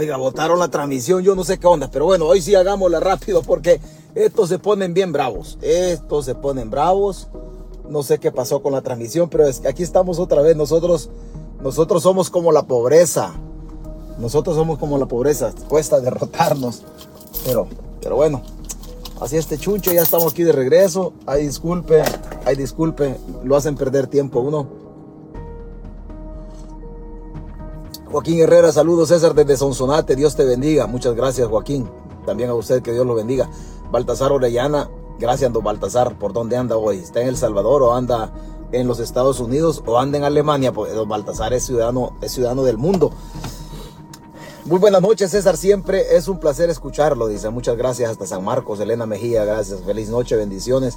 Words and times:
Oiga, 0.00 0.16
botaron 0.16 0.58
la 0.58 0.68
transmisión, 0.68 1.22
yo 1.22 1.34
no 1.34 1.44
sé 1.44 1.58
qué 1.58 1.66
onda, 1.66 1.90
pero 1.90 2.06
bueno, 2.06 2.24
hoy 2.24 2.40
sí 2.40 2.54
hagámosla 2.54 3.00
rápido 3.00 3.42
porque 3.42 3.82
estos 4.14 4.48
se 4.48 4.58
ponen 4.58 4.94
bien 4.94 5.12
bravos. 5.12 5.58
Estos 5.60 6.24
se 6.24 6.34
ponen 6.34 6.70
bravos. 6.70 7.28
No 7.86 8.02
sé 8.02 8.16
qué 8.16 8.32
pasó 8.32 8.62
con 8.62 8.72
la 8.72 8.80
transmisión, 8.80 9.28
pero 9.28 9.46
es 9.46 9.60
que 9.60 9.68
aquí 9.68 9.82
estamos 9.82 10.18
otra 10.18 10.40
vez. 10.40 10.56
Nosotros, 10.56 11.10
nosotros 11.62 12.02
somos 12.02 12.30
como 12.30 12.50
la 12.50 12.62
pobreza. 12.62 13.34
Nosotros 14.18 14.56
somos 14.56 14.78
como 14.78 14.96
la 14.96 15.04
pobreza. 15.04 15.52
Cuesta 15.68 16.00
derrotarnos. 16.00 16.82
Pero, 17.44 17.66
pero 18.00 18.16
bueno, 18.16 18.40
así 19.20 19.36
este 19.36 19.58
chuncho, 19.58 19.92
ya 19.92 20.00
estamos 20.00 20.32
aquí 20.32 20.44
de 20.44 20.52
regreso. 20.52 21.12
Ay, 21.26 21.44
disculpe, 21.44 22.02
ay, 22.46 22.56
disculpe, 22.56 23.16
lo 23.44 23.54
hacen 23.54 23.76
perder 23.76 24.06
tiempo 24.06 24.40
uno. 24.40 24.79
Joaquín 28.10 28.40
Herrera, 28.40 28.72
saludos 28.72 29.10
César 29.10 29.36
desde 29.36 29.56
Sonsonate, 29.56 30.16
Dios 30.16 30.34
te 30.34 30.44
bendiga. 30.44 30.88
Muchas 30.88 31.14
gracias 31.14 31.46
Joaquín, 31.46 31.88
también 32.26 32.50
a 32.50 32.54
usted 32.54 32.82
que 32.82 32.92
Dios 32.92 33.06
lo 33.06 33.14
bendiga. 33.14 33.48
Baltasar 33.92 34.32
Orellana, 34.32 34.90
gracias 35.20 35.52
don 35.52 35.62
Baltasar, 35.62 36.18
¿por 36.18 36.32
dónde 36.32 36.56
anda 36.56 36.76
hoy? 36.76 36.96
¿Está 36.96 37.20
en 37.20 37.28
El 37.28 37.36
Salvador 37.36 37.84
o 37.84 37.94
anda 37.94 38.32
en 38.72 38.88
los 38.88 38.98
Estados 38.98 39.38
Unidos 39.38 39.84
o 39.86 39.96
anda 40.00 40.18
en 40.18 40.24
Alemania? 40.24 40.72
Porque 40.72 40.92
don 40.92 41.08
Baltasar 41.08 41.52
es 41.52 41.64
ciudadano, 41.64 42.16
es 42.20 42.32
ciudadano 42.32 42.64
del 42.64 42.78
mundo. 42.78 43.12
Muy 44.70 44.78
buenas 44.78 45.02
noches, 45.02 45.32
César. 45.32 45.56
Siempre 45.56 46.14
es 46.14 46.28
un 46.28 46.38
placer 46.38 46.70
escucharlo. 46.70 47.26
Dice, 47.26 47.50
muchas 47.50 47.76
gracias 47.76 48.08
hasta 48.08 48.24
San 48.24 48.44
Marcos. 48.44 48.78
Elena 48.78 49.04
Mejía, 49.04 49.44
gracias. 49.44 49.80
Feliz 49.80 50.10
noche, 50.10 50.36
bendiciones. 50.36 50.96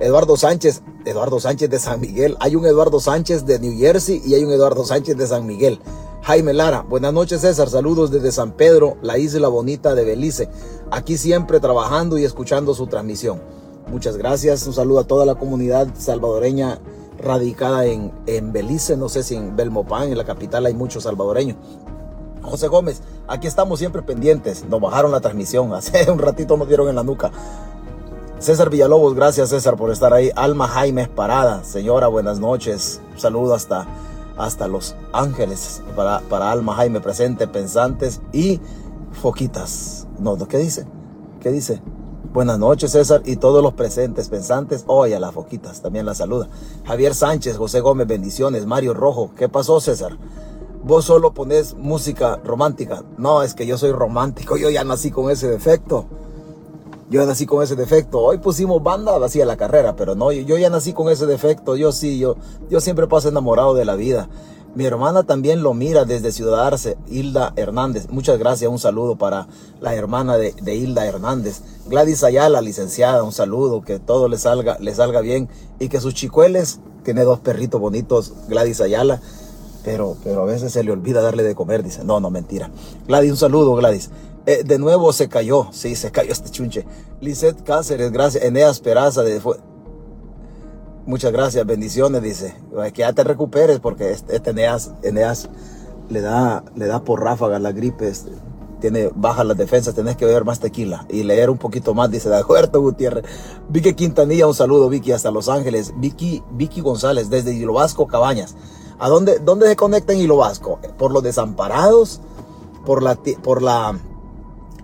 Eduardo 0.00 0.36
Sánchez, 0.36 0.82
Eduardo 1.04 1.38
Sánchez 1.38 1.70
de 1.70 1.78
San 1.78 2.00
Miguel. 2.00 2.36
Hay 2.40 2.56
un 2.56 2.66
Eduardo 2.66 2.98
Sánchez 2.98 3.46
de 3.46 3.60
New 3.60 3.78
Jersey 3.78 4.20
y 4.26 4.34
hay 4.34 4.42
un 4.42 4.50
Eduardo 4.50 4.84
Sánchez 4.84 5.16
de 5.16 5.28
San 5.28 5.46
Miguel. 5.46 5.78
Jaime 6.22 6.52
Lara, 6.52 6.82
buenas 6.82 7.12
noches 7.12 7.42
César, 7.42 7.68
saludos 7.68 8.10
desde 8.10 8.32
San 8.32 8.56
Pedro, 8.56 8.96
la 9.02 9.18
isla 9.18 9.46
bonita 9.46 9.94
de 9.94 10.04
Belice. 10.04 10.48
Aquí 10.90 11.16
siempre 11.16 11.60
trabajando 11.60 12.18
y 12.18 12.24
escuchando 12.24 12.74
su 12.74 12.88
transmisión. 12.88 13.40
Muchas 13.86 14.16
gracias, 14.16 14.66
un 14.66 14.72
saludo 14.72 14.98
a 14.98 15.04
toda 15.04 15.26
la 15.26 15.36
comunidad 15.36 15.86
salvadoreña 15.96 16.80
radicada 17.18 17.86
en, 17.86 18.10
en 18.26 18.52
Belice, 18.52 18.96
no 18.96 19.08
sé 19.08 19.22
si 19.22 19.36
en 19.36 19.54
Belmopán, 19.54 20.08
en 20.08 20.18
la 20.18 20.24
capital 20.24 20.66
hay 20.66 20.74
muchos 20.74 21.04
salvadoreños. 21.04 21.56
José 22.42 22.68
Gómez, 22.68 23.02
aquí 23.28 23.46
estamos 23.46 23.78
siempre 23.78 24.02
pendientes. 24.02 24.64
Nos 24.64 24.80
bajaron 24.80 25.12
la 25.12 25.20
transmisión. 25.20 25.72
Hace 25.74 26.10
un 26.10 26.18
ratito 26.18 26.56
nos 26.56 26.68
dieron 26.68 26.88
en 26.88 26.96
la 26.96 27.04
nuca. 27.04 27.30
César 28.38 28.70
Villalobos, 28.70 29.14
gracias 29.14 29.50
César 29.50 29.76
por 29.76 29.92
estar 29.92 30.12
ahí. 30.12 30.32
Alma 30.34 30.66
Jaime 30.66 31.06
Parada, 31.06 31.62
señora, 31.62 32.08
buenas 32.08 32.40
noches. 32.40 33.00
Saludo 33.16 33.54
hasta, 33.54 33.86
hasta 34.36 34.66
Los 34.66 34.96
Ángeles 35.12 35.80
para, 35.94 36.18
para 36.28 36.50
Alma 36.50 36.74
Jaime 36.74 37.00
presente, 37.00 37.46
pensantes 37.46 38.20
y 38.32 38.60
foquitas. 39.12 40.08
No, 40.18 40.36
¿qué 40.48 40.58
dice? 40.58 40.86
¿Qué 41.40 41.52
dice? 41.52 41.80
Buenas 42.32 42.58
noches 42.58 42.90
César 42.90 43.22
y 43.24 43.36
todos 43.36 43.62
los 43.62 43.74
presentes, 43.74 44.28
pensantes. 44.28 44.82
Hoy 44.88 45.12
a 45.12 45.20
las 45.20 45.32
foquitas, 45.32 45.80
también 45.80 46.04
la 46.04 46.14
saluda. 46.14 46.48
Javier 46.84 47.14
Sánchez, 47.14 47.56
José 47.56 47.78
Gómez, 47.78 48.08
bendiciones. 48.08 48.66
Mario 48.66 48.92
Rojo, 48.92 49.30
¿qué 49.36 49.48
pasó 49.48 49.80
César? 49.80 50.16
Vos 50.84 51.04
solo 51.04 51.32
pones 51.32 51.74
música 51.74 52.40
romántica. 52.44 53.02
No, 53.18 53.42
es 53.42 53.54
que 53.54 53.66
yo 53.66 53.78
soy 53.78 53.92
romántico, 53.92 54.56
yo 54.56 54.70
ya 54.70 54.84
nací 54.84 55.10
con 55.10 55.30
ese 55.30 55.48
defecto. 55.48 56.06
Yo 57.10 57.24
nací 57.26 57.44
con 57.44 57.62
ese 57.62 57.76
defecto. 57.76 58.20
Hoy 58.20 58.38
pusimos 58.38 58.82
banda 58.82 59.14
así 59.22 59.40
a 59.40 59.46
la 59.46 59.58
carrera, 59.58 59.96
pero 59.96 60.14
no, 60.14 60.32
yo 60.32 60.56
ya 60.56 60.70
nací 60.70 60.94
con 60.94 61.10
ese 61.10 61.26
defecto. 61.26 61.76
Yo 61.76 61.92
sí, 61.92 62.18
yo, 62.18 62.36
yo 62.70 62.80
siempre 62.80 63.06
paso 63.06 63.28
enamorado 63.28 63.74
de 63.74 63.84
la 63.84 63.96
vida. 63.96 64.28
Mi 64.74 64.86
hermana 64.86 65.22
también 65.24 65.62
lo 65.62 65.74
mira 65.74 66.06
desde 66.06 66.32
Ciudad 66.32 66.66
Arce, 66.66 66.96
Hilda 67.06 67.52
Hernández. 67.56 68.08
Muchas 68.08 68.38
gracias, 68.38 68.70
un 68.70 68.78
saludo 68.78 69.16
para 69.16 69.46
la 69.82 69.94
hermana 69.94 70.38
de, 70.38 70.54
de, 70.62 70.74
Hilda 70.74 71.04
Hernández. 71.04 71.60
Gladys 71.86 72.24
Ayala, 72.24 72.62
licenciada, 72.62 73.22
un 73.22 73.32
saludo, 73.32 73.82
que 73.82 73.98
todo 73.98 74.28
le 74.28 74.38
salga, 74.38 74.78
le 74.80 74.94
salga 74.94 75.20
bien 75.20 75.50
y 75.78 75.90
que 75.90 76.00
sus 76.00 76.14
chicueles, 76.14 76.80
tiene 77.04 77.24
dos 77.24 77.40
perritos 77.40 77.78
bonitos, 77.78 78.32
Gladys 78.48 78.80
Ayala, 78.80 79.20
pero, 79.84 80.16
pero 80.22 80.42
a 80.42 80.44
veces 80.44 80.72
se 80.72 80.82
le 80.82 80.92
olvida 80.92 81.20
darle 81.20 81.42
de 81.42 81.54
comer. 81.54 81.82
Dice, 81.82 82.04
no, 82.04 82.20
no, 82.20 82.30
mentira. 82.30 82.70
Gladys, 83.06 83.30
un 83.30 83.36
saludo, 83.36 83.74
Gladys. 83.74 84.10
Eh, 84.46 84.64
de 84.64 84.78
nuevo 84.78 85.12
se 85.12 85.28
cayó, 85.28 85.68
sí, 85.70 85.94
se 85.94 86.10
cayó 86.10 86.32
este 86.32 86.50
chunche. 86.50 86.84
Lisette 87.20 87.62
Cáceres, 87.62 88.10
gracias. 88.10 88.44
Eneas 88.44 88.80
Peraza, 88.80 89.22
de, 89.22 89.40
muchas 91.06 91.32
gracias, 91.32 91.64
bendiciones, 91.64 92.22
dice. 92.22 92.54
Que 92.92 93.00
ya 93.00 93.12
te 93.12 93.24
recuperes 93.24 93.78
porque 93.78 94.10
este, 94.10 94.36
este 94.36 94.50
Eneas, 94.50 94.92
Eneas 95.02 95.48
le 96.08 96.20
da, 96.20 96.64
le 96.74 96.86
da 96.86 97.04
por 97.04 97.22
ráfaga 97.22 97.58
la 97.58 97.72
gripe. 97.72 98.08
Este, 98.08 98.32
tiene 98.82 99.10
bajas 99.14 99.46
las 99.46 99.56
defensas, 99.56 99.94
tenés 99.94 100.16
que 100.16 100.26
beber 100.26 100.44
más 100.44 100.58
tequila 100.58 101.06
y 101.08 101.22
leer 101.22 101.50
un 101.50 101.56
poquito 101.56 101.94
más, 101.94 102.10
dice 102.10 102.28
Dagoberto 102.28 102.80
Gutiérrez. 102.80 103.24
Vicky 103.68 103.94
Quintanilla, 103.94 104.48
un 104.48 104.54
saludo, 104.54 104.88
Vicky, 104.88 105.12
hasta 105.12 105.30
Los 105.30 105.48
Ángeles. 105.48 105.94
Vicky, 105.98 106.42
Vicky 106.50 106.80
González, 106.80 107.30
desde 107.30 107.64
Vasco, 107.66 108.08
Cabañas. 108.08 108.56
¿A 109.02 109.08
dónde, 109.08 109.40
dónde 109.40 109.66
se 109.66 109.74
conecta 109.74 110.12
en 110.12 110.20
Hilo 110.20 110.36
Vasco? 110.36 110.78
¿Por 110.96 111.10
los 111.10 111.24
desamparados? 111.24 112.20
¿Por 112.86 113.02
la, 113.02 113.16
por 113.16 113.60
la 113.60 113.98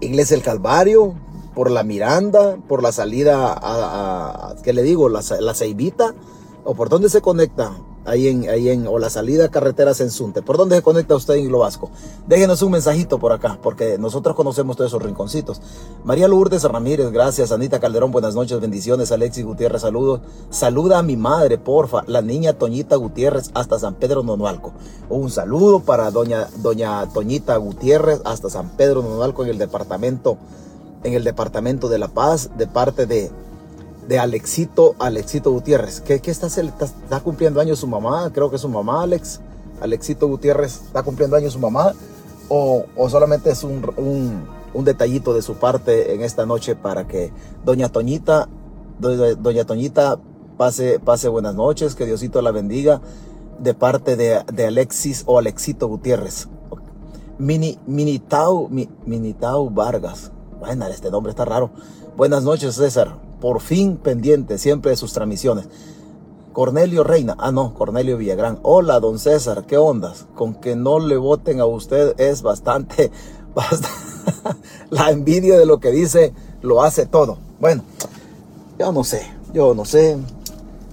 Iglesia 0.01 0.37
del 0.37 0.45
Calvario? 0.45 1.15
¿Por 1.55 1.71
la 1.71 1.85
Miranda? 1.85 2.57
¿Por 2.67 2.83
la 2.83 2.91
salida 2.91 3.57
a, 3.57 4.57
¿qué 4.65 4.73
le 4.73 4.83
digo? 4.83 5.09
La, 5.09 5.23
la 5.39 5.55
Ceibita? 5.55 6.17
¿O 6.65 6.75
por 6.75 6.89
dónde 6.89 7.11
se 7.11 7.21
conecta? 7.21 7.79
Ahí 8.09 8.29
en, 8.29 8.49
ahí 8.49 8.69
en, 8.71 8.87
o 8.87 8.99
la 8.99 9.11
salida 9.11 9.47
a 9.47 9.49
carreteras. 9.49 10.03
¿Por 10.45 10.57
dónde 10.57 10.77
se 10.77 10.83
conecta 10.83 11.15
usted 11.15 11.35
en 11.35 11.47
Hilo 11.47 11.61
Vasco? 11.61 11.91
Déjenos 12.27 12.63
un 12.63 12.73
mensajito 12.73 13.19
por 13.19 13.33
acá, 13.33 13.59
porque 13.63 13.99
nosotros 13.99 14.35
conocemos 14.35 14.77
todos 14.77 14.91
esos 14.91 15.03
rinconcitos. 15.03 15.61
María 16.05 16.29
Lourdes 16.29 16.65
Ramírez, 16.65 17.11
gracias. 17.11 17.53
Anita 17.53 17.81
Calderón, 17.81 18.11
buenas 18.11 18.35
noches, 18.35 18.61
bendiciones. 18.61 19.13
Alexis 19.13 19.45
Gutiérrez, 19.45 19.83
saludos. 19.83 20.21
Saluda 20.51 20.99
a 20.99 21.03
mi 21.03 21.17
madre, 21.17 21.59
porfa, 21.59 22.03
la 22.07 22.23
niña 22.23 22.55
Toñita 22.55 22.97
Gutiérrez 22.97 23.51
hasta 23.55 23.79
San 23.79 23.95
Pedro 23.95 24.23
Nonualco. 24.23 24.73
Un 25.11 25.31
saludo 25.31 25.81
para 25.81 26.11
doña, 26.11 26.49
doña 26.59 27.07
Toñita 27.13 27.57
Gutiérrez 27.57 28.21
hasta 28.25 28.51
San 28.51 28.71
Pedro 28.71 29.03
Nonualco 29.03 29.45
en 29.45 29.51
el 29.51 29.59
departamento, 29.59 30.39
en 31.05 31.15
el 31.15 31.25
departamento 31.25 31.89
de 31.89 31.99
La 31.99 32.09
Paz, 32.09 32.51
de 32.57 32.67
parte 32.67 33.07
de 33.07 33.31
de 34.09 34.19
Alexito, 34.19 34.97
Alexito 34.99 35.53
Gutiérrez. 35.53 36.01
¿Qué, 36.01 36.21
qué 36.21 36.31
está, 36.31 36.47
está, 36.47 37.21
cumpliendo 37.21 37.61
años 37.61 37.79
su 37.79 37.87
mamá? 37.87 38.31
Creo 38.33 38.51
que 38.51 38.57
su 38.57 38.69
mamá, 38.69 39.03
Alex. 39.03 39.41
Alexito 39.83 40.27
Gutiérrez 40.27 40.81
está 40.87 41.03
cumpliendo 41.03 41.37
años 41.37 41.53
su 41.53 41.59
mamá. 41.59 41.93
O, 42.49 42.87
o 42.97 43.11
solamente 43.11 43.51
es 43.51 43.63
un, 43.63 43.93
un, 43.99 44.47
un, 44.73 44.85
detallito 44.85 45.35
de 45.35 45.43
su 45.43 45.57
parte 45.57 46.15
en 46.15 46.23
esta 46.23 46.47
noche 46.47 46.75
para 46.75 47.07
que 47.07 47.31
doña 47.67 47.91
Toñita, 47.91 48.49
doña, 48.99 49.67
Toñita 49.67 50.19
pase, 50.57 50.99
pase 50.99 51.29
buenas 51.29 51.55
noches, 51.55 51.95
que 51.95 52.07
Diosito 52.07 52.41
la 52.41 52.51
bendiga 52.51 53.03
de 53.59 53.75
parte 53.75 54.17
de, 54.17 54.65
Alexis 54.67 55.25
o 55.27 55.39
Alexito 55.39 55.87
Gutiérrez. 55.87 56.49
Mini, 57.37 57.79
Minitau, 57.87 58.71
Minitau 59.05 59.69
Vargas. 59.69 60.33
Bueno, 60.59 60.87
este 60.87 61.11
nombre 61.11 61.29
está 61.29 61.45
raro. 61.45 61.71
Buenas 62.17 62.43
noches, 62.43 62.75
César 62.77 63.28
por 63.41 63.61
fin 63.61 63.97
pendiente 63.97 64.59
siempre 64.59 64.91
de 64.91 64.97
sus 64.97 65.13
transmisiones. 65.13 65.69
Cornelio 66.53 67.05
Reina, 67.05 67.37
ah 67.39 67.53
no, 67.53 67.75
Cornelio 67.75 68.17
Villagrán. 68.17 68.59
Hola, 68.63 68.99
don 69.01 69.19
César, 69.19 69.65
¿qué 69.67 69.79
ondas? 69.79 70.27
Con 70.35 70.55
que 70.55 70.75
no 70.75 70.99
le 70.99 71.17
voten 71.17 71.61
a 71.61 71.67
usted 71.67 72.19
es 72.19 72.43
bastante, 72.43 73.13
bastante 73.55 73.89
la 74.91 75.11
envidia 75.11 75.59
de 75.59 75.67
lo 75.67 75.81
que 75.81 75.91
dice 75.91 76.33
lo 76.63 76.83
hace 76.83 77.07
todo. 77.07 77.39
Bueno, 77.61 77.83
yo 78.79 78.93
no 78.93 79.05
sé, 79.05 79.23
yo 79.53 79.75
no 79.75 79.85
sé. 79.85 80.19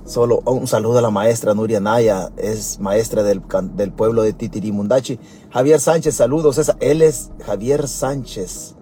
Solo 0.06 0.44
un 0.46 0.68
saludo 0.68 1.00
a 1.00 1.02
la 1.02 1.10
maestra 1.10 1.56
Nuria 1.56 1.80
Naya, 1.80 2.30
es 2.38 2.80
maestra 2.80 3.24
del, 3.24 3.42
del 3.76 3.92
pueblo 3.92 4.22
de 4.22 4.34
Titirimundachi. 4.34 5.20
Javier 5.50 5.80
Sánchez, 5.80 6.16
saludos. 6.16 6.58
César. 6.58 6.78
Él 6.80 7.02
es 7.02 7.32
Javier 7.44 7.88
Sánchez. 7.88 8.76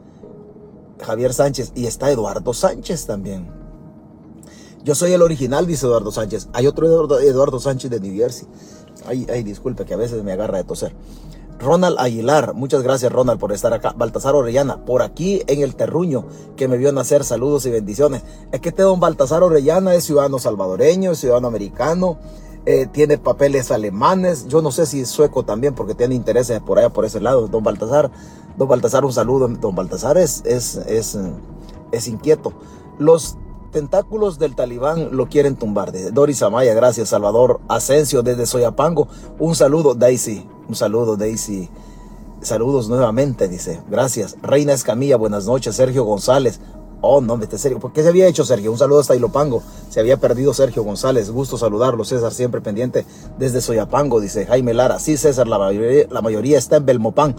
Javier 1.01 1.33
Sánchez 1.33 1.71
y 1.75 1.85
está 1.85 2.11
Eduardo 2.11 2.53
Sánchez 2.53 3.05
también. 3.05 3.62
Yo 4.83 4.95
soy 4.95 5.13
el 5.13 5.21
original, 5.21 5.65
dice 5.65 5.85
Eduardo 5.85 6.11
Sánchez. 6.11 6.49
Hay 6.51 6.67
otro 6.67 6.85
Eduardo, 7.21 7.59
Sánchez 7.59 7.89
de 7.89 8.01
New 8.01 8.13
Jersey. 8.15 8.47
Ay, 9.05 9.25
ay, 9.31 9.43
disculpe 9.43 9.85
que 9.85 9.93
a 9.93 9.97
veces 9.97 10.23
me 10.23 10.33
agarra 10.33 10.57
de 10.57 10.65
toser. 10.65 10.93
Ronald 11.57 11.97
Aguilar, 11.99 12.53
muchas 12.53 12.83
gracias 12.83 13.09
Ronald 13.09 13.39
por 13.39 13.53
estar 13.53 13.71
acá. 13.71 13.93
Baltasar 13.95 14.35
Orellana, 14.35 14.83
por 14.83 15.01
aquí 15.01 15.41
en 15.47 15.61
el 15.61 15.75
terruño 15.75 16.25
que 16.57 16.67
me 16.67 16.77
vio 16.77 16.91
nacer, 16.91 17.23
saludos 17.23 17.65
y 17.65 17.69
bendiciones. 17.69 18.23
Es 18.51 18.59
que 18.59 18.69
este 18.69 18.81
don 18.81 18.99
Baltasar 18.99 19.41
Orellana 19.41 19.95
es 19.95 20.03
ciudadano 20.03 20.37
salvadoreño, 20.39 21.11
es 21.11 21.19
ciudadano 21.19 21.47
americano, 21.47 22.17
eh, 22.65 22.87
tiene 22.91 23.17
papeles 23.17 23.71
alemanes, 23.71 24.47
yo 24.47 24.61
no 24.61 24.71
sé 24.71 24.85
si 24.85 25.01
es 25.01 25.09
sueco 25.09 25.43
también 25.43 25.75
porque 25.75 25.95
tiene 25.95 26.15
intereses 26.15 26.59
por 26.59 26.79
allá, 26.79 26.89
por 26.89 27.05
ese 27.05 27.21
lado. 27.21 27.47
Don 27.47 27.63
Baltasar, 27.63 28.11
don 28.57 28.67
Baltasar, 28.67 29.05
un 29.05 29.13
saludo. 29.13 29.47
Don 29.47 29.75
Baltasar 29.75 30.17
es, 30.17 30.43
es, 30.45 30.75
es, 30.75 31.17
es 31.93 32.07
inquieto. 32.09 32.51
Los 32.99 33.37
tentáculos 33.73 34.39
del 34.39 34.55
talibán 34.55 35.09
lo 35.11 35.27
quieren 35.27 35.57
tumbar. 35.57 35.91
Doris 36.13 36.41
Amaya, 36.41 36.73
gracias. 36.73 37.09
Salvador 37.09 37.59
Asensio 37.67 38.23
desde 38.23 38.45
Soyapango, 38.45 39.09
un 39.39 39.55
saludo. 39.55 39.95
Daisy, 39.95 40.47
un 40.69 40.75
saludo 40.75 41.17
Daisy. 41.17 41.69
Saludos 42.41 42.87
nuevamente, 42.87 43.49
dice. 43.49 43.81
Gracias. 43.89 44.37
Reina 44.41 44.73
Escamilla, 44.73 45.17
buenas 45.17 45.45
noches. 45.45 45.75
Sergio 45.75 46.03
González. 46.03 46.61
Oh, 47.01 47.19
no, 47.19 47.37
vete 47.37 47.57
serio. 47.57 47.79
¿Por 47.79 47.91
qué 47.91 48.03
se 48.03 48.09
había 48.09 48.27
hecho 48.27 48.45
Sergio? 48.45 48.71
Un 48.71 48.77
saludo 48.77 49.01
hasta 49.01 49.15
Ilopango. 49.15 49.61
Se 49.89 49.99
había 49.99 50.17
perdido 50.17 50.53
Sergio 50.53 50.83
González. 50.83 51.31
Gusto 51.31 51.57
saludarlo, 51.57 52.05
César, 52.05 52.31
siempre 52.31 52.61
pendiente 52.61 53.05
desde 53.37 53.59
Soyapango, 53.59 54.21
dice 54.21 54.45
Jaime 54.45 54.73
Lara. 54.73 54.99
Sí, 54.99 55.17
César, 55.17 55.47
la 55.47 55.57
mayoría, 55.57 56.07
la 56.09 56.21
mayoría 56.21 56.57
está 56.57 56.77
en 56.77 56.85
Belmopán. 56.85 57.35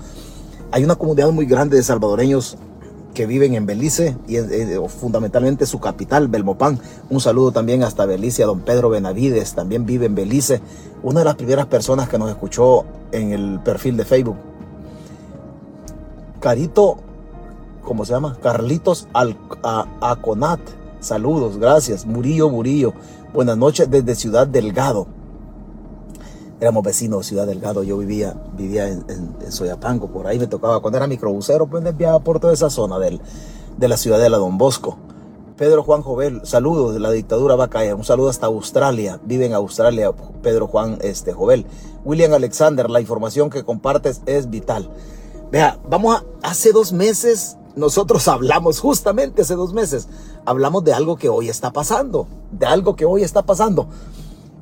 Hay 0.71 0.85
una 0.85 0.97
comunidad 0.97 1.31
muy 1.31 1.47
grande 1.47 1.77
de 1.77 1.83
salvadoreños 1.83 2.59
que 3.15 3.27
viven 3.27 3.55
en 3.55 3.65
Belice 3.65 4.17
y 4.29 4.37
fundamentalmente 4.89 5.67
su 5.67 5.81
capital, 5.81 6.29
Belmopán. 6.29 6.79
Un 7.09 7.21
saludo 7.21 7.53
también 7.53 7.83
hasta 7.83 8.05
Belice 8.05 8.43
a 8.43 8.47
don 8.47 8.61
Pedro 8.61 8.91
Benavides, 8.91 9.55
también 9.55 9.87
vive 9.87 10.07
en 10.07 10.15
Belice. 10.15 10.61
Una 11.03 11.21
de 11.21 11.25
las 11.25 11.37
primeras 11.37 11.67
personas 11.67 12.09
que 12.09 12.19
nos 12.19 12.29
escuchó 12.29 12.85
en 13.13 13.33
el 13.33 13.61
perfil 13.61 13.97
de 13.97 14.05
Facebook. 14.05 14.37
Carito 16.41 16.99
¿cómo 17.85 18.05
se 18.05 18.13
llama? 18.13 18.37
Carlitos 18.43 19.07
Aconat. 20.01 20.61
Saludos, 21.01 21.59
gracias. 21.59 22.07
Murillo, 22.07 22.49
Murillo. 22.49 22.95
Buenas 23.33 23.57
noches 23.57 23.91
desde 23.91 24.15
Ciudad 24.15 24.47
Delgado. 24.47 25.07
Éramos 26.61 26.83
vecinos 26.83 27.21
de 27.21 27.25
Ciudad 27.25 27.47
Delgado. 27.47 27.83
Yo 27.83 27.99
vivía, 27.99 28.35
vivía 28.57 28.89
en, 28.89 29.03
Soyapango. 29.51 30.09
Por 30.09 30.27
ahí 30.27 30.39
me 30.39 30.47
tocaba, 30.47 30.81
cuando 30.81 30.99
era 30.99 31.07
microbusero, 31.07 31.67
pues 31.67 31.85
enviaba 31.85 32.21
por 32.21 32.41
toda 32.41 32.53
esa 32.53 32.71
zona 32.71 32.99
del, 32.99 33.21
de 33.77 33.89
la 33.89 33.97
ciudad 33.97 34.19
de 34.19 34.31
la 34.31 34.39
Don 34.39 34.59
Bosco. 34.59 34.97
Pedro 35.57 35.83
Juan 35.85 36.03
Jovel, 36.03 36.41
saludos, 36.45 36.95
de 36.95 37.01
la 37.01 37.11
dictadura 37.11 37.55
va 37.55 37.65
a 37.65 37.71
caer. 37.71 37.95
Un 37.95 38.05
saludo 38.05 38.29
hasta 38.29 38.47
Australia. 38.47 39.21
Vive 39.25 39.47
en 39.47 39.55
Australia, 39.55 40.13
Pedro 40.43 40.67
Juan 40.67 40.99
este, 41.01 41.33
Jovel. 41.33 41.67
William 42.05 42.33
Alexander, 42.33 42.91
la 42.91 43.01
información 43.01 43.51
que 43.51 43.65
compartes 43.65 44.23
es 44.27 44.51
vital. 44.51 44.91
Vea, 45.53 45.79
vamos 45.89 46.17
a, 46.17 46.25
hace 46.43 46.73
dos 46.73 46.93
meses 46.93 47.57
nosotros 47.77 48.29
hablamos 48.29 48.81
justamente 48.81 49.43
hace 49.43 49.55
dos 49.55 49.73
meses, 49.73 50.09
hablamos 50.45 50.85
de 50.85 50.93
algo 50.93 51.17
que 51.17 51.29
hoy 51.29 51.49
está 51.49 51.73
pasando, 51.73 52.27
de 52.53 52.67
algo 52.67 52.97
que 52.97 53.05
hoy 53.05 53.23
está 53.23 53.43
pasando. 53.43 53.89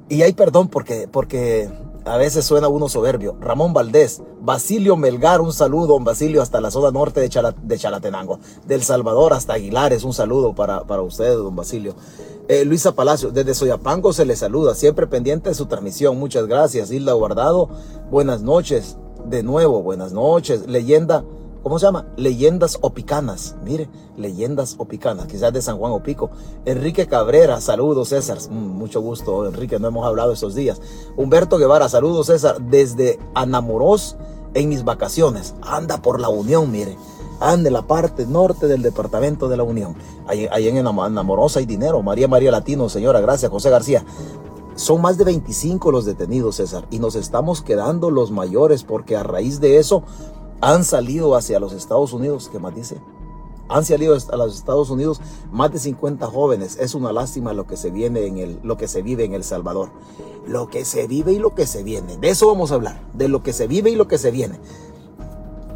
Y 0.09 0.23
hay 0.23 0.33
perdón 0.33 0.69
porque, 0.69 1.09
porque 1.11 1.71
a 2.05 2.17
veces 2.17 2.45
suena 2.45 2.69
uno 2.69 2.89
soberbio. 2.89 3.37
Ramón 3.41 3.73
Valdés, 3.73 4.23
Basilio 4.41 4.97
Melgar, 4.97 5.41
un 5.41 5.53
saludo, 5.53 5.95
don 5.95 6.05
Basilio, 6.05 6.43
hasta 6.43 6.61
la 6.61 6.71
zona 6.71 6.91
norte 6.91 7.21
de, 7.21 7.55
de 7.63 7.79
Chalatenango. 7.79 8.39
Del 8.67 8.83
Salvador 8.83 9.33
hasta 9.33 9.55
Aguilares, 9.55 10.05
un 10.05 10.13
saludo 10.13 10.55
para, 10.55 10.85
para 10.85 11.03
usted, 11.03 11.35
don 11.35 11.55
Basilio. 11.55 11.95
Eh, 12.49 12.65
Luisa 12.65 12.93
Palacio, 12.93 13.31
desde 13.31 13.55
Soyapango 13.55 14.13
se 14.13 14.25
le 14.25 14.35
saluda, 14.35 14.75
siempre 14.75 15.07
pendiente 15.07 15.51
de 15.51 15.55
su 15.55 15.67
transmisión. 15.67 16.19
Muchas 16.19 16.47
gracias. 16.47 16.91
Hilda 16.91 17.13
Guardado, 17.13 17.69
buenas 18.11 18.43
noches. 18.43 18.97
De 19.25 19.45
nuevo, 19.45 19.83
buenas 19.83 20.13
noches. 20.13 20.67
Leyenda 20.67 21.25
¿cómo 21.63 21.79
se 21.79 21.87
llama? 21.87 22.07
Leyendas 22.17 22.79
Opicanas. 22.81 23.57
Mire, 23.65 23.89
Leyendas 24.17 24.77
Opicanas, 24.79 25.27
quizás 25.27 25.53
de 25.53 25.63
San 25.63 25.79
Juan 25.79 25.93
Opico. 25.93 26.31
Enrique 26.65 27.07
Cabrera, 27.07 27.61
saludos 27.61 28.09
César. 28.09 28.39
Mm, 28.51 28.55
mucho 28.55 29.01
gusto, 29.01 29.47
Enrique, 29.47 29.79
no 29.79 29.89
hemos 29.89 30.07
hablado 30.07 30.33
estos 30.33 30.55
días. 30.55 30.81
Humberto 31.17 31.59
Guevara, 31.59 31.89
saludos 31.89 32.27
César, 32.27 32.61
desde 32.61 33.19
Anamorós 33.35 34.17
en 34.55 34.69
mis 34.69 34.85
vacaciones. 34.85 35.55
Anda 35.63 36.03
por 36.03 36.21
la 36.21 36.29
Unión, 36.29 36.71
mire. 36.71 36.97
Anda 37.41 37.69
en 37.69 37.75
la 37.75 37.83
parte 37.83 38.27
norte 38.27 38.69
del 38.69 38.83
departamento 38.83 39.49
de 39.49 39.57
la 39.57 39.65
Unión. 39.65 39.97
Ahí, 40.27 40.69
en 40.69 40.87
Anamorós 40.87 41.57
hay 41.57 41.67
dinero. 41.67 42.03
María 42.03 42.29
María 42.29 42.51
Latino, 42.53 42.89
señora, 42.89 43.21
gracias. 43.21 43.51
José 43.51 43.71
García. 43.71 44.05
Son 44.75 45.03
más 45.03 45.19
de 45.19 45.25
25 45.25 45.93
los 45.93 46.07
detenidos, 46.07 46.57
César, 46.57 46.87
y 46.91 46.99
nos 46.99 47.15
estamos 47.15 47.61
quedando 47.61 48.11
los 48.11 48.31
mayores 48.31 48.85
porque 48.85 49.17
a 49.17 49.23
raíz 49.23 49.61
de 49.61 49.77
eso 49.77 50.03
han 50.63 50.85
salido 50.85 51.35
hacia 51.35 51.59
los 51.59 51.73
Estados 51.73 52.13
Unidos, 52.13 52.49
¿qué 52.51 52.61
más 52.61 52.75
dice? 52.75 52.97
Han 53.69 53.85
salido 53.85 54.15
a 54.15 54.37
los 54.37 54.55
Estados 54.55 54.91
Unidos 54.91 55.21
más 55.51 55.73
de 55.73 55.81
50 55.81 56.27
jóvenes. 56.27 56.77
Es 56.79 56.95
una 56.95 57.13
lástima 57.13 57.53
lo 57.53 57.67
que 57.67 57.77
se 57.77 57.91
viene 57.91 58.27
en 58.27 58.39
el, 58.39 58.61
lo 58.63 58.77
que 58.77 58.87
se 58.87 59.03
vive 59.03 59.25
en 59.25 59.35
El 59.35 59.43
Salvador. 59.45 59.91
Lo 60.47 60.69
que 60.69 60.85
se 60.85 61.07
vive 61.09 61.33
y 61.33 61.39
lo 61.39 61.55
que 61.55 61.67
se 61.67 61.83
viene. 61.83 62.17
De 62.17 62.29
eso 62.29 62.47
vamos 62.47 62.71
a 62.71 62.75
hablar. 62.75 63.03
De 63.15 63.29
lo 63.29 63.43
que 63.43 63.53
se 63.53 63.67
vive 63.67 63.91
y 63.91 63.97
lo 63.97 64.07
que 64.07 64.19
se 64.19 64.31
viene. 64.31 64.61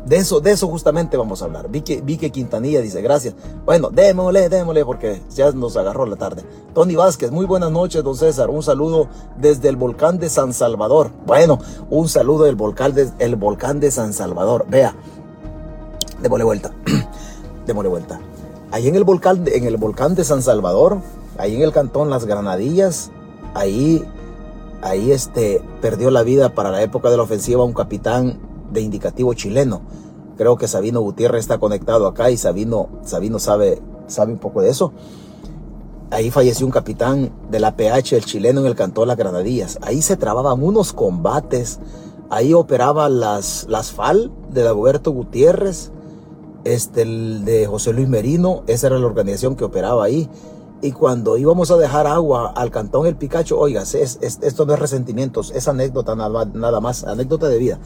De 0.06 0.18
eso, 0.18 0.40
de 0.40 0.52
eso 0.52 0.68
justamente 0.68 1.16
vamos 1.16 1.42
a 1.42 1.46
hablar. 1.46 1.68
Vi 1.68 1.80
que, 1.80 2.00
vi 2.00 2.16
que 2.16 2.30
Quintanilla 2.30 2.80
dice, 2.80 3.02
gracias. 3.02 3.34
Bueno, 3.64 3.90
démosle, 3.90 4.48
démosle, 4.48 4.84
porque 4.84 5.20
ya 5.34 5.50
nos 5.50 5.76
agarró 5.76 6.06
la 6.06 6.14
tarde. 6.14 6.44
Tony 6.74 6.94
Vázquez, 6.94 7.32
muy 7.32 7.44
buenas 7.44 7.72
noches, 7.72 8.04
don 8.04 8.16
César. 8.16 8.48
Un 8.48 8.62
saludo 8.62 9.08
desde 9.36 9.68
el 9.68 9.74
volcán 9.74 10.18
de 10.20 10.28
San 10.28 10.52
Salvador. 10.52 11.10
Bueno, 11.26 11.58
un 11.90 12.08
saludo 12.08 12.44
del 12.44 12.54
volcán 12.54 12.94
de, 12.94 13.10
el 13.18 13.34
volcán 13.34 13.80
de 13.80 13.90
San 13.90 14.12
Salvador. 14.12 14.64
Vea, 14.68 14.94
démosle 16.22 16.44
vuelta. 16.44 16.70
démosle 17.66 17.88
vuelta. 17.88 18.20
Ahí 18.70 18.86
en 18.86 18.94
el 18.94 19.02
volcán, 19.02 19.42
en 19.46 19.64
el 19.64 19.76
volcán 19.76 20.14
de 20.14 20.22
San 20.22 20.40
Salvador, 20.40 20.98
ahí 21.36 21.56
en 21.56 21.62
el 21.62 21.72
cantón 21.72 22.10
Las 22.10 22.26
Granadillas, 22.26 23.10
ahí, 23.54 24.04
ahí 24.82 25.10
este, 25.10 25.62
perdió 25.80 26.12
la 26.12 26.22
vida 26.22 26.54
para 26.54 26.70
la 26.70 26.80
época 26.82 27.10
de 27.10 27.16
la 27.16 27.24
ofensiva 27.24 27.64
un 27.64 27.72
capitán 27.72 28.45
de 28.72 28.80
indicativo 28.80 29.34
chileno. 29.34 29.82
Creo 30.36 30.56
que 30.56 30.68
Sabino 30.68 31.00
Gutiérrez 31.00 31.40
está 31.40 31.58
conectado 31.58 32.06
acá 32.06 32.30
y 32.30 32.36
Sabino, 32.36 32.88
Sabino 33.02 33.38
sabe, 33.38 33.80
sabe 34.06 34.32
un 34.32 34.38
poco 34.38 34.60
de 34.60 34.68
eso. 34.70 34.92
Ahí 36.10 36.30
falleció 36.30 36.66
un 36.66 36.72
capitán 36.72 37.32
de 37.50 37.58
la 37.58 37.76
PH, 37.76 38.16
el 38.16 38.24
chileno 38.24 38.60
en 38.60 38.66
el 38.66 38.76
cantón 38.76 39.08
Las 39.08 39.16
Granadillas. 39.16 39.78
Ahí 39.82 40.02
se 40.02 40.16
trababan 40.16 40.62
unos 40.62 40.92
combates. 40.92 41.80
Ahí 42.28 42.52
operaba 42.54 43.08
las, 43.08 43.66
las 43.68 43.92
FAL 43.92 44.30
de 44.50 44.68
Alberto 44.68 45.10
Gutiérrez, 45.10 45.90
este, 46.64 47.02
el 47.02 47.44
de 47.44 47.66
José 47.66 47.92
Luis 47.92 48.08
Merino. 48.08 48.62
Esa 48.66 48.88
era 48.88 48.98
la 48.98 49.06
organización 49.06 49.56
que 49.56 49.64
operaba 49.64 50.04
ahí. 50.04 50.28
Y 50.82 50.92
cuando 50.92 51.38
íbamos 51.38 51.70
a 51.70 51.76
dejar 51.76 52.06
agua 52.06 52.52
al 52.54 52.70
cantón 52.70 53.06
El 53.06 53.16
Picacho, 53.16 53.58
oiga, 53.58 53.82
es, 53.82 54.18
esto 54.20 54.66
no 54.66 54.74
es 54.74 54.78
resentimientos, 54.78 55.50
es 55.52 55.66
anécdota 55.66 56.14
nada 56.14 56.80
más, 56.80 57.04
anécdota 57.04 57.48
de 57.48 57.58
vida 57.58 57.80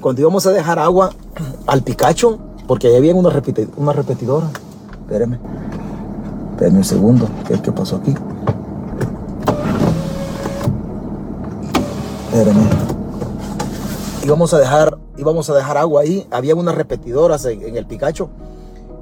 cuando 0.00 0.20
íbamos 0.20 0.46
a 0.46 0.52
dejar 0.52 0.78
agua 0.78 1.12
al 1.66 1.82
Picacho, 1.82 2.38
porque 2.66 2.88
ahí 2.88 2.96
había 2.96 3.14
una, 3.14 3.30
repetidora. 3.30 4.50
Espéreme. 5.00 5.38
Espéreme 6.52 6.78
un 6.78 6.84
segundo. 6.84 7.28
¿Qué, 7.46 7.60
¿Qué, 7.60 7.72
pasó 7.72 7.96
aquí? 7.96 8.14
Espéreme. 12.26 12.60
Íbamos 14.24 14.52
a 14.52 14.58
dejar, 14.58 14.98
íbamos 15.16 15.48
a 15.48 15.54
dejar 15.54 15.78
agua 15.78 16.02
ahí. 16.02 16.26
Había 16.30 16.54
unas 16.54 16.74
repetidoras 16.74 17.44
en, 17.46 17.76
el 17.76 17.86
Picacho. 17.86 18.28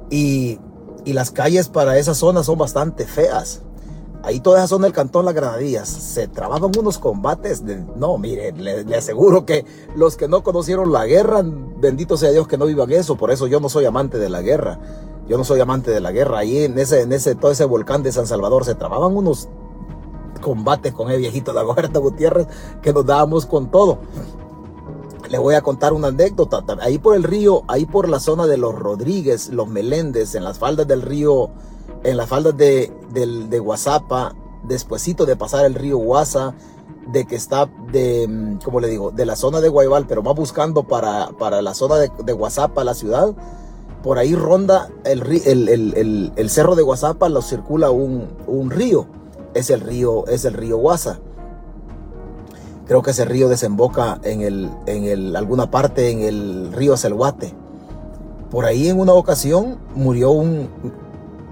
Y, 0.09 0.59
y 1.03 1.13
las 1.13 1.31
calles 1.31 1.67
para 1.67 1.97
esa 1.97 2.13
zona 2.13 2.43
son 2.43 2.57
bastante 2.57 3.05
feas. 3.05 3.61
Ahí 4.27 4.41
toda 4.41 4.57
esa 4.57 4.67
zona 4.67 4.87
del 4.87 4.93
cantón 4.93 5.23
Las 5.23 5.33
Granadillas 5.33 5.87
se 5.87 6.27
trabajan 6.27 6.69
unos 6.77 6.97
combates. 6.97 7.65
De, 7.65 7.77
no, 7.95 8.17
mire, 8.17 8.51
le, 8.51 8.93
aseguro 8.93 9.45
que 9.45 9.63
los 9.95 10.17
que 10.17 10.27
no 10.27 10.43
conocieron 10.43 10.91
la 10.91 11.05
guerra, 11.05 11.41
bendito 11.45 12.17
sea 12.17 12.31
Dios 12.31 12.45
que 12.45 12.57
no 12.57 12.65
vivan 12.65 12.91
eso. 12.91 13.15
Por 13.15 13.31
eso 13.31 13.47
yo 13.47 13.61
no 13.61 13.69
soy 13.69 13.85
amante 13.85 14.17
de 14.17 14.27
la 14.27 14.41
guerra. 14.41 14.79
Yo 15.29 15.37
no 15.37 15.45
soy 15.45 15.61
amante 15.61 15.91
de 15.91 16.01
la 16.01 16.11
guerra. 16.11 16.39
Ahí 16.39 16.57
en 16.65 16.77
ese, 16.77 17.03
en 17.03 17.13
ese, 17.13 17.35
todo 17.35 17.51
ese 17.51 17.63
volcán 17.63 18.03
de 18.03 18.11
San 18.11 18.27
Salvador 18.27 18.65
se 18.65 18.75
trababan 18.75 19.15
unos 19.15 19.47
combates 20.41 20.91
con 20.91 21.09
el 21.09 21.19
viejito 21.19 21.53
de 21.53 21.61
Agoberta 21.61 21.99
Gutiérrez 21.99 22.47
que 22.81 22.91
nos 22.91 23.05
dábamos 23.05 23.45
con 23.45 23.71
todo. 23.71 23.99
Le 25.29 25.37
voy 25.37 25.55
a 25.55 25.61
contar 25.61 25.93
una 25.93 26.09
anécdota. 26.09 26.65
Ahí 26.81 26.97
por 26.97 27.15
el 27.15 27.23
río, 27.23 27.63
ahí 27.69 27.85
por 27.85 28.09
la 28.09 28.19
zona 28.19 28.45
de 28.45 28.57
los 28.57 28.75
Rodríguez, 28.75 29.47
los 29.53 29.69
Meléndez, 29.69 30.35
en 30.35 30.43
las 30.43 30.59
faldas 30.59 30.85
del 30.85 31.01
río 31.01 31.49
en 32.03 32.17
las 32.17 32.29
faldas 32.29 32.55
de, 32.57 32.91
de, 33.11 33.59
Guasapa, 33.59 34.35
despuesito 34.63 35.25
de 35.25 35.35
pasar 35.35 35.65
el 35.65 35.75
río 35.75 35.97
Guasa, 35.97 36.53
de 37.11 37.25
que 37.25 37.35
está 37.35 37.69
de, 37.91 38.27
mm, 38.27 38.57
como 38.63 38.79
le 38.79 38.87
digo, 38.87 39.11
de 39.11 39.25
la 39.25 39.35
zona 39.35 39.61
de 39.61 39.69
Guaybal, 39.69 40.07
pero 40.07 40.21
más 40.21 40.35
buscando 40.35 40.83
para, 40.83 41.29
para 41.39 41.61
la 41.61 41.73
zona 41.73 41.95
de, 41.95 42.11
de 42.23 42.33
Guasapa, 42.33 42.83
la 42.83 42.93
ciudad, 42.93 43.33
por 44.03 44.19
ahí 44.19 44.35
ronda 44.35 44.89
el, 45.05 45.21
el, 45.45 46.31
el, 46.35 46.49
cerro 46.49 46.75
de 46.75 46.83
Guasapa, 46.83 47.29
lo 47.29 47.41
circula 47.41 47.89
un, 47.89 48.29
un, 48.47 48.69
río, 48.69 49.07
es 49.53 49.69
el 49.69 49.81
río, 49.81 50.25
es 50.27 50.45
el 50.45 50.53
río 50.53 50.77
Guasa. 50.77 51.19
Creo 52.85 53.01
que 53.01 53.11
ese 53.11 53.25
río 53.25 53.49
desemboca 53.49 54.19
en, 54.23 54.41
el, 54.41 54.71
en 54.85 55.03
el, 55.03 55.35
alguna 55.35 55.71
parte 55.71 56.09
en 56.09 56.21
el 56.21 56.71
río 56.71 56.95
Selguate. 56.95 57.53
Por 58.49 58.63
ahí 58.63 58.87
en 58.87 58.97
una 58.97 59.11
ocasión 59.11 59.77
murió 59.93 60.31
un, 60.31 60.69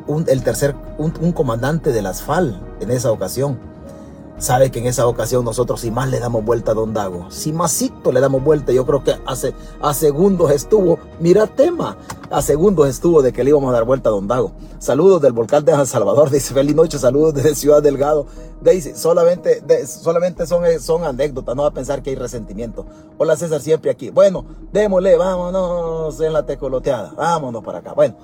un, 0.08 0.26
el 0.28 0.44
tercer, 0.44 0.76
un, 0.98 1.32
comandante 1.32 1.92
de 1.92 2.02
las 2.02 2.24
en 2.80 2.92
esa 2.92 3.12
ocasión. 3.12 3.58
Sabe 4.38 4.70
que 4.70 4.80
en 4.80 4.86
esa 4.86 5.08
ocasión 5.08 5.46
nosotros 5.46 5.80
si 5.80 5.92
más 5.92 6.10
le 6.10 6.20
damos 6.20 6.44
vuelta 6.44 6.72
a 6.72 6.74
Don 6.74 6.94
Dago, 6.94 7.32
si 7.32 7.54
masito 7.54 8.12
le 8.12 8.20
damos 8.20 8.44
vuelta, 8.44 8.74
yo 8.74 8.86
creo 8.86 9.02
que 9.02 9.16
hace, 9.26 9.54
a 9.82 9.94
segundos 9.94 10.52
estuvo, 10.52 11.00
mira 11.22 11.48
tema, 11.48 11.96
a 12.30 12.42
segundos 12.42 12.90
estuvo 12.90 13.22
de 13.22 13.32
que 13.32 13.46
le 13.46 13.52
íbamos 13.52 13.70
a 13.70 13.74
dar 13.74 13.86
vuelta 13.86 14.10
a 14.10 14.12
Don 14.12 14.28
Dago. 14.28 14.52
Saludos 14.78 15.22
del 15.22 15.32
volcán 15.32 15.64
de 15.64 15.72
San 15.72 15.88
Salvador, 15.88 16.30
dice 16.32 16.54
feliz 16.54 16.76
noche, 16.76 17.00
saludos 17.00 17.34
desde 17.34 17.56
Ciudad 17.56 17.82
Delgado. 17.82 18.28
Dice, 18.60 18.96
solamente, 18.96 19.64
solamente 19.88 20.46
son, 20.46 20.64
son 20.82 21.06
anécdotas, 21.06 21.56
no 21.56 21.62
va 21.62 21.70
a 21.70 21.74
pensar 21.74 22.04
que 22.04 22.10
hay 22.10 22.16
resentimiento. 22.18 22.86
Hola 23.18 23.38
César, 23.38 23.62
siempre 23.62 23.90
aquí. 23.90 24.10
Bueno, 24.10 24.44
démosle, 24.74 25.16
vámonos 25.16 26.20
en 26.20 26.34
la 26.34 26.46
tecoloteada, 26.46 27.14
vámonos 27.16 27.64
para 27.64 27.80
acá. 27.80 27.94
Bueno, 27.94 28.16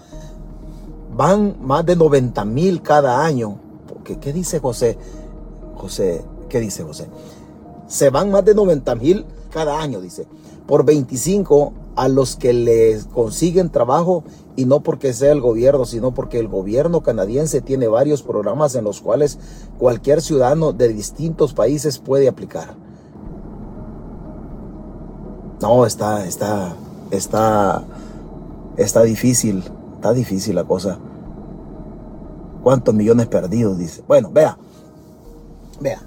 van 1.21 1.55
más 1.61 1.85
de 1.85 1.95
90 1.95 2.43
mil 2.45 2.81
cada 2.81 3.23
año. 3.23 3.59
¿Qué, 4.03 4.17
¿Qué 4.17 4.33
dice 4.33 4.59
José? 4.59 4.97
José, 5.75 6.25
¿qué 6.49 6.59
dice 6.59 6.81
José? 6.81 7.07
Se 7.87 8.09
van 8.09 8.31
más 8.31 8.43
de 8.43 8.55
90 8.55 8.95
mil 8.95 9.25
cada 9.51 9.79
año, 9.79 10.01
dice, 10.01 10.25
por 10.65 10.83
25 10.83 11.73
a 11.95 12.07
los 12.07 12.37
que 12.37 12.53
les 12.53 13.05
consiguen 13.05 13.69
trabajo 13.69 14.23
y 14.55 14.65
no 14.65 14.79
porque 14.79 15.13
sea 15.13 15.31
el 15.31 15.41
gobierno, 15.41 15.85
sino 15.85 16.11
porque 16.11 16.39
el 16.39 16.47
gobierno 16.47 17.01
canadiense 17.01 17.61
tiene 17.61 17.87
varios 17.87 18.23
programas 18.23 18.73
en 18.73 18.83
los 18.85 18.99
cuales 18.99 19.37
cualquier 19.77 20.23
ciudadano 20.23 20.73
de 20.73 20.87
distintos 20.87 21.53
países 21.53 21.99
puede 21.99 22.29
aplicar. 22.29 22.73
No, 25.61 25.85
está, 25.85 26.25
está, 26.25 26.75
está, 27.11 27.83
está 28.75 29.03
difícil, 29.03 29.63
está 29.97 30.13
difícil 30.13 30.55
la 30.55 30.63
cosa. 30.63 30.97
¿Cuántos 32.63 32.93
millones 32.93 33.27
perdidos? 33.27 33.77
Dice. 33.77 34.03
Bueno, 34.07 34.29
vea, 34.31 34.57
vea, 35.79 36.01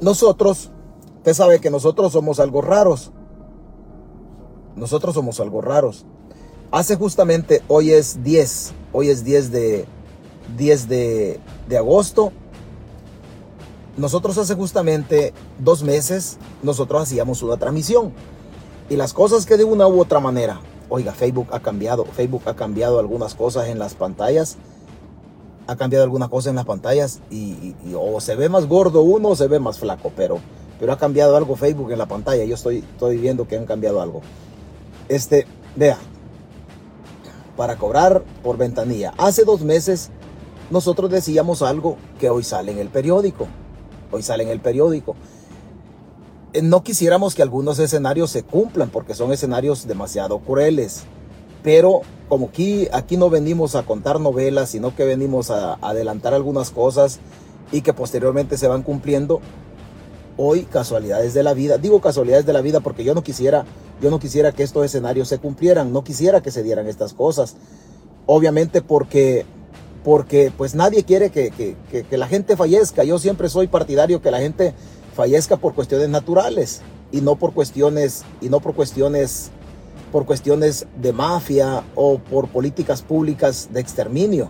nosotros, 0.00 0.70
usted 1.18 1.34
sabe 1.34 1.60
que 1.60 1.70
nosotros 1.70 2.12
somos 2.12 2.40
algo 2.40 2.62
raros. 2.62 3.12
Nosotros 4.74 5.14
somos 5.14 5.40
algo 5.40 5.60
raros. 5.60 6.04
Hace 6.70 6.96
justamente, 6.96 7.62
hoy 7.68 7.92
es 7.92 8.22
10, 8.22 8.72
hoy 8.92 9.08
es 9.08 9.24
10 9.24 9.52
de, 9.52 9.86
10 10.56 10.88
de, 10.88 11.40
de 11.68 11.76
agosto. 11.76 12.32
Nosotros 13.96 14.36
hace 14.36 14.54
justamente 14.54 15.32
dos 15.58 15.82
meses, 15.82 16.38
nosotros 16.62 17.02
hacíamos 17.02 17.42
una 17.42 17.56
transmisión. 17.56 18.12
Y 18.90 18.96
las 18.96 19.14
cosas 19.14 19.46
que 19.46 19.56
de 19.56 19.64
una 19.64 19.86
u 19.88 20.00
otra 20.00 20.20
manera, 20.20 20.60
oiga, 20.90 21.12
Facebook 21.12 21.48
ha 21.52 21.60
cambiado, 21.60 22.04
Facebook 22.04 22.42
ha 22.46 22.54
cambiado 22.54 22.98
algunas 22.98 23.34
cosas 23.34 23.68
en 23.68 23.78
las 23.78 23.94
pantallas 23.94 24.58
ha 25.66 25.76
cambiado 25.76 26.04
algunas 26.04 26.28
cosas 26.28 26.50
en 26.50 26.56
las 26.56 26.64
pantallas 26.64 27.20
y, 27.30 27.74
o 27.94 28.20
se 28.20 28.36
ve 28.36 28.48
más 28.48 28.66
gordo 28.66 29.02
uno 29.02 29.30
o 29.30 29.36
se 29.36 29.48
ve 29.48 29.58
más 29.58 29.78
flaco, 29.78 30.12
pero, 30.16 30.38
pero 30.78 30.92
ha 30.92 30.98
cambiado 30.98 31.36
algo 31.36 31.56
Facebook 31.56 31.90
en 31.90 31.98
la 31.98 32.06
pantalla. 32.06 32.44
Yo 32.44 32.54
estoy, 32.54 32.78
estoy 32.78 33.18
viendo 33.18 33.48
que 33.48 33.56
han 33.56 33.66
cambiado 33.66 34.00
algo. 34.00 34.22
Este, 35.08 35.46
vea, 35.74 35.98
para 37.56 37.76
cobrar 37.76 38.22
por 38.42 38.56
ventanilla. 38.56 39.12
Hace 39.18 39.44
dos 39.44 39.62
meses 39.62 40.10
nosotros 40.70 41.10
decíamos 41.10 41.62
algo 41.62 41.96
que 42.18 42.30
hoy 42.30 42.44
sale 42.44 42.72
en 42.72 42.78
el 42.78 42.88
periódico. 42.88 43.48
Hoy 44.12 44.22
sale 44.22 44.44
en 44.44 44.50
el 44.50 44.60
periódico. 44.60 45.16
Eh, 46.52 46.62
no 46.62 46.82
quisiéramos 46.82 47.34
que 47.34 47.42
algunos 47.42 47.78
escenarios 47.78 48.30
se 48.30 48.42
cumplan 48.42 48.90
porque 48.90 49.14
son 49.14 49.32
escenarios 49.32 49.86
demasiado 49.86 50.38
crueles. 50.38 51.04
Pero 51.66 52.02
como 52.28 52.46
aquí, 52.46 52.86
aquí 52.92 53.16
no 53.16 53.28
venimos 53.28 53.74
a 53.74 53.82
contar 53.82 54.20
novelas, 54.20 54.70
sino 54.70 54.94
que 54.94 55.04
venimos 55.04 55.50
a, 55.50 55.74
adelantar 55.82 56.32
algunas 56.32 56.70
cosas 56.70 57.18
y 57.72 57.80
que 57.80 57.92
posteriormente 57.92 58.56
se 58.56 58.68
van 58.68 58.84
cumpliendo. 58.84 59.40
Hoy 60.36 60.62
casualidades 60.62 61.34
de 61.34 61.42
la 61.42 61.54
vida, 61.54 61.76
digo 61.76 62.00
casualidades 62.00 62.46
de 62.46 62.52
la 62.52 62.60
vida 62.60 62.78
porque 62.78 63.02
yo 63.02 63.16
no 63.16 63.24
quisiera, 63.24 63.64
yo 64.00 64.10
no 64.10 64.20
quisiera 64.20 64.52
que 64.52 64.62
estos 64.62 64.84
escenarios 64.84 65.26
se 65.26 65.38
cumplieran, 65.38 65.92
no 65.92 66.04
quisiera 66.04 66.40
que 66.40 66.52
se 66.52 66.62
dieran 66.62 66.86
estas 66.86 67.14
cosas. 67.14 67.56
Obviamente 68.26 68.80
porque, 68.80 69.44
porque 70.04 70.52
pues 70.56 70.76
nadie 70.76 71.02
quiere 71.02 71.30
que, 71.30 71.50
que, 71.50 72.04
que 72.04 72.16
la 72.16 72.28
gente 72.28 72.56
fallezca. 72.56 73.02
Yo 73.02 73.18
siempre 73.18 73.48
soy 73.48 73.66
partidario 73.66 74.22
que 74.22 74.30
la 74.30 74.38
gente 74.38 74.72
fallezca 75.16 75.56
por 75.56 75.74
cuestiones 75.74 76.10
naturales 76.10 76.82
y 77.10 77.22
no 77.22 77.34
por 77.34 77.54
cuestiones 77.54 78.22
y 78.40 78.50
no 78.50 78.60
por 78.60 78.76
cuestiones 78.76 79.50
por 80.16 80.24
cuestiones 80.24 80.86
de 80.96 81.12
mafia 81.12 81.84
o 81.94 82.16
por 82.16 82.48
políticas 82.48 83.02
públicas 83.02 83.68
de 83.70 83.80
exterminio. 83.80 84.48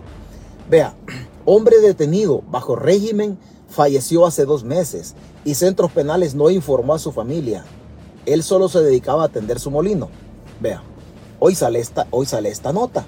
Vea, 0.69 0.95
hombre 1.43 1.81
detenido 1.81 2.41
bajo 2.49 2.77
régimen 2.77 3.37
falleció 3.67 4.25
hace 4.25 4.45
dos 4.45 4.63
meses 4.63 5.15
y 5.43 5.55
centros 5.55 5.91
penales 5.91 6.35
no 6.35 6.49
informó 6.49 6.93
a 6.93 6.99
su 6.99 7.11
familia. 7.11 7.65
Él 8.25 8.43
solo 8.43 8.69
se 8.69 8.79
dedicaba 8.79 9.23
a 9.23 9.25
atender 9.25 9.59
su 9.59 9.69
molino. 9.69 10.07
Vea, 10.61 10.83
hoy 11.37 11.53
sale 11.53 11.79
esta, 11.79 12.07
hoy 12.11 12.25
sale 12.25 12.47
esta 12.47 12.71
nota. 12.71 13.05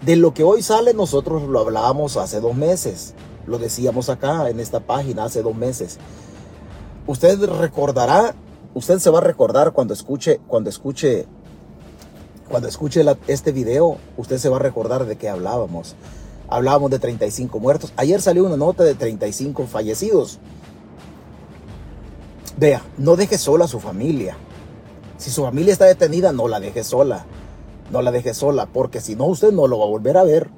De 0.00 0.16
lo 0.16 0.32
que 0.32 0.44
hoy 0.44 0.62
sale 0.62 0.94
nosotros 0.94 1.42
lo 1.42 1.58
hablábamos 1.60 2.16
hace 2.16 2.40
dos 2.40 2.56
meses. 2.56 3.12
Lo 3.46 3.58
decíamos 3.58 4.08
acá 4.08 4.48
en 4.48 4.58
esta 4.58 4.80
página 4.80 5.24
hace 5.24 5.42
dos 5.42 5.54
meses. 5.54 5.98
Usted 7.06 7.38
recordará, 7.44 8.34
usted 8.72 9.00
se 9.00 9.10
va 9.10 9.18
a 9.18 9.20
recordar 9.20 9.72
cuando 9.72 9.92
escuche, 9.92 10.40
cuando 10.46 10.70
escuche 10.70 11.28
cuando 12.48 12.68
escuche 12.68 13.04
este 13.26 13.52
video, 13.52 13.98
usted 14.16 14.38
se 14.38 14.48
va 14.48 14.56
a 14.56 14.60
recordar 14.60 15.06
de 15.06 15.16
qué 15.16 15.28
hablábamos. 15.28 15.94
Hablábamos 16.48 16.90
de 16.90 16.98
35 16.98 17.58
muertos. 17.60 17.92
Ayer 17.96 18.22
salió 18.22 18.44
una 18.44 18.56
nota 18.56 18.84
de 18.84 18.94
35 18.94 19.66
fallecidos. 19.66 20.38
Vea, 22.56 22.82
no 22.96 23.16
deje 23.16 23.38
sola 23.38 23.66
a 23.66 23.68
su 23.68 23.80
familia. 23.80 24.36
Si 25.18 25.30
su 25.30 25.42
familia 25.42 25.72
está 25.72 25.84
detenida, 25.84 26.32
no 26.32 26.48
la 26.48 26.58
deje 26.58 26.84
sola. 26.84 27.26
No 27.90 28.02
la 28.02 28.10
deje 28.10 28.34
sola, 28.34 28.66
porque 28.66 29.00
si 29.00 29.14
no, 29.14 29.26
usted 29.26 29.52
no 29.52 29.66
lo 29.66 29.78
va 29.78 29.84
a 29.84 29.88
volver 29.88 30.16
a 30.16 30.24
ver. 30.24 30.50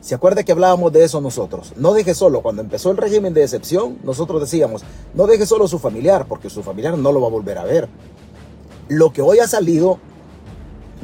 ¿Se 0.00 0.14
acuerda 0.14 0.42
que 0.42 0.52
hablábamos 0.52 0.92
de 0.92 1.04
eso 1.04 1.20
nosotros? 1.20 1.72
No 1.76 1.94
deje 1.94 2.14
solo. 2.14 2.42
Cuando 2.42 2.62
empezó 2.62 2.90
el 2.90 2.96
régimen 2.98 3.32
de 3.32 3.42
excepción, 3.42 3.98
nosotros 4.04 4.40
decíamos, 4.40 4.82
no 5.14 5.26
deje 5.26 5.46
solo 5.46 5.64
a 5.64 5.68
su 5.68 5.78
familiar, 5.78 6.26
porque 6.28 6.50
su 6.50 6.62
familiar 6.62 6.98
no 6.98 7.12
lo 7.12 7.20
va 7.20 7.28
a 7.28 7.30
volver 7.30 7.58
a 7.58 7.64
ver. 7.64 7.88
Lo 8.88 9.12
que 9.12 9.22
hoy 9.22 9.38
ha 9.38 9.48
salido 9.48 9.98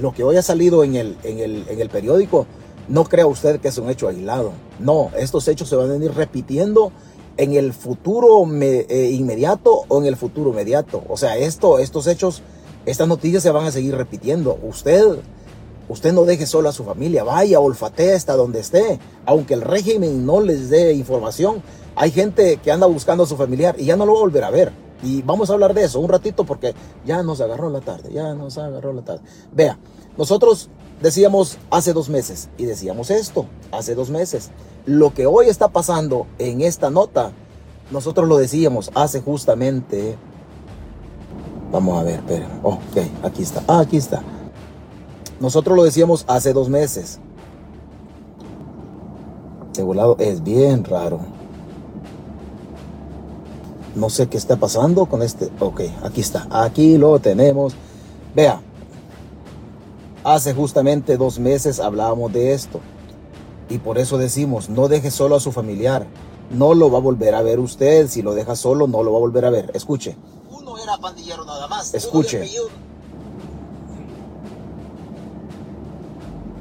lo 0.00 0.12
que 0.12 0.24
hoy 0.24 0.36
ha 0.36 0.42
salido 0.42 0.84
en 0.84 0.96
el, 0.96 1.16
en 1.22 1.38
el, 1.38 1.64
en 1.68 1.80
el 1.80 1.88
periódico, 1.88 2.46
no 2.88 3.04
crea 3.04 3.26
usted 3.26 3.60
que 3.60 3.68
es 3.68 3.78
un 3.78 3.88
hecho 3.88 4.08
aislado. 4.08 4.52
No, 4.78 5.10
estos 5.16 5.46
hechos 5.48 5.68
se 5.68 5.76
van 5.76 5.90
a 5.90 5.96
ir 5.96 6.12
repitiendo 6.12 6.92
en 7.36 7.54
el 7.54 7.72
futuro 7.72 8.44
eh, 8.60 9.10
inmediato 9.12 9.84
o 9.88 10.00
en 10.00 10.06
el 10.06 10.16
futuro 10.16 10.50
inmediato. 10.50 11.02
O 11.08 11.16
sea, 11.16 11.36
esto, 11.36 11.78
estos 11.78 12.06
hechos, 12.06 12.42
estas 12.86 13.08
noticias 13.08 13.42
se 13.42 13.50
van 13.50 13.64
a 13.64 13.72
seguir 13.72 13.96
repitiendo. 13.96 14.58
Usted, 14.62 15.04
usted 15.88 16.12
no 16.12 16.24
deje 16.24 16.46
solo 16.46 16.68
a 16.68 16.72
su 16.72 16.84
familia, 16.84 17.24
vaya, 17.24 17.60
olfatee 17.60 18.14
hasta 18.14 18.36
donde 18.36 18.60
esté. 18.60 18.98
Aunque 19.24 19.54
el 19.54 19.62
régimen 19.62 20.26
no 20.26 20.40
les 20.40 20.68
dé 20.68 20.92
información, 20.92 21.62
hay 21.94 22.10
gente 22.10 22.58
que 22.58 22.72
anda 22.72 22.86
buscando 22.86 23.24
a 23.24 23.26
su 23.26 23.36
familiar 23.36 23.76
y 23.78 23.86
ya 23.86 23.96
no 23.96 24.04
lo 24.04 24.12
va 24.14 24.18
a 24.18 24.22
volver 24.22 24.44
a 24.44 24.50
ver. 24.50 24.72
Y 25.02 25.22
vamos 25.22 25.50
a 25.50 25.54
hablar 25.54 25.74
de 25.74 25.84
eso 25.84 26.00
un 26.00 26.08
ratito 26.08 26.44
porque 26.44 26.74
ya 27.06 27.22
nos 27.22 27.40
agarró 27.40 27.70
la 27.70 27.80
tarde, 27.80 28.12
ya 28.12 28.34
nos 28.34 28.58
agarró 28.58 28.92
la 28.92 29.02
tarde. 29.02 29.22
Vea, 29.52 29.78
nosotros 30.18 30.68
decíamos 31.00 31.58
hace 31.70 31.92
dos 31.92 32.08
meses 32.08 32.50
y 32.58 32.66
decíamos 32.66 33.10
esto 33.10 33.46
hace 33.72 33.94
dos 33.94 34.10
meses. 34.10 34.50
Lo 34.86 35.14
que 35.14 35.26
hoy 35.26 35.46
está 35.46 35.68
pasando 35.68 36.26
en 36.38 36.60
esta 36.60 36.90
nota, 36.90 37.32
nosotros 37.90 38.28
lo 38.28 38.36
decíamos 38.36 38.90
hace 38.94 39.20
justamente... 39.20 40.16
Vamos 41.72 42.00
a 42.00 42.02
ver, 42.02 42.16
espera. 42.16 42.48
ok, 42.64 42.96
aquí 43.22 43.42
está. 43.42 43.62
Ah, 43.68 43.80
aquí 43.80 43.96
está. 43.96 44.22
Nosotros 45.38 45.76
lo 45.76 45.84
decíamos 45.84 46.24
hace 46.26 46.52
dos 46.52 46.68
meses. 46.68 47.20
De 49.74 49.82
volado 49.82 50.16
es 50.18 50.42
bien 50.42 50.84
raro. 50.84 51.39
No 53.94 54.10
sé 54.10 54.28
qué 54.28 54.36
está 54.36 54.56
pasando 54.56 55.06
con 55.06 55.22
este. 55.22 55.50
Ok, 55.60 55.82
aquí 56.02 56.20
está. 56.20 56.46
Aquí 56.50 56.96
lo 56.96 57.18
tenemos. 57.18 57.74
Vea. 58.34 58.60
Hace 60.22 60.54
justamente 60.54 61.16
dos 61.16 61.38
meses 61.38 61.80
hablábamos 61.80 62.32
de 62.32 62.52
esto. 62.52 62.80
Y 63.68 63.78
por 63.78 63.98
eso 63.98 64.18
decimos, 64.18 64.68
no 64.68 64.88
deje 64.88 65.10
solo 65.10 65.36
a 65.36 65.40
su 65.40 65.52
familiar. 65.52 66.06
No 66.50 66.74
lo 66.74 66.90
va 66.90 66.98
a 66.98 67.00
volver 67.00 67.34
a 67.34 67.42
ver 67.42 67.60
usted. 67.60 68.08
Si 68.08 68.22
lo 68.22 68.34
deja 68.34 68.56
solo, 68.56 68.86
no 68.86 69.02
lo 69.02 69.12
va 69.12 69.18
a 69.18 69.20
volver 69.20 69.44
a 69.44 69.50
ver. 69.50 69.70
Escuche. 69.74 70.16
Uno 70.50 70.76
era 70.78 70.98
pandillero 70.98 71.44
nada 71.44 71.68
más. 71.68 71.94
Escuche. 71.94 72.48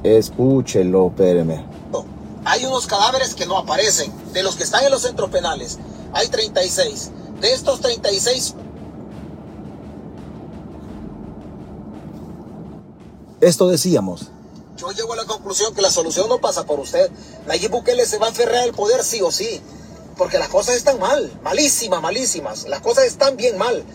Escúchelo, 0.04 1.08
espéreme. 1.08 1.66
Hay 2.46 2.66
unos 2.66 2.88
cadáveres 2.88 3.36
que 3.36 3.46
no 3.46 3.58
aparecen. 3.58 4.12
De 4.34 4.44
los 4.44 4.56
que 4.56 4.64
están 4.64 4.84
en 4.84 4.92
los 4.92 5.02
centros 5.02 5.30
penales, 5.30 5.78
hay 6.14 6.28
36. 6.30 7.12
De 7.42 7.54
estos 7.54 7.80
36... 7.82 8.56
Esto 13.42 13.70
decíamos. 13.70 14.32
Yo 14.76 14.92
llego 14.92 15.14
a 15.14 15.16
la 15.16 15.26
conclusión 15.26 15.74
que 15.74 15.82
la 15.82 15.92
solución 15.92 16.28
no 16.28 16.40
pasa 16.40 16.66
por 16.66 16.80
usted. 16.80 17.10
Nayib 17.48 17.72
Bukele 17.72 18.06
se 18.06 18.18
va 18.18 18.28
a 18.28 18.30
aferrar 18.32 18.64
al 18.64 18.74
poder 18.74 19.04
sí 19.04 19.22
o 19.22 19.32
sí. 19.32 19.62
Porque 20.18 20.38
las 20.38 20.50
cosas 20.50 20.76
están 20.76 21.00
mal, 21.00 21.32
malísimas, 21.42 22.02
malísimas. 22.02 22.68
Las 22.68 22.82
cosas 22.82 23.06
están 23.06 23.38
bien 23.38 23.58
mal. 23.58 23.86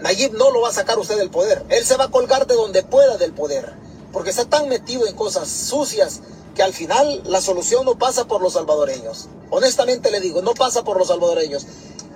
Nayib 0.00 0.32
no 0.32 0.50
lo 0.50 0.62
va 0.62 0.70
a 0.70 0.72
sacar 0.72 0.98
usted 0.98 1.18
del 1.18 1.30
poder. 1.30 1.64
Él 1.68 1.84
se 1.84 1.96
va 1.96 2.04
a 2.04 2.10
colgar 2.10 2.46
de 2.46 2.54
donde 2.54 2.82
pueda 2.82 3.18
del 3.18 3.32
poder. 3.32 3.74
Porque 4.10 4.30
está 4.30 4.46
tan 4.46 4.68
metido 4.70 5.06
en 5.06 5.14
cosas 5.14 5.48
sucias 5.48 6.20
que 6.54 6.62
al 6.62 6.72
final 6.72 7.22
la 7.26 7.42
solución 7.42 7.84
no 7.84 7.98
pasa 7.98 8.26
por 8.26 8.40
los 8.40 8.54
salvadoreños. 8.54 9.28
Honestamente 9.50 10.10
le 10.10 10.20
digo, 10.20 10.40
no 10.40 10.54
pasa 10.54 10.82
por 10.82 10.98
los 10.98 11.08
salvadoreños. 11.08 11.66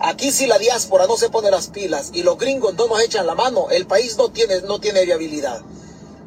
Aquí 0.00 0.31
si 0.31 0.47
la 0.47 0.59
diáspora 0.59 1.07
no 1.07 1.17
se 1.17 1.28
pone 1.28 1.50
las 1.50 1.69
pilas 1.69 2.11
y 2.12 2.23
los 2.23 2.38
gringos 2.38 2.75
no 2.75 2.87
nos 2.87 3.00
echan 3.00 3.26
la 3.26 3.35
mano, 3.35 3.69
el 3.71 3.87
país 3.87 4.17
no 4.17 4.31
tiene, 4.31 4.61
no 4.62 4.81
tiene 4.81 5.05
viabilidad. 5.05 5.61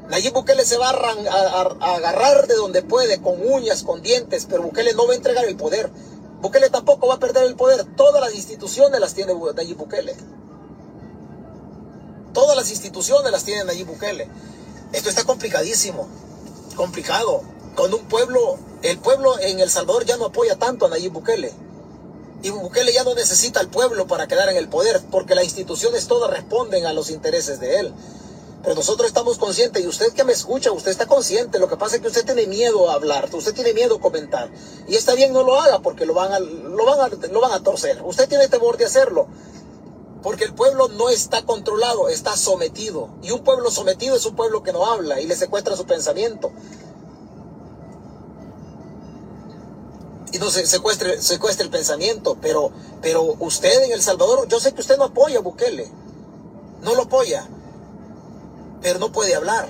Nayib 0.10 0.34
Bukele 0.34 0.66
se 0.66 0.78
va 0.78 0.90
a, 0.90 1.96
agarrar 1.96 2.46
de 2.48 2.56
donde 2.56 2.82
puede, 2.82 3.22
con 3.22 3.36
uñas, 3.42 3.84
con 3.84 4.01
dientes, 4.01 4.46
pero 4.50 4.63
Bukele 4.63 4.94
no 4.94 5.08
va 5.08 5.13
a 5.13 5.16
entregar 5.16 5.46
el 5.46 5.56
poder. 5.56 5.90
Bukele 6.42 6.70
tampoco 6.70 7.08
va 7.08 7.13
a 7.13 7.20
perder 7.20 7.46
el 7.46 7.56
poder. 7.56 7.86
Todas 7.96 8.22
las 8.22 8.36
instituciones 8.36 9.00
las 9.00 9.13
tiene 9.13 9.34
Nayib 9.34 9.78
Bukele. 9.78 10.18
Todas 12.34 12.58
las 12.58 12.70
instituciones 12.72 13.32
las 13.32 13.46
tiene 13.46 13.63
Nayib 13.63 13.88
Bukele. 13.88 14.28
Esto 14.92 15.08
está 15.08 15.24
complicadísimo. 15.24 16.10
Complicado. 16.75 17.44
Con 17.75 17.94
un 17.94 18.01
pueblo, 18.01 18.58
el 18.82 18.98
pueblo 18.98 19.40
en 19.40 19.62
El 19.62 19.70
Salvador 19.70 20.04
ya 20.04 20.18
no 20.18 20.25
apoya 20.25 20.58
tanto 20.58 20.88
a 20.88 20.90
Nayib 20.90 21.13
Bukele. 21.13 21.54
Y 22.44 22.50
Bukele 22.50 22.94
ya 22.94 23.04
no 23.04 23.14
necesita 23.14 23.60
al 23.60 23.70
pueblo 23.70 24.08
para 24.08 24.28
quedar 24.28 24.50
en 24.50 24.58
el 24.58 24.68
poder, 24.68 25.02
porque 25.12 25.36
las 25.36 25.44
instituciones 25.44 26.08
todas 26.08 26.32
responden 26.32 26.86
a 26.86 26.94
los 26.94 27.12
intereses 27.12 27.60
de 27.60 27.80
él. 27.80 27.94
Pero 28.64 28.76
nosotros 28.76 29.08
estamos 29.08 29.38
conscientes 29.38 29.84
y 29.84 29.88
usted 29.88 30.14
que 30.14 30.24
me 30.24 30.34
escucha, 30.34 30.72
usted 30.72 30.92
está 30.92 31.08
consciente. 31.08 31.58
Lo 31.60 31.68
que 31.68 31.78
pasa 31.78 31.96
es 31.96 32.02
que 32.02 32.08
usted 32.08 32.26
tiene 32.26 32.46
miedo 32.46 32.90
a 32.90 32.94
hablar, 32.94 33.28
usted 33.34 33.54
tiene 33.54 33.74
miedo 33.74 33.96
a 33.96 34.00
comentar. 34.00 34.52
Y 34.88 34.96
está 34.96 35.16
bien, 35.16 35.34
no 35.34 35.44
lo 35.44 35.60
haga 35.60 35.80
porque 35.80 36.06
lo 36.06 36.14
van 36.14 36.32
a, 36.32 36.40
lo 36.40 36.86
van 36.86 37.00
a, 37.00 37.28
lo 37.28 37.42
van 37.42 37.54
a 37.54 37.64
torcer. 37.64 38.02
Usted 38.04 38.30
tiene 38.30 38.48
temor 38.48 38.78
de 38.78 38.86
hacerlo. 38.86 39.28
Porque 40.22 40.44
el 40.44 40.54
pueblo 40.54 40.88
no 40.90 41.10
está 41.10 41.44
controlado, 41.44 42.08
está 42.08 42.38
sometido. 42.38 43.10
Y 43.24 43.32
un 43.32 43.44
pueblo 43.44 43.72
sometido 43.72 44.16
es 44.16 44.26
un 44.28 44.36
pueblo 44.36 44.62
que 44.62 44.72
no 44.72 44.86
habla 44.86 45.20
y 45.20 45.26
le 45.26 45.36
secuestra 45.36 45.76
su 45.76 45.86
pensamiento. 45.86 46.52
Y 50.32 50.38
no 50.40 50.50
se 50.50 50.66
secuestre, 50.66 51.22
secuestra 51.22 51.64
el 51.64 51.72
pensamiento. 51.72 52.38
Pero, 52.42 52.72
pero 53.02 53.36
usted 53.40 53.84
en 53.84 53.92
El 53.92 54.02
Salvador, 54.02 54.48
yo 54.48 54.60
sé 54.60 54.74
que 54.74 54.82
usted 54.82 54.98
no 54.98 55.06
apoya 55.06 55.40
a 55.40 55.42
Bukele. 55.42 55.92
No 56.82 56.96
lo 56.96 57.04
apoya 57.04 57.48
pero 58.82 59.00
no 59.00 59.12
puede 59.12 59.36
hablar. 59.36 59.70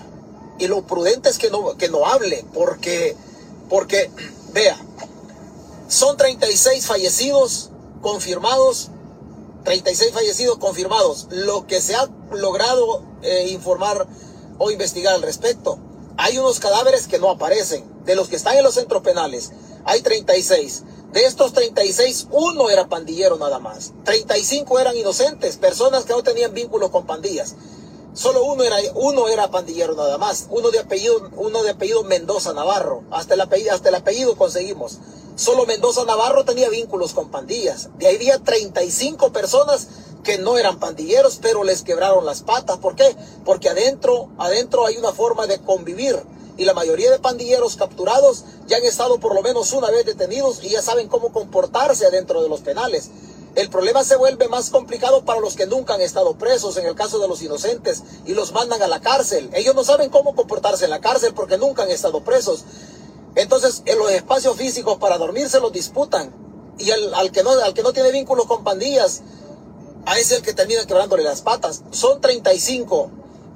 Y 0.58 0.68
lo 0.68 0.86
prudente 0.86 1.30
es 1.30 1.38
que 1.38 1.50
no, 1.50 1.76
que 1.78 1.90
no 1.90 2.06
hable, 2.06 2.46
porque, 2.54 3.16
porque, 3.70 4.10
vea, 4.54 4.78
son 5.88 6.18
36 6.18 6.86
fallecidos 6.86 7.70
confirmados, 8.02 8.90
36 9.66 10.14
fallecidos 10.14 10.58
confirmados, 10.58 11.28
lo 11.30 11.68
que 11.68 11.82
se 11.82 11.96
ha 11.96 12.10
logrado 12.32 13.04
eh, 13.22 13.48
informar 13.50 14.08
o 14.58 14.72
investigar 14.72 15.14
al 15.14 15.22
respecto. 15.22 15.78
Hay 16.18 16.38
unos 16.38 16.60
cadáveres 16.60 17.08
que 17.08 17.20
no 17.20 17.30
aparecen, 17.30 17.84
de 18.06 18.16
los 18.16 18.28
que 18.28 18.36
están 18.36 18.58
en 18.58 18.64
los 18.64 18.76
centros 18.76 19.02
penales, 19.02 19.52
hay 19.86 20.02
36. 20.02 20.84
De 21.12 21.26
estos 21.26 21.52
36, 21.54 22.28
uno 22.32 22.70
era 22.70 22.88
pandillero 22.88 23.38
nada 23.38 23.60
más. 23.60 23.92
35 24.06 24.80
eran 24.80 24.96
inocentes, 24.98 25.58
personas 25.58 26.06
que 26.06 26.14
no 26.14 26.24
tenían 26.24 26.54
vínculos 26.54 26.90
con 26.90 27.06
pandillas. 27.06 27.56
Solo 28.14 28.44
uno 28.44 28.64
era, 28.64 28.78
uno 28.96 29.28
era 29.28 29.50
pandillero 29.52 29.96
nada 29.96 30.18
más, 30.18 30.48
uno 30.50 30.70
de 30.70 30.80
apellido, 30.80 31.30
uno 31.38 31.64
de 31.64 31.70
apellido 31.70 32.04
Mendoza 32.04 32.54
Navarro, 32.54 33.04
hasta 33.10 33.36
el 33.36 33.42
apellido, 33.42 33.74
hasta 33.74 33.90
el 33.90 33.96
apellido 33.96 34.36
conseguimos. 34.36 35.00
Solo 35.36 35.66
Mendoza 35.66 36.04
Navarro 36.04 36.44
tenía 36.44 36.70
vínculos 36.70 37.14
con 37.14 37.32
pandillas. 37.32 37.90
De 37.98 38.08
ahí 38.08 38.16
había 38.18 38.40
35 38.40 39.32
personas 39.32 39.88
que 40.24 40.38
no 40.38 40.58
eran 40.58 40.80
pandilleros, 40.80 41.40
pero 41.42 41.64
les 41.64 41.84
quebraron 41.84 42.26
las 42.26 42.42
patas. 42.42 42.78
¿Por 42.78 42.96
qué? 42.96 43.16
Porque 43.46 43.70
adentro, 43.70 44.30
adentro 44.38 44.86
hay 44.86 44.98
una 44.98 45.14
forma 45.14 45.48
de 45.48 45.60
convivir. 45.60 46.22
Y 46.58 46.66
la 46.66 46.74
mayoría 46.74 47.12
de 47.12 47.20
pandilleros 47.20 47.76
capturados 47.76 48.44
ya 48.68 48.78
han 48.78 48.84
estado 48.84 49.20
por 49.20 49.34
lo 49.34 49.42
menos 49.42 49.74
una 49.74 49.90
vez 49.90 50.06
detenidos 50.06 50.64
y 50.64 50.70
ya 50.70 50.82
saben 50.82 51.08
cómo 51.08 51.32
comportarse 51.32 52.06
adentro 52.06 52.42
de 52.44 52.50
los 52.50 52.62
penales. 52.62 53.10
El 53.54 53.70
problema 53.70 54.04
se 54.06 54.16
vuelve 54.16 54.48
más 54.48 54.70
complicado 54.70 55.26
para 55.26 55.42
los 55.42 55.56
que 55.56 55.66
nunca 55.66 55.96
han 55.96 56.02
estado 56.02 56.36
presos, 56.36 56.78
en 56.78 56.86
el 56.86 56.96
caso 56.96 57.20
de 57.20 57.28
los 57.28 57.42
inocentes, 57.42 58.02
y 58.26 58.34
los 58.34 58.54
mandan 58.54 58.82
a 58.82 58.88
la 58.88 59.02
cárcel. 59.02 59.50
Ellos 59.54 59.76
no 59.76 59.84
saben 59.84 60.10
cómo 60.10 60.36
comportarse 60.36 60.86
en 60.86 60.92
la 60.92 61.02
cárcel 61.02 61.34
porque 61.34 61.58
nunca 61.58 61.84
han 61.84 61.92
estado 61.92 62.24
presos. 62.24 62.64
Entonces, 63.36 63.82
en 63.86 64.00
los 64.00 64.10
espacios 64.12 64.56
físicos 64.56 64.98
para 65.00 65.18
dormir 65.18 65.50
se 65.50 65.60
los 65.60 65.74
disputan. 65.74 66.34
Y 66.78 66.92
al, 66.92 67.32
que 67.32 67.44
no, 67.44 67.52
al 67.52 67.74
que 67.74 67.84
no 67.84 67.92
tiene 67.92 68.12
vínculos 68.12 68.46
con 68.46 68.64
pandillas, 68.64 69.22
a 70.06 70.14
ese 70.18 70.34
es 70.34 70.40
el 70.40 70.42
que 70.44 70.54
termina 70.54 70.86
quebrándole 70.86 71.24
las 71.24 71.42
patas. 71.42 71.84
Son 71.92 72.22
35 72.22 73.12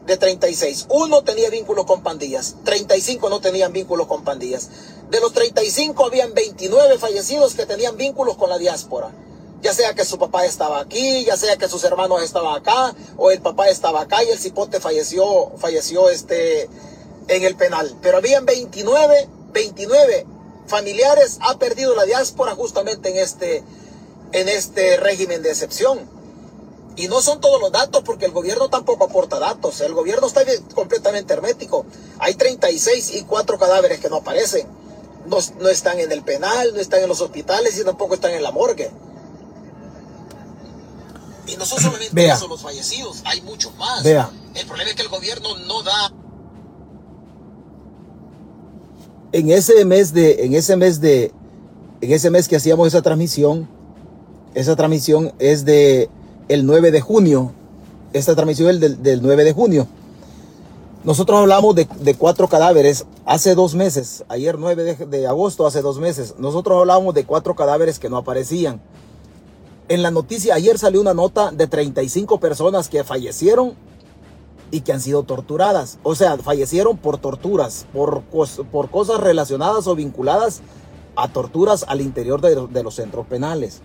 de 0.06 0.18
36. 0.18 0.88
Uno 0.90 1.24
tenía 1.24 1.50
vínculos 1.50 1.86
con 1.86 2.04
pandillas, 2.04 2.56
35 2.64 3.30
no 3.30 3.40
tenían 3.40 3.74
vínculos 3.74 4.08
con 4.08 4.24
pandillas. 4.24 4.70
De 5.10 5.20
los 5.20 5.34
35 5.34 6.06
habían 6.06 6.34
29 6.34 6.98
fallecidos 6.98 7.56
que 7.56 7.66
tenían 7.66 7.98
vínculos 7.98 8.38
con 8.38 8.50
la 8.50 8.58
diáspora 8.58 9.12
ya 9.66 9.74
sea 9.74 9.96
que 9.96 10.06
su 10.06 10.20
papá 10.20 10.46
estaba 10.46 10.80
aquí, 10.80 11.26
ya 11.26 11.36
sea 11.36 11.58
que 11.58 11.68
sus 11.68 11.84
hermanos 11.86 12.22
estaban 12.22 12.56
acá, 12.56 12.94
o 13.18 13.32
el 13.32 13.42
papá 13.42 13.68
estaba 13.68 14.02
acá 14.02 14.24
y 14.24 14.30
el 14.30 14.38
cipote 14.38 14.80
falleció, 14.80 15.54
falleció 15.58 16.10
este, 16.12 16.70
en 17.28 17.44
el 17.44 17.56
penal. 17.56 17.96
Pero 18.04 18.18
habían 18.18 18.46
29, 18.46 19.28
29 19.54 20.28
familiares, 20.68 21.40
ha 21.42 21.58
perdido 21.58 21.96
la 21.96 22.06
diáspora 22.06 22.54
justamente 22.54 23.10
en 23.10 23.18
este, 23.18 23.64
en 24.34 24.50
este 24.50 24.98
régimen 24.98 25.42
de 25.42 25.50
excepción. 25.50 26.15
Y 26.98 27.08
no 27.08 27.22
son 27.22 27.42
todos 27.42 27.60
los 27.60 27.72
datos 27.72 28.04
porque 28.06 28.26
el 28.26 28.32
gobierno 28.32 28.70
tampoco 28.70 29.06
aporta 29.06 29.40
datos. 29.40 29.82
El 29.82 29.94
gobierno 29.94 30.28
está 30.28 30.42
completamente 30.74 31.34
hermético. 31.34 31.86
Hay 32.20 32.36
36 32.36 33.16
y 33.16 33.24
4 33.24 33.60
cadáveres 33.60 34.00
que 34.00 34.10
no 34.10 34.18
aparecen. 34.18 34.68
No, 35.28 35.38
no 35.60 35.70
están 35.70 36.00
en 36.00 36.12
el 36.12 36.24
penal, 36.24 36.74
no 36.74 36.80
están 36.80 37.02
en 37.02 37.10
los 37.10 37.20
hospitales 37.20 37.78
y 37.78 37.84
tampoco 37.84 38.14
están 38.14 38.32
en 38.32 38.44
la 38.44 38.52
morgue. 38.52 38.92
Y 41.48 41.58
no 41.58 41.66
son 41.66 41.80
solamente 41.80 42.28
los 42.48 42.62
fallecidos, 42.62 43.22
hay 43.26 43.42
muchos 43.42 43.76
más. 43.76 44.04
Vea. 44.04 44.30
El 44.54 44.66
problema 44.66 44.90
es 44.90 44.96
que 44.96 45.04
el 45.04 45.10
gobierno 45.10 45.58
no 45.68 45.84
da. 45.84 46.14
En 49.32 49.52
ese 49.52 49.86
mes 49.86 50.14
de, 50.14 50.46
en 50.46 50.56
ese 50.56 50.76
mes 50.76 51.02
de, 51.02 51.32
en 52.02 52.12
ese 52.12 52.30
mes 52.30 52.48
que 52.48 52.56
hacíamos 52.56 52.88
esa 52.88 53.02
transmisión, 53.02 53.68
esa 54.54 54.76
transmisión 54.76 55.34
es 55.40 55.66
de 55.66 56.10
el 56.48 56.66
9 56.66 56.92
de 56.92 57.02
junio. 57.02 57.52
Esta 58.14 58.36
transmisión 58.36 58.70
es 58.70 58.80
del, 58.80 59.02
del 59.02 59.22
9 59.22 59.44
de 59.44 59.54
junio. 59.54 59.88
Nosotros 61.04 61.40
hablamos 61.40 61.76
de, 61.76 61.88
de, 62.00 62.16
cuatro 62.16 62.48
cadáveres 62.48 63.06
hace 63.26 63.54
dos 63.54 63.76
meses, 63.76 64.24
ayer 64.28 64.58
9 64.58 64.84
de, 64.84 65.06
de, 65.06 65.28
agosto, 65.28 65.68
hace 65.68 65.82
dos 65.82 66.00
meses. 66.00 66.34
Nosotros 66.40 66.80
hablábamos 66.80 67.14
de 67.14 67.26
cuatro 67.26 67.56
cadáveres 67.56 68.00
que 68.00 68.10
no 68.10 68.18
aparecían. 68.18 68.82
En 69.88 70.02
la 70.02 70.10
noticia 70.10 70.56
ayer 70.56 70.80
salió 70.80 71.00
una 71.00 71.14
nota 71.14 71.52
de 71.52 71.68
35 71.68 72.40
personas 72.40 72.90
que 72.90 73.04
fallecieron 73.04 73.74
y 74.72 74.82
que 74.82 74.94
han 74.94 75.02
sido 75.02 75.22
torturadas. 75.22 76.00
O 76.02 76.16
sea, 76.16 76.38
fallecieron 76.38 76.98
por 76.98 77.20
torturas, 77.20 77.86
por, 77.94 78.24
por 78.24 78.90
cosas 78.90 79.20
relacionadas 79.20 79.86
o 79.86 79.96
vinculadas 79.96 80.62
a 81.16 81.28
torturas 81.28 81.86
al 81.88 82.02
interior 82.02 82.42
de, 82.42 82.66
de 82.68 82.84
los 82.84 82.96
centros 82.96 83.28
penales. 83.28 83.82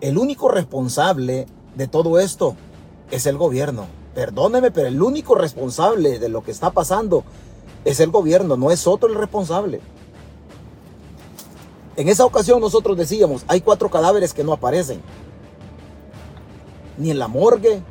El 0.00 0.18
único 0.18 0.48
responsable 0.48 1.46
de 1.74 1.88
todo 1.88 2.18
esto 2.18 2.56
es 3.10 3.26
el 3.26 3.36
gobierno. 3.36 3.86
Perdóneme, 4.14 4.70
pero 4.70 4.88
el 4.88 5.02
único 5.02 5.34
responsable 5.34 6.18
de 6.18 6.28
lo 6.28 6.42
que 6.42 6.50
está 6.50 6.70
pasando 6.70 7.24
es 7.84 8.00
el 8.00 8.10
gobierno, 8.10 8.56
no 8.56 8.70
es 8.70 8.86
otro 8.86 9.08
el 9.08 9.16
responsable. 9.16 9.80
En 11.96 12.08
esa 12.08 12.24
ocasión 12.24 12.60
nosotros 12.60 12.96
decíamos, 12.96 13.44
hay 13.46 13.60
cuatro 13.60 13.90
cadáveres 13.90 14.32
que 14.32 14.44
no 14.44 14.52
aparecen. 14.52 15.00
Ni 16.96 17.10
en 17.10 17.18
la 17.18 17.28
morgue, 17.28 17.82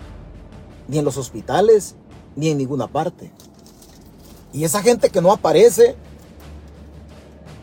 ni 0.88 0.98
en 0.98 1.06
los 1.06 1.18
hospitales, 1.18 1.96
ni 2.36 2.50
en 2.50 2.58
ninguna 2.58 2.88
parte. 2.88 3.32
Y 4.54 4.64
esa 4.64 4.82
gente 4.82 5.10
que 5.10 5.22
no 5.22 5.32
aparece 5.32 5.96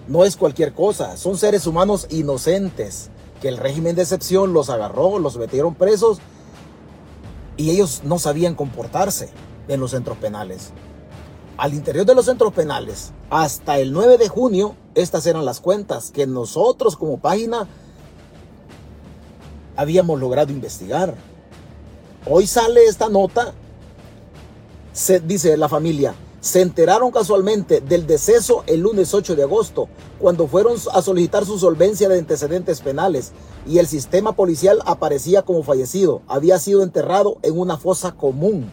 no 0.09 0.24
es 0.24 0.37
cualquier 0.37 0.72
cosa. 0.72 1.16
Son 1.16 1.37
seres 1.37 1.66
humanos 1.66 2.06
inocentes 2.11 3.11
que 3.40 3.48
el 3.48 3.57
régimen 3.57 3.96
de 3.96 4.03
excepción 4.03 4.53
los 4.53 4.70
agarró, 4.70 5.18
los 5.18 5.37
metieron 5.37 5.74
presos 5.74 6.18
y 7.57 7.70
ellos 7.70 8.03
no 8.05 8.18
sabían 8.18 8.55
comportarse 8.55 9.31
en 9.68 9.81
los 9.81 9.90
centros 9.92 10.18
penales. 10.18 10.70
Al 11.57 11.74
interior 11.74 12.07
de 12.07 12.14
los 12.14 12.26
centros 12.26 12.53
penales, 12.53 13.12
hasta 13.29 13.79
el 13.79 13.92
9 13.92 14.18
de 14.18 14.29
junio, 14.29 14.76
estas 14.94 15.26
eran 15.26 15.44
las 15.44 15.61
cuentas 15.61 16.11
que 16.11 16.26
nosotros 16.26 16.96
como 16.96 17.18
página 17.18 17.66
habíamos 19.76 20.18
logrado 20.18 20.53
investigar. 20.53 21.14
Hoy 22.26 22.46
sale 22.46 22.85
esta 22.85 23.09
nota, 23.09 23.53
se 24.92 25.20
dice 25.20 25.57
la 25.57 25.68
familia, 25.68 26.14
se 26.40 26.62
enteraron 26.62 27.11
casualmente 27.11 27.81
del 27.81 28.07
deceso 28.07 28.64
el 28.66 28.81
lunes 28.81 29.12
8 29.12 29.37
de 29.37 29.42
agosto, 29.42 29.88
cuando 30.18 30.46
fueron 30.46 30.76
a 30.92 31.03
solicitar 31.03 31.44
su 31.44 31.59
solvencia 31.59 32.09
de 32.09 32.18
antecedentes 32.18 32.81
penales 32.81 33.33
y 33.66 33.79
el 33.79 33.87
sistema 33.87 34.33
policial 34.33 34.81
aparecía 34.87 35.42
como 35.42 35.62
fallecido. 35.62 36.22
Había 36.29 36.59
sido 36.59 36.83
enterrado 36.83 37.37
en 37.42 37.59
una 37.59 37.76
fosa 37.76 38.12
común, 38.12 38.70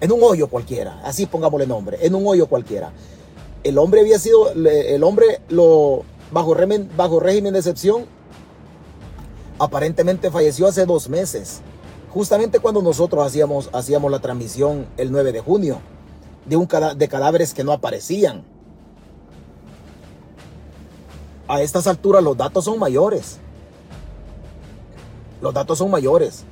en 0.00 0.12
un 0.12 0.22
hoyo 0.22 0.48
cualquiera, 0.48 1.00
así 1.02 1.24
pongámosle 1.24 1.66
nombre, 1.66 1.98
en 2.02 2.14
un 2.14 2.26
hoyo 2.26 2.46
cualquiera. 2.46 2.92
El 3.64 3.78
hombre 3.78 4.00
había 4.00 4.18
sido, 4.18 4.52
el 4.52 5.02
hombre 5.02 5.40
lo, 5.48 6.02
bajo, 6.30 6.52
régimen, 6.52 6.90
bajo 6.94 7.20
régimen 7.20 7.54
de 7.54 7.60
excepción, 7.60 8.04
aparentemente 9.58 10.30
falleció 10.30 10.66
hace 10.66 10.84
dos 10.84 11.08
meses, 11.08 11.62
justamente 12.10 12.58
cuando 12.58 12.82
nosotros 12.82 13.24
hacíamos, 13.24 13.70
hacíamos 13.72 14.10
la 14.10 14.18
transmisión 14.18 14.86
el 14.98 15.10
9 15.10 15.32
de 15.32 15.40
junio 15.40 15.80
de, 16.46 16.56
un 16.56 16.66
cadáveres 16.66 17.54
que 17.54 17.64
no 17.64 17.72
aparecían. 17.72 18.44
A 21.48 21.60
estas 21.60 21.86
alturas 21.86 22.22
los 22.22 22.36
datos 22.36 22.64
son 22.64 22.78
mayores. 22.78 23.38
Los 25.40 25.52
datos 25.52 25.78
son 25.78 25.90
mayores. 25.90 26.44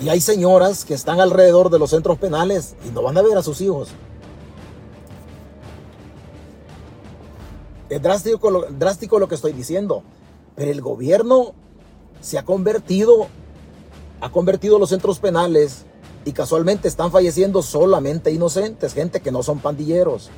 Y 0.00 0.08
hay 0.08 0.20
señoras 0.20 0.84
que 0.84 0.94
están 0.94 1.20
alrededor 1.20 1.70
de 1.70 1.78
los 1.78 1.90
centros 1.90 2.18
penales 2.18 2.74
y 2.86 2.90
no 2.90 3.02
van 3.02 3.16
a 3.16 3.22
ver 3.22 3.38
a 3.38 3.42
sus 3.42 3.60
hijos. 3.60 3.90
Es 7.88 8.02
lo, 8.42 8.62
drástico 8.70 9.18
lo 9.18 9.28
que 9.28 9.34
estoy 9.34 9.52
diciendo. 9.52 10.02
Pero 10.56 10.70
el 10.70 10.80
gobierno 10.80 11.52
se 12.20 12.38
ha 12.38 12.44
convertido, 12.44 13.28
ha 14.20 14.30
convertido 14.30 14.78
los 14.78 14.88
centros 14.88 15.18
penales 15.18 15.86
y 16.24 16.32
casualmente 16.32 16.88
están 16.88 17.10
falleciendo 17.10 17.62
solamente 17.62 18.30
inocentes, 18.30 18.94
gente 18.94 19.20
que 19.20 19.32
no 19.32 19.42
son 19.42 19.58
pandilleros. 19.58 20.30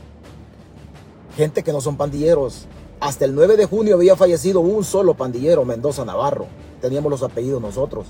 Gente 1.36 1.62
que 1.62 1.72
no 1.72 1.80
son 1.80 1.96
pandilleros. 1.96 2.66
Hasta 3.00 3.24
el 3.24 3.34
9 3.34 3.56
de 3.56 3.66
junio 3.66 3.96
había 3.96 4.16
fallecido 4.16 4.60
un 4.60 4.84
solo 4.84 5.14
pandillero, 5.14 5.64
Mendoza 5.64 6.04
Navarro. 6.04 6.46
Teníamos 6.80 7.10
los 7.10 7.22
apellidos 7.22 7.60
nosotros. 7.60 8.06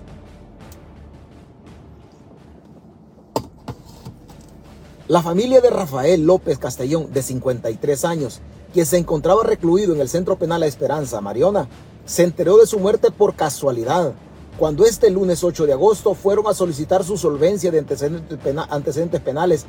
La 5.09 5.23
familia 5.23 5.61
de 5.61 5.71
Rafael 5.71 6.25
López 6.25 6.59
Castellón, 6.59 7.13
de 7.13 7.23
53 7.23 8.05
años, 8.05 8.41
quien 8.73 8.87
se 8.87 8.99
encontraba 8.99 9.43
recluido 9.43 9.95
en 9.95 10.01
el 10.01 10.09
Centro 10.09 10.37
Penal 10.37 10.61
La 10.61 10.67
Esperanza, 10.67 11.21
Mariona, 11.21 11.69
se 12.07 12.23
enteró 12.23 12.57
de 12.59 12.67
su 12.67 12.79
muerte 12.79 13.11
por 13.11 13.35
casualidad 13.35 14.15
cuando 14.59 14.85
este 14.85 15.11
lunes 15.11 15.43
8 15.43 15.67
de 15.67 15.73
agosto 15.73 16.15
fueron 16.15 16.47
a 16.47 16.55
solicitar 16.55 17.03
su 17.03 17.17
solvencia 17.17 17.71
de 17.71 17.79
antecedentes, 17.79 19.21
penales 19.21 19.67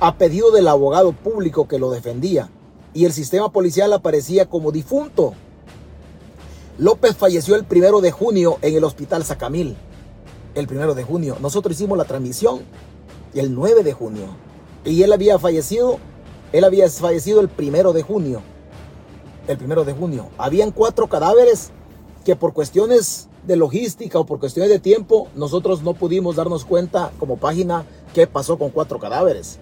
a 0.00 0.16
pedido 0.16 0.50
del 0.50 0.66
abogado 0.66 1.12
público 1.12 1.68
que 1.68 1.78
lo 1.78 1.90
defendía 1.90 2.50
y 2.92 3.04
el 3.04 3.12
sistema 3.12 3.50
policial 3.50 3.92
aparecía 3.92 4.46
como 4.46 4.72
difunto. 4.72 5.34
López 6.78 7.16
falleció 7.16 7.54
el 7.54 7.64
primero 7.64 8.00
de 8.00 8.10
junio 8.10 8.58
en 8.62 8.74
el 8.74 8.82
hospital 8.82 9.24
Sacamil. 9.24 9.76
El 10.54 10.66
primero 10.66 10.94
de 10.94 11.04
junio. 11.04 11.36
Nosotros 11.40 11.74
hicimos 11.74 11.98
la 11.98 12.04
transmisión 12.04 12.62
el 13.34 13.54
9 13.54 13.82
de 13.84 13.92
junio. 13.92 14.26
Y 14.84 15.02
él 15.02 15.12
había 15.12 15.38
fallecido, 15.38 15.98
él 16.52 16.64
había 16.64 16.88
fallecido 16.90 17.40
el 17.40 17.48
primero 17.48 17.92
de 17.92 18.02
junio. 18.02 18.42
El 19.46 19.58
primero 19.58 19.84
de 19.84 19.92
junio. 19.92 20.28
Habían 20.38 20.72
cuatro 20.72 21.08
cadáveres 21.08 21.70
que 22.24 22.36
por 22.36 22.52
cuestiones 22.52 23.28
de 23.46 23.56
logística 23.56 24.18
o 24.18 24.26
por 24.26 24.40
cuestiones 24.40 24.70
de 24.70 24.78
tiempo, 24.78 25.28
nosotros 25.34 25.82
no 25.82 25.94
pudimos 25.94 26.36
darnos 26.36 26.64
cuenta 26.64 27.12
como 27.18 27.36
página 27.36 27.84
qué 28.14 28.26
pasó 28.26 28.58
con 28.58 28.70
cuatro 28.70 28.98
cadáveres. 28.98 29.58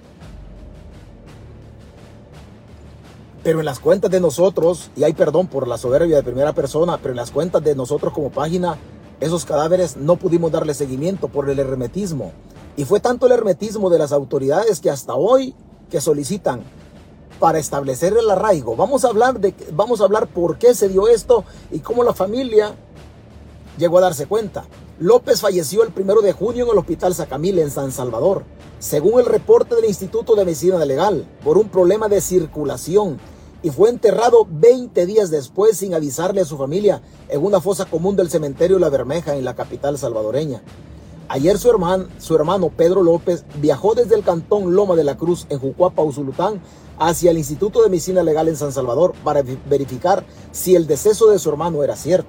Pero 3.42 3.58
en 3.58 3.64
las 3.64 3.80
cuentas 3.80 4.10
de 4.10 4.20
nosotros, 4.20 4.90
y 4.94 5.02
hay 5.02 5.14
perdón 5.14 5.48
por 5.48 5.66
la 5.66 5.76
soberbia 5.76 6.16
de 6.16 6.22
primera 6.22 6.52
persona, 6.52 6.98
pero 6.98 7.10
en 7.10 7.16
las 7.16 7.32
cuentas 7.32 7.62
de 7.64 7.74
nosotros 7.74 8.12
como 8.12 8.30
página, 8.30 8.78
esos 9.18 9.44
cadáveres 9.44 9.96
no 9.96 10.16
pudimos 10.16 10.52
darle 10.52 10.74
seguimiento 10.74 11.28
por 11.28 11.50
el 11.50 11.58
hermetismo. 11.58 12.32
Y 12.76 12.84
fue 12.84 13.00
tanto 13.00 13.26
el 13.26 13.32
hermetismo 13.32 13.90
de 13.90 13.98
las 13.98 14.12
autoridades 14.12 14.80
que 14.80 14.90
hasta 14.90 15.14
hoy 15.14 15.54
que 15.90 16.00
solicitan 16.00 16.62
para 17.38 17.58
establecer 17.58 18.16
el 18.16 18.30
arraigo. 18.30 18.76
Vamos 18.76 19.04
a 19.04 19.08
hablar 19.08 19.40
de 19.40 19.52
vamos 19.72 20.00
a 20.00 20.04
hablar 20.04 20.28
por 20.28 20.58
qué 20.58 20.74
se 20.74 20.88
dio 20.88 21.08
esto 21.08 21.44
y 21.72 21.80
cómo 21.80 22.04
la 22.04 22.14
familia 22.14 22.76
llegó 23.78 23.98
a 23.98 24.02
darse 24.02 24.26
cuenta. 24.26 24.64
López 24.98 25.40
falleció 25.40 25.82
el 25.82 25.92
primero 25.92 26.20
de 26.20 26.32
junio 26.32 26.64
en 26.64 26.70
el 26.70 26.78
Hospital 26.78 27.14
Sacamil 27.14 27.58
en 27.58 27.70
San 27.70 27.92
Salvador, 27.92 28.44
según 28.78 29.20
el 29.20 29.26
reporte 29.26 29.74
del 29.74 29.86
Instituto 29.86 30.34
de 30.34 30.44
Medicina 30.44 30.84
Legal, 30.84 31.26
por 31.44 31.58
un 31.58 31.68
problema 31.68 32.08
de 32.08 32.20
circulación 32.20 33.18
y 33.62 33.70
fue 33.70 33.90
enterrado 33.90 34.46
20 34.50 35.06
días 35.06 35.30
después 35.30 35.76
sin 35.76 35.94
avisarle 35.94 36.40
a 36.40 36.44
su 36.44 36.58
familia 36.58 37.00
en 37.28 37.44
una 37.44 37.60
fosa 37.60 37.84
común 37.84 38.16
del 38.16 38.28
cementerio 38.30 38.78
La 38.78 38.88
Bermeja 38.88 39.36
en 39.36 39.44
la 39.44 39.54
capital 39.54 39.98
salvadoreña. 39.98 40.62
Ayer 41.28 41.58
su 41.58 41.70
hermano, 41.70 42.06
su 42.18 42.34
hermano 42.34 42.70
Pedro 42.76 43.02
López 43.02 43.44
viajó 43.60 43.94
desde 43.94 44.16
el 44.16 44.24
cantón 44.24 44.74
Loma 44.74 44.96
de 44.96 45.04
la 45.04 45.16
Cruz 45.16 45.46
en 45.48 45.60
Jucuapa, 45.60 46.02
Usulután, 46.02 46.60
hacia 46.98 47.30
el 47.30 47.38
Instituto 47.38 47.82
de 47.82 47.88
Medicina 47.88 48.22
Legal 48.22 48.48
en 48.48 48.56
San 48.56 48.72
Salvador 48.72 49.14
para 49.24 49.42
verificar 49.68 50.26
si 50.50 50.74
el 50.74 50.86
deceso 50.86 51.30
de 51.30 51.38
su 51.38 51.48
hermano 51.48 51.82
era 51.84 51.96
cierto. 51.96 52.28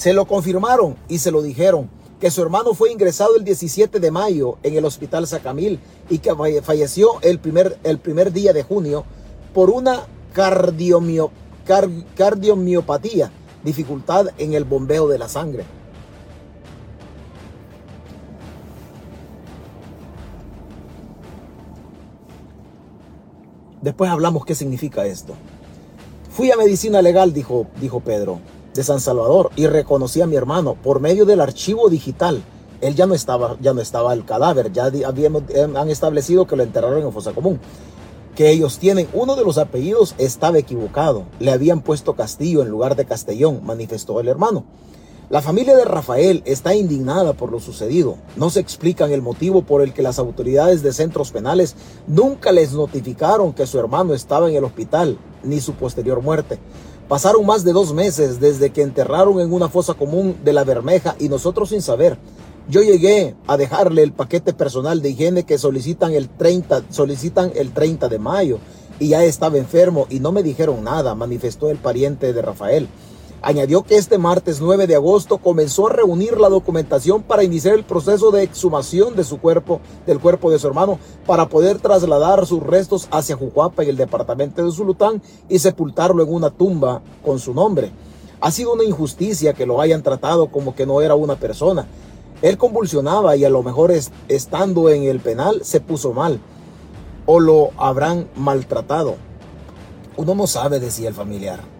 Se 0.00 0.14
lo 0.14 0.24
confirmaron 0.24 0.96
y 1.10 1.18
se 1.18 1.30
lo 1.30 1.42
dijeron 1.42 1.90
que 2.20 2.30
su 2.30 2.40
hermano 2.40 2.72
fue 2.72 2.90
ingresado 2.90 3.36
el 3.36 3.44
17 3.44 4.00
de 4.00 4.10
mayo 4.10 4.56
en 4.62 4.74
el 4.74 4.86
Hospital 4.86 5.26
Sacamil 5.26 5.78
y 6.08 6.20
que 6.20 6.34
falleció 6.62 7.20
el 7.20 7.38
primer, 7.38 7.78
el 7.84 7.98
primer 7.98 8.32
día 8.32 8.54
de 8.54 8.62
junio 8.62 9.04
por 9.52 9.68
una 9.68 10.06
cardiomiopatía, 10.32 13.30
dificultad 13.62 14.28
en 14.38 14.54
el 14.54 14.64
bombeo 14.64 15.06
de 15.06 15.18
la 15.18 15.28
sangre. 15.28 15.66
Después 23.82 24.10
hablamos 24.10 24.46
qué 24.46 24.54
significa 24.54 25.04
esto. 25.04 25.34
Fui 26.30 26.50
a 26.50 26.56
medicina 26.56 27.02
legal, 27.02 27.34
dijo, 27.34 27.66
dijo 27.82 28.00
Pedro 28.00 28.40
de 28.74 28.84
San 28.84 29.00
Salvador 29.00 29.50
y 29.56 29.66
reconocí 29.66 30.20
a 30.20 30.26
mi 30.26 30.36
hermano 30.36 30.76
por 30.82 31.00
medio 31.00 31.24
del 31.24 31.40
archivo 31.40 31.88
digital. 31.88 32.42
Él 32.80 32.94
ya 32.94 33.06
no 33.06 33.14
estaba, 33.14 33.56
ya 33.60 33.74
no 33.74 33.80
estaba 33.80 34.12
el 34.12 34.24
cadáver, 34.24 34.72
ya 34.72 34.90
habíamos, 35.06 35.42
em, 35.50 35.76
han 35.76 35.90
establecido 35.90 36.46
que 36.46 36.56
lo 36.56 36.62
enterraron 36.62 37.02
en 37.02 37.12
fosa 37.12 37.32
común. 37.32 37.60
Que 38.34 38.50
ellos 38.50 38.78
tienen, 38.78 39.08
uno 39.12 39.36
de 39.36 39.44
los 39.44 39.58
apellidos 39.58 40.14
estaba 40.16 40.58
equivocado, 40.58 41.24
le 41.40 41.50
habían 41.50 41.82
puesto 41.82 42.14
Castillo 42.14 42.62
en 42.62 42.68
lugar 42.68 42.96
de 42.96 43.04
Castellón, 43.04 43.60
manifestó 43.64 44.20
el 44.20 44.28
hermano. 44.28 44.64
La 45.30 45.42
familia 45.42 45.76
de 45.76 45.84
Rafael 45.84 46.42
está 46.44 46.74
indignada 46.74 47.34
por 47.34 47.52
lo 47.52 47.60
sucedido. 47.60 48.16
No 48.34 48.50
se 48.50 48.58
explican 48.58 49.12
el 49.12 49.22
motivo 49.22 49.62
por 49.62 49.80
el 49.80 49.92
que 49.92 50.02
las 50.02 50.18
autoridades 50.18 50.82
de 50.82 50.92
centros 50.92 51.30
penales 51.30 51.76
nunca 52.08 52.50
les 52.50 52.72
notificaron 52.72 53.52
que 53.52 53.68
su 53.68 53.78
hermano 53.78 54.12
estaba 54.12 54.50
en 54.50 54.56
el 54.56 54.64
hospital, 54.64 55.18
ni 55.44 55.60
su 55.60 55.74
posterior 55.74 56.20
muerte. 56.20 56.58
Pasaron 57.10 57.44
más 57.44 57.64
de 57.64 57.72
dos 57.72 57.92
meses 57.92 58.38
desde 58.38 58.70
que 58.70 58.82
enterraron 58.82 59.40
en 59.40 59.52
una 59.52 59.68
fosa 59.68 59.94
común 59.94 60.36
de 60.44 60.52
la 60.52 60.62
Bermeja 60.62 61.16
y 61.18 61.28
nosotros 61.28 61.70
sin 61.70 61.82
saber. 61.82 62.16
Yo 62.68 62.82
llegué 62.82 63.34
a 63.48 63.56
dejarle 63.56 64.04
el 64.04 64.12
paquete 64.12 64.52
personal 64.52 65.02
de 65.02 65.10
higiene 65.10 65.42
que 65.42 65.58
solicitan 65.58 66.14
el 66.14 66.28
30, 66.28 66.84
solicitan 66.90 67.50
el 67.56 67.72
30 67.72 68.08
de 68.08 68.20
mayo 68.20 68.60
y 69.00 69.08
ya 69.08 69.24
estaba 69.24 69.58
enfermo 69.58 70.06
y 70.08 70.20
no 70.20 70.30
me 70.30 70.44
dijeron 70.44 70.84
nada, 70.84 71.16
manifestó 71.16 71.68
el 71.68 71.78
pariente 71.78 72.32
de 72.32 72.42
Rafael. 72.42 72.86
Añadió 73.42 73.82
que 73.84 73.96
este 73.96 74.18
martes 74.18 74.60
9 74.60 74.86
de 74.86 74.96
agosto 74.96 75.38
comenzó 75.38 75.86
a 75.86 75.92
reunir 75.92 76.38
la 76.38 76.50
documentación 76.50 77.22
para 77.22 77.42
iniciar 77.42 77.74
el 77.74 77.84
proceso 77.84 78.30
de 78.30 78.42
exhumación 78.42 79.16
de 79.16 79.24
su 79.24 79.40
cuerpo, 79.40 79.80
del 80.06 80.20
cuerpo 80.20 80.50
de 80.50 80.58
su 80.58 80.66
hermano, 80.66 80.98
para 81.26 81.48
poder 81.48 81.78
trasladar 81.78 82.44
sus 82.44 82.62
restos 82.62 83.08
hacia 83.10 83.36
Jujuapa 83.36 83.82
en 83.82 83.90
el 83.90 83.96
departamento 83.96 84.62
de 84.62 84.70
Zulután 84.70 85.22
y 85.48 85.58
sepultarlo 85.58 86.22
en 86.22 86.30
una 86.30 86.50
tumba 86.50 87.00
con 87.24 87.38
su 87.38 87.54
nombre. 87.54 87.90
Ha 88.42 88.50
sido 88.50 88.74
una 88.74 88.84
injusticia 88.84 89.54
que 89.54 89.64
lo 89.64 89.80
hayan 89.80 90.02
tratado 90.02 90.48
como 90.48 90.74
que 90.74 90.84
no 90.84 91.00
era 91.00 91.14
una 91.14 91.36
persona. 91.36 91.86
Él 92.42 92.58
convulsionaba 92.58 93.36
y 93.36 93.46
a 93.46 93.50
lo 93.50 93.62
mejor 93.62 93.90
estando 94.28 94.90
en 94.90 95.04
el 95.04 95.20
penal 95.20 95.60
se 95.62 95.80
puso 95.80 96.12
mal 96.12 96.40
o 97.24 97.40
lo 97.40 97.70
habrán 97.78 98.28
maltratado. 98.36 99.14
Uno 100.18 100.34
no 100.34 100.46
sabe, 100.46 100.78
decía 100.78 101.08
el 101.08 101.14
familiar. 101.14 101.79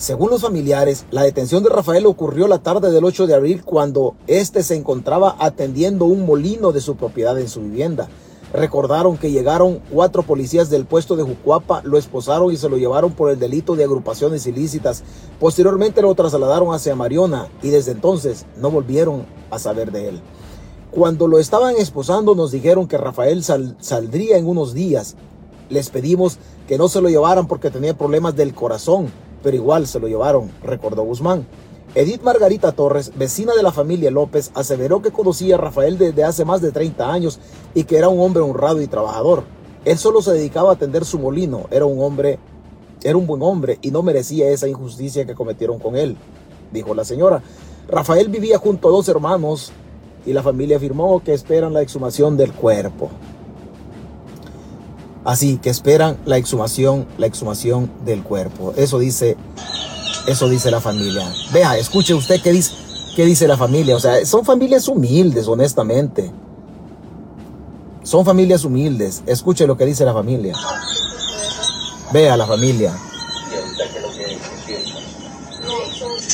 Según 0.00 0.30
los 0.30 0.40
familiares, 0.40 1.04
la 1.10 1.24
detención 1.24 1.62
de 1.62 1.68
Rafael 1.68 2.06
ocurrió 2.06 2.48
la 2.48 2.62
tarde 2.62 2.90
del 2.90 3.04
8 3.04 3.26
de 3.26 3.34
abril 3.34 3.62
cuando 3.62 4.14
éste 4.28 4.62
se 4.62 4.74
encontraba 4.74 5.36
atendiendo 5.38 6.06
un 6.06 6.24
molino 6.24 6.72
de 6.72 6.80
su 6.80 6.96
propiedad 6.96 7.38
en 7.38 7.50
su 7.50 7.60
vivienda. 7.60 8.08
Recordaron 8.54 9.18
que 9.18 9.30
llegaron 9.30 9.82
cuatro 9.92 10.22
policías 10.22 10.70
del 10.70 10.86
puesto 10.86 11.16
de 11.16 11.22
Jucuapa, 11.22 11.82
lo 11.84 11.98
esposaron 11.98 12.50
y 12.50 12.56
se 12.56 12.70
lo 12.70 12.78
llevaron 12.78 13.12
por 13.12 13.30
el 13.30 13.38
delito 13.38 13.76
de 13.76 13.84
agrupaciones 13.84 14.46
ilícitas. 14.46 15.02
Posteriormente 15.38 16.00
lo 16.00 16.14
trasladaron 16.14 16.72
hacia 16.72 16.96
Mariona 16.96 17.48
y 17.62 17.68
desde 17.68 17.92
entonces 17.92 18.46
no 18.56 18.70
volvieron 18.70 19.26
a 19.50 19.58
saber 19.58 19.92
de 19.92 20.08
él. 20.08 20.22
Cuando 20.92 21.28
lo 21.28 21.38
estaban 21.38 21.76
esposando 21.76 22.34
nos 22.34 22.52
dijeron 22.52 22.88
que 22.88 22.96
Rafael 22.96 23.44
saldría 23.44 24.38
en 24.38 24.48
unos 24.48 24.72
días. 24.72 25.16
Les 25.68 25.90
pedimos 25.90 26.38
que 26.66 26.78
no 26.78 26.88
se 26.88 27.02
lo 27.02 27.10
llevaran 27.10 27.46
porque 27.46 27.70
tenía 27.70 27.98
problemas 27.98 28.34
del 28.34 28.54
corazón, 28.54 29.12
pero 29.42 29.56
igual 29.56 29.86
se 29.86 30.00
lo 30.00 30.08
llevaron, 30.08 30.50
recordó 30.62 31.02
Guzmán. 31.02 31.46
Edith 31.94 32.22
Margarita 32.22 32.70
Torres, 32.70 33.12
vecina 33.16 33.52
de 33.54 33.64
la 33.64 33.72
familia 33.72 34.12
López, 34.12 34.52
aseveró 34.54 35.02
que 35.02 35.10
conocía 35.10 35.56
a 35.56 35.58
Rafael 35.58 35.98
desde 35.98 36.22
hace 36.22 36.44
más 36.44 36.60
de 36.60 36.70
30 36.70 37.12
años 37.12 37.40
y 37.74 37.82
que 37.82 37.96
era 37.96 38.08
un 38.08 38.20
hombre 38.20 38.42
honrado 38.42 38.80
y 38.80 38.86
trabajador. 38.86 39.42
Él 39.84 39.98
solo 39.98 40.22
se 40.22 40.32
dedicaba 40.32 40.70
a 40.70 40.74
atender 40.74 41.04
su 41.04 41.18
molino, 41.18 41.66
era 41.70 41.86
un 41.86 42.00
hombre, 42.00 42.38
era 43.02 43.16
un 43.16 43.26
buen 43.26 43.42
hombre 43.42 43.78
y 43.82 43.90
no 43.90 44.02
merecía 44.02 44.50
esa 44.50 44.68
injusticia 44.68 45.24
que 45.24 45.34
cometieron 45.34 45.80
con 45.80 45.96
él, 45.96 46.16
dijo 46.72 46.94
la 46.94 47.04
señora. 47.04 47.42
Rafael 47.88 48.28
vivía 48.28 48.58
junto 48.58 48.88
a 48.88 48.92
dos 48.92 49.08
hermanos 49.08 49.72
y 50.24 50.32
la 50.32 50.44
familia 50.44 50.76
afirmó 50.76 51.20
que 51.24 51.32
esperan 51.32 51.72
la 51.72 51.82
exhumación 51.82 52.36
del 52.36 52.52
cuerpo. 52.52 53.10
Así 55.24 55.58
que 55.58 55.68
esperan 55.68 56.16
la 56.24 56.38
exhumación, 56.38 57.06
la 57.18 57.26
exhumación 57.26 57.90
del 58.04 58.22
cuerpo. 58.22 58.72
Eso 58.76 58.98
dice, 58.98 59.36
eso 60.26 60.48
dice 60.48 60.70
la 60.70 60.80
familia. 60.80 61.30
Vea, 61.52 61.76
escuche 61.76 62.14
usted 62.14 62.40
qué 62.42 62.52
dice, 62.52 62.72
qué 63.14 63.26
dice 63.26 63.46
la 63.46 63.58
familia. 63.58 63.96
O 63.96 64.00
sea, 64.00 64.24
son 64.24 64.44
familias 64.44 64.88
humildes, 64.88 65.46
honestamente. 65.46 66.30
Son 68.02 68.24
familias 68.24 68.64
humildes. 68.64 69.22
Escuche 69.26 69.66
lo 69.66 69.76
que 69.76 69.84
dice 69.84 70.04
la 70.04 70.14
familia. 70.14 70.54
Vea 72.12 72.36
la 72.36 72.46
familia. 72.46 72.94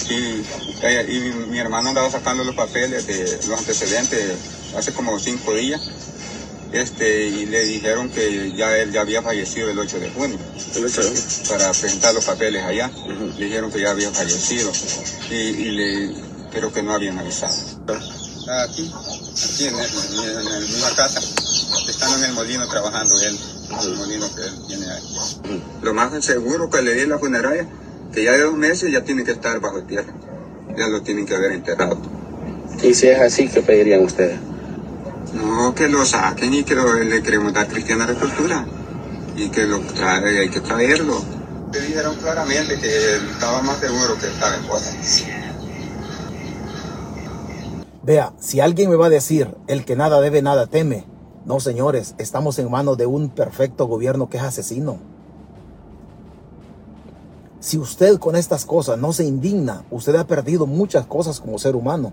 y, 0.09 1.51
mi 1.51 1.59
hermano 1.59 1.89
andaba 1.89 2.09
sacando 2.11 2.45
los 2.45 2.55
papeles 2.55 3.07
de 3.07 3.49
los 3.49 3.59
antecedentes 3.59 4.37
hace 4.77 4.93
como 4.93 5.19
cinco 5.19 5.53
días 5.55 5.81
este, 6.73 7.27
y 7.29 7.47
le 7.47 7.65
dijeron 7.65 8.11
que 8.11 8.53
ya 8.57 8.77
él 8.79 8.93
ya 8.93 9.03
había 9.03 9.23
fallecido 9.23 9.71
el 9.71 9.79
8 9.79 10.01
de 10.01 10.11
junio. 10.11 10.39
Para 11.49 11.71
presentar 11.73 12.15
los 12.15 12.25
papeles 12.25 12.63
allá. 12.65 12.91
Le 13.39 13.45
dijeron 13.45 13.71
que 13.71 13.81
ya 13.81 13.91
había 13.91 14.11
fallecido. 14.11 14.71
Y, 15.31 15.71
le, 15.71 16.15
pero 16.53 16.73
que 16.73 16.83
no 16.83 16.93
habían 16.93 17.19
avisado. 17.19 17.55
Aquí, 17.89 18.93
aquí 18.93 19.67
en, 19.67 19.77
la 19.77 20.61
misma 20.61 20.95
casa. 20.97 21.21
Están 21.89 22.19
en 22.19 22.25
el 22.25 22.33
molino 22.33 22.69
trabajando 22.69 23.19
él. 23.21 23.39
El 23.83 23.97
molino 23.97 24.27
que 24.35 24.43
él 24.43 24.55
tiene 24.69 24.87
ahí. 24.91 25.63
Lo 25.83 25.95
más 25.95 26.25
seguro 26.25 26.71
que 26.71 26.83
le 26.83 26.95
di 26.95 27.07
la 27.07 27.19
funeraria, 27.19 27.67
que 28.13 28.25
ya 28.25 28.33
de 28.33 28.43
dos 28.43 28.57
meses 28.57 28.93
ya 28.93 29.03
tiene 29.03 29.25
que 29.25 29.33
estar 29.33 29.61
bajo 29.61 29.83
tierra 29.83 30.13
ya 30.77 30.89
lo 30.89 31.03
tienen 31.03 31.27
que 31.27 31.35
haber 31.35 31.53
enterrado. 31.53 31.99
¿Y 32.83 32.95
si 32.95 33.09
es 33.09 33.21
así, 33.21 33.49
qué 33.49 33.63
pedirían 33.63 34.03
ustedes? 34.03 34.39
No, 35.35 35.75
que 35.75 35.89
lo 35.89 36.05
saquen 36.05 36.55
y 36.55 36.65
que 36.65 36.75
le 36.75 37.23
queremos 37.23 37.53
dar 37.53 37.69
cristiana 37.69 38.07
recultura 38.07 38.67
y 39.37 39.49
que 39.51 39.67
lo 39.67 39.77
hay 39.77 40.49
que 40.49 40.61
traerlo. 40.61 41.23
Le 41.73 41.81
dijeron 41.81 42.17
claramente 42.17 42.79
que 42.79 43.17
estaba 43.17 43.61
más 43.63 43.79
seguro 43.79 44.17
que 44.19 44.29
estaba 44.29 44.57
en 44.57 44.67
cosa. 44.67 44.93
Vea, 48.03 48.33
si 48.39 48.61
alguien 48.61 48.89
me 48.89 48.97
va 48.97 49.07
a 49.07 49.11
decir, 49.11 49.57
el 49.67 49.85
que 49.85 49.97
nada 49.97 50.21
debe, 50.21 50.41
nada 50.41 50.67
teme. 50.67 51.05
No, 51.45 51.61
señores, 51.61 52.15
estamos 52.19 52.59
en 52.59 52.71
manos 52.71 52.97
de 52.97 53.07
un 53.07 53.31
perfecto 53.31 53.87
gobierno 53.87 54.31
que 54.31 54.37
es 54.37 54.43
asesino. 54.43 54.99
Si 57.61 57.79
usted 57.79 58.19
con 58.19 58.37
estas 58.37 58.65
cosas 58.65 58.97
no 58.97 59.13
se 59.13 59.25
indigna, 59.25 59.85
usted 59.91 60.15
ha 60.15 60.27
perdido 60.27 60.67
muchas 60.67 61.05
cosas 61.07 61.41
como 61.41 61.59
ser 61.59 61.75
humano. 61.75 62.13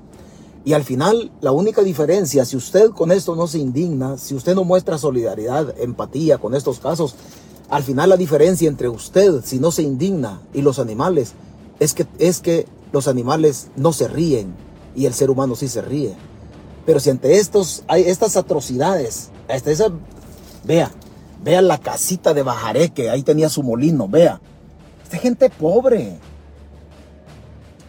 Y 0.65 0.73
al 0.73 0.83
final, 0.83 1.31
la 1.41 1.51
única 1.51 1.81
diferencia, 1.81 2.45
si 2.45 2.55
usted 2.55 2.91
con 2.91 3.11
esto 3.11 3.35
no 3.35 3.47
se 3.47 3.59
indigna, 3.59 4.17
si 4.17 4.33
usted 4.33 4.55
no 4.55 4.63
muestra 4.63 4.97
solidaridad, 4.97 5.75
empatía 5.79 6.37
con 6.37 6.55
estos 6.55 6.79
casos, 6.79 7.15
al 7.69 7.83
final 7.83 8.09
la 8.09 8.17
diferencia 8.17 8.69
entre 8.69 8.87
usted, 8.87 9.43
si 9.43 9.59
no 9.59 9.71
se 9.71 9.81
indigna, 9.81 10.41
y 10.53 10.61
los 10.61 10.79
animales, 10.79 11.33
es 11.79 11.93
que, 11.93 12.07
es 12.17 12.39
que 12.39 12.65
los 12.93 13.07
animales 13.07 13.67
no 13.75 13.91
se 13.91 14.07
ríen 14.07 14.53
y 14.95 15.05
el 15.05 15.13
ser 15.13 15.29
humano 15.29 15.55
sí 15.55 15.67
se 15.67 15.81
ríe. 15.81 16.15
Pero 16.85 16.99
si 16.99 17.09
ante 17.09 17.37
estos, 17.37 17.83
hay 17.87 18.03
estas 18.03 18.37
atrocidades, 18.37 19.31
hasta 19.49 19.71
esa, 19.71 19.87
vea, 20.63 20.91
vea 21.43 21.61
la 21.61 21.77
casita 21.77 22.33
de 22.33 22.43
Bajareque, 22.43 23.09
ahí 23.09 23.23
tenía 23.23 23.49
su 23.49 23.63
molino, 23.63 24.07
vea, 24.07 24.39
esta 25.03 25.17
gente 25.17 25.49
pobre. 25.49 26.19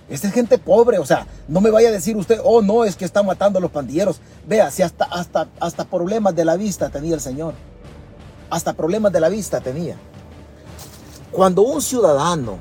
Esta 0.08 0.28
es 0.28 0.34
gente 0.34 0.58
pobre, 0.58 0.98
o 0.98 1.06
sea, 1.06 1.26
no 1.48 1.60
me 1.60 1.70
vaya 1.70 1.88
a 1.88 1.92
decir 1.92 2.16
usted, 2.16 2.38
oh 2.44 2.60
no, 2.60 2.84
es 2.84 2.96
que 2.96 3.04
está 3.04 3.22
matando 3.22 3.58
a 3.58 3.62
los 3.62 3.70
pandilleros. 3.70 4.20
Vea, 4.46 4.70
si 4.70 4.82
hasta, 4.82 5.04
hasta, 5.06 5.48
hasta 5.60 5.84
problemas 5.84 6.34
de 6.36 6.44
la 6.44 6.56
vista 6.56 6.90
tenía 6.90 7.14
el 7.14 7.20
Señor. 7.20 7.54
Hasta 8.50 8.74
problemas 8.74 9.12
de 9.12 9.20
la 9.20 9.30
vista 9.30 9.60
tenía. 9.60 9.96
Cuando 11.32 11.62
un 11.62 11.80
ciudadano, 11.80 12.58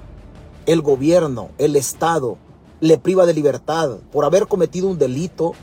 el 0.65 0.81
gobierno, 0.81 1.49
el 1.57 1.75
Estado, 1.75 2.37
le 2.79 2.97
priva 2.97 3.25
de 3.25 3.33
libertad 3.33 3.97
por 4.11 4.25
haber 4.25 4.47
cometido 4.47 4.87
un 4.87 4.97
delito, 4.97 5.53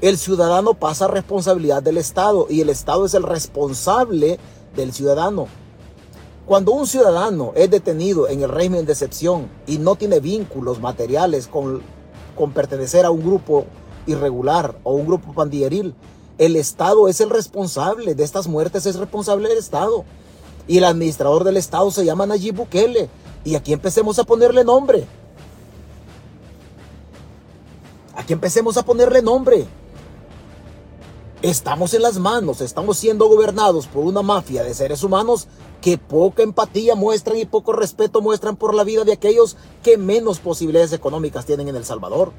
el 0.00 0.16
ciudadano 0.16 0.74
pasa 0.74 1.06
a 1.06 1.08
responsabilidad 1.08 1.82
del 1.82 1.98
Estado 1.98 2.46
y 2.48 2.60
el 2.60 2.70
Estado 2.70 3.04
es 3.04 3.14
el 3.14 3.22
responsable 3.22 4.38
del 4.76 4.92
ciudadano. 4.92 5.48
Cuando 6.50 6.72
un 6.72 6.84
ciudadano 6.84 7.52
es 7.54 7.70
detenido 7.70 8.28
en 8.28 8.42
el 8.42 8.48
régimen 8.48 8.84
de 8.84 8.90
excepción 8.90 9.48
y 9.68 9.78
no 9.78 9.94
tiene 9.94 10.18
vínculos 10.18 10.80
materiales 10.80 11.46
con, 11.46 11.80
con 12.36 12.50
pertenecer 12.50 13.04
a 13.04 13.12
un 13.12 13.20
grupo 13.20 13.66
irregular 14.08 14.76
o 14.82 14.94
un 14.94 15.06
grupo 15.06 15.32
pandilleril, 15.32 15.94
el 16.38 16.56
Estado 16.56 17.06
es 17.06 17.20
el 17.20 17.30
responsable 17.30 18.16
de 18.16 18.24
estas 18.24 18.48
muertes, 18.48 18.84
es 18.84 18.96
responsable 18.96 19.48
del 19.48 19.58
Estado. 19.58 20.04
Y 20.66 20.78
el 20.78 20.84
administrador 20.86 21.44
del 21.44 21.56
Estado 21.56 21.88
se 21.92 22.04
llama 22.04 22.26
Nayib 22.26 22.56
Bukele. 22.56 23.08
Y 23.44 23.54
aquí 23.54 23.72
empecemos 23.72 24.18
a 24.18 24.24
ponerle 24.24 24.64
nombre. 24.64 25.06
Aquí 28.16 28.32
empecemos 28.32 28.76
a 28.76 28.84
ponerle 28.84 29.22
nombre. 29.22 29.68
Estamos 31.42 31.94
en 31.94 32.02
las 32.02 32.18
manos, 32.18 32.60
estamos 32.60 32.98
siendo 32.98 33.26
gobernados 33.26 33.86
por 33.86 34.04
una 34.04 34.20
mafia 34.20 34.62
de 34.62 34.74
seres 34.74 35.02
humanos 35.02 35.48
que 35.80 35.96
poca 35.96 36.42
empatía 36.42 36.94
muestran 36.94 37.38
y 37.38 37.46
poco 37.46 37.72
respeto 37.72 38.20
muestran 38.20 38.56
por 38.56 38.74
la 38.74 38.84
vida 38.84 39.04
de 39.04 39.14
aquellos 39.14 39.56
que 39.82 39.96
menos 39.96 40.38
posibilidades 40.38 40.92
económicas 40.92 41.46
tienen 41.46 41.68
en 41.68 41.76
El 41.76 41.86
Salvador. 41.86 42.32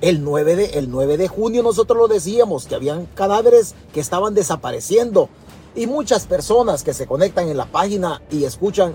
El 0.00 0.22
9 0.22 0.54
de, 0.54 0.64
el 0.78 0.88
9 0.88 1.16
de 1.16 1.26
junio 1.26 1.64
nosotros 1.64 1.98
lo 1.98 2.06
decíamos, 2.06 2.66
que 2.66 2.76
habían 2.76 3.06
cadáveres 3.06 3.74
que 3.92 3.98
estaban 3.98 4.34
desapareciendo. 4.34 5.28
Y 5.74 5.88
muchas 5.88 6.26
personas 6.26 6.84
que 6.84 6.94
se 6.94 7.08
conectan 7.08 7.48
en 7.48 7.56
la 7.56 7.66
página 7.66 8.22
y 8.30 8.44
escuchan 8.44 8.94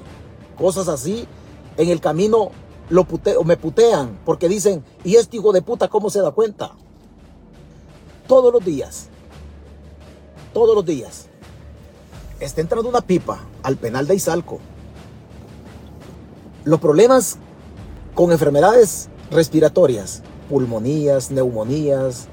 cosas 0.58 0.88
así, 0.88 1.28
en 1.76 1.90
el 1.90 2.00
camino 2.00 2.52
lo 2.90 3.06
me 3.44 3.58
putean 3.58 4.22
porque 4.24 4.48
dicen, 4.48 4.86
¿y 5.04 5.18
este 5.18 5.36
hijo 5.36 5.52
de 5.52 5.62
puta 5.62 5.90
cómo 5.90 6.10
se 6.10 6.22
da 6.22 6.32
cuenta? 6.32 6.78
Todos 8.32 8.54
los 8.54 8.64
días, 8.64 9.10
todos 10.54 10.74
los 10.74 10.86
días, 10.86 11.26
está 12.40 12.62
entrando 12.62 12.88
una 12.88 13.02
pipa 13.02 13.42
al 13.62 13.76
penal 13.76 14.08
de 14.08 14.16
Izalco. 14.16 14.60
Los 16.64 16.80
problemas 16.80 17.40
con 18.16 18.32
enfermedades 18.32 19.10
respiratorias, 19.32 20.24
pulmonías, 20.50 21.30
neumonías, 21.30 22.30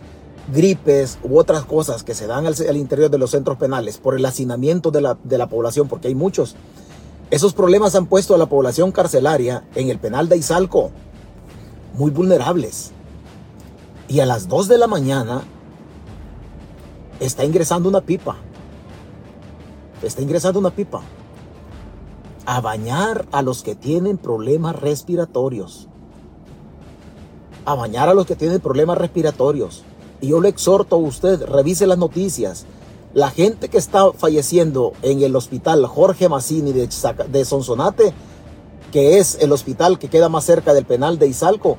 gripes 0.55 1.19
u 1.25 1.37
otras 1.37 1.65
cosas 1.65 2.05
que 2.05 2.15
se 2.15 2.29
dan 2.29 2.47
al, 2.47 2.77
interior 2.77 3.11
de 3.11 3.19
los 3.19 3.33
centros 3.33 3.59
penales 3.59 3.99
por 3.99 4.15
el 4.15 4.25
hacinamiento 4.25 4.93
de 4.93 5.01
la, 5.01 5.19
de 5.25 5.37
la 5.37 5.49
población, 5.49 5.89
porque 5.89 6.07
hay 6.07 6.15
muchos. 6.15 6.55
Esos 7.33 7.55
problemas 7.55 7.97
han 7.97 8.07
puesto 8.07 8.37
a 8.37 8.39
la 8.39 8.47
población 8.47 8.93
carcelaria 8.93 9.65
en 9.75 9.89
el 9.89 9.99
penal 9.99 10.29
de 10.29 10.37
Izalco 10.37 10.93
muy 11.95 12.13
vulnerables. 12.13 12.93
Y 14.07 14.21
a 14.21 14.27
las 14.27 14.47
2 14.47 14.69
de 14.69 14.79
la 14.79 14.87
mañana 14.87 15.43
está 17.21 17.45
ingresando 17.45 17.89
una 17.89 18.01
pipa. 18.01 18.37
Está 20.03 20.23
ingresando 20.23 20.59
una 20.61 20.71
pipa. 20.71 21.03
A 22.47 22.61
bañar 22.61 23.27
a 23.33 23.43
los 23.43 23.63
que 23.63 23.75
tienen 23.75 24.19
problemas 24.19 24.77
respiratorios. 24.77 25.89
A 27.65 27.75
bañar 27.75 28.09
a 28.09 28.15
los 28.15 28.27
que 28.27 28.37
tienen 28.37 28.61
problemas 28.61 28.99
respiratorios. 28.99 29.83
Y 30.21 30.29
yo 30.29 30.41
le 30.41 30.49
exhorto 30.49 30.97
a 30.97 30.99
usted, 30.99 31.43
revise 31.45 31.87
las 31.87 31.99
noticias. 31.99 32.67
La 33.15 33.31
gente 33.31 33.69
que 33.69 33.79
está 33.79 34.13
falleciendo 34.13 34.93
en 35.03 35.23
el 35.23 35.35
hospital 35.37 35.85
Jorge 35.87 36.29
Massini 36.29 36.73
de, 36.73 36.89
de 37.31 37.45
Sonsonate, 37.45 38.13
que 38.93 39.19
es 39.19 39.39
el 39.41 39.53
hospital 39.53 39.99
que 39.99 40.09
queda 40.09 40.29
más 40.29 40.45
cerca 40.45 40.75
del 40.75 40.85
penal 40.85 41.19
de 41.19 41.27
Izalco, 41.27 41.79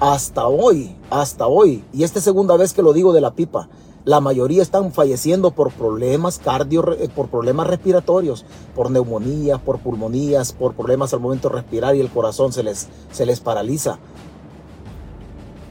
hasta 0.00 0.48
hoy, 0.48 0.96
hasta 1.10 1.46
hoy, 1.46 1.84
y 1.92 2.02
esta 2.02 2.18
es 2.18 2.24
segunda 2.24 2.56
vez 2.56 2.72
que 2.72 2.82
lo 2.82 2.92
digo 2.92 3.12
de 3.12 3.20
la 3.20 3.34
pipa, 3.34 3.68
la 4.04 4.20
mayoría 4.20 4.62
están 4.62 4.92
falleciendo 4.92 5.52
por 5.52 5.72
problemas 5.72 6.38
cardio, 6.38 6.92
eh, 6.92 7.08
por 7.08 7.28
problemas 7.28 7.68
respiratorios, 7.68 8.44
por 8.74 8.90
neumonías, 8.90 9.60
por 9.60 9.78
pulmonías, 9.78 10.52
por 10.52 10.74
problemas 10.74 11.14
al 11.14 11.20
momento 11.20 11.48
de 11.48 11.56
respirar 11.56 11.94
y 11.94 12.00
el 12.00 12.10
corazón 12.10 12.52
se 12.52 12.62
les, 12.62 12.88
se 13.12 13.26
les 13.26 13.40
paraliza. 13.40 13.98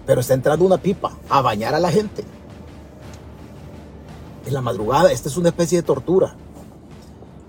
Pero 0.05 0.21
está 0.21 0.33
entrando 0.33 0.65
una 0.65 0.77
pipa 0.77 1.11
a 1.29 1.41
bañar 1.41 1.75
a 1.75 1.79
la 1.79 1.91
gente. 1.91 2.23
En 4.45 4.53
la 4.53 4.61
madrugada, 4.61 5.11
esta 5.11 5.29
es 5.29 5.37
una 5.37 5.49
especie 5.49 5.79
de 5.79 5.83
tortura. 5.83 6.35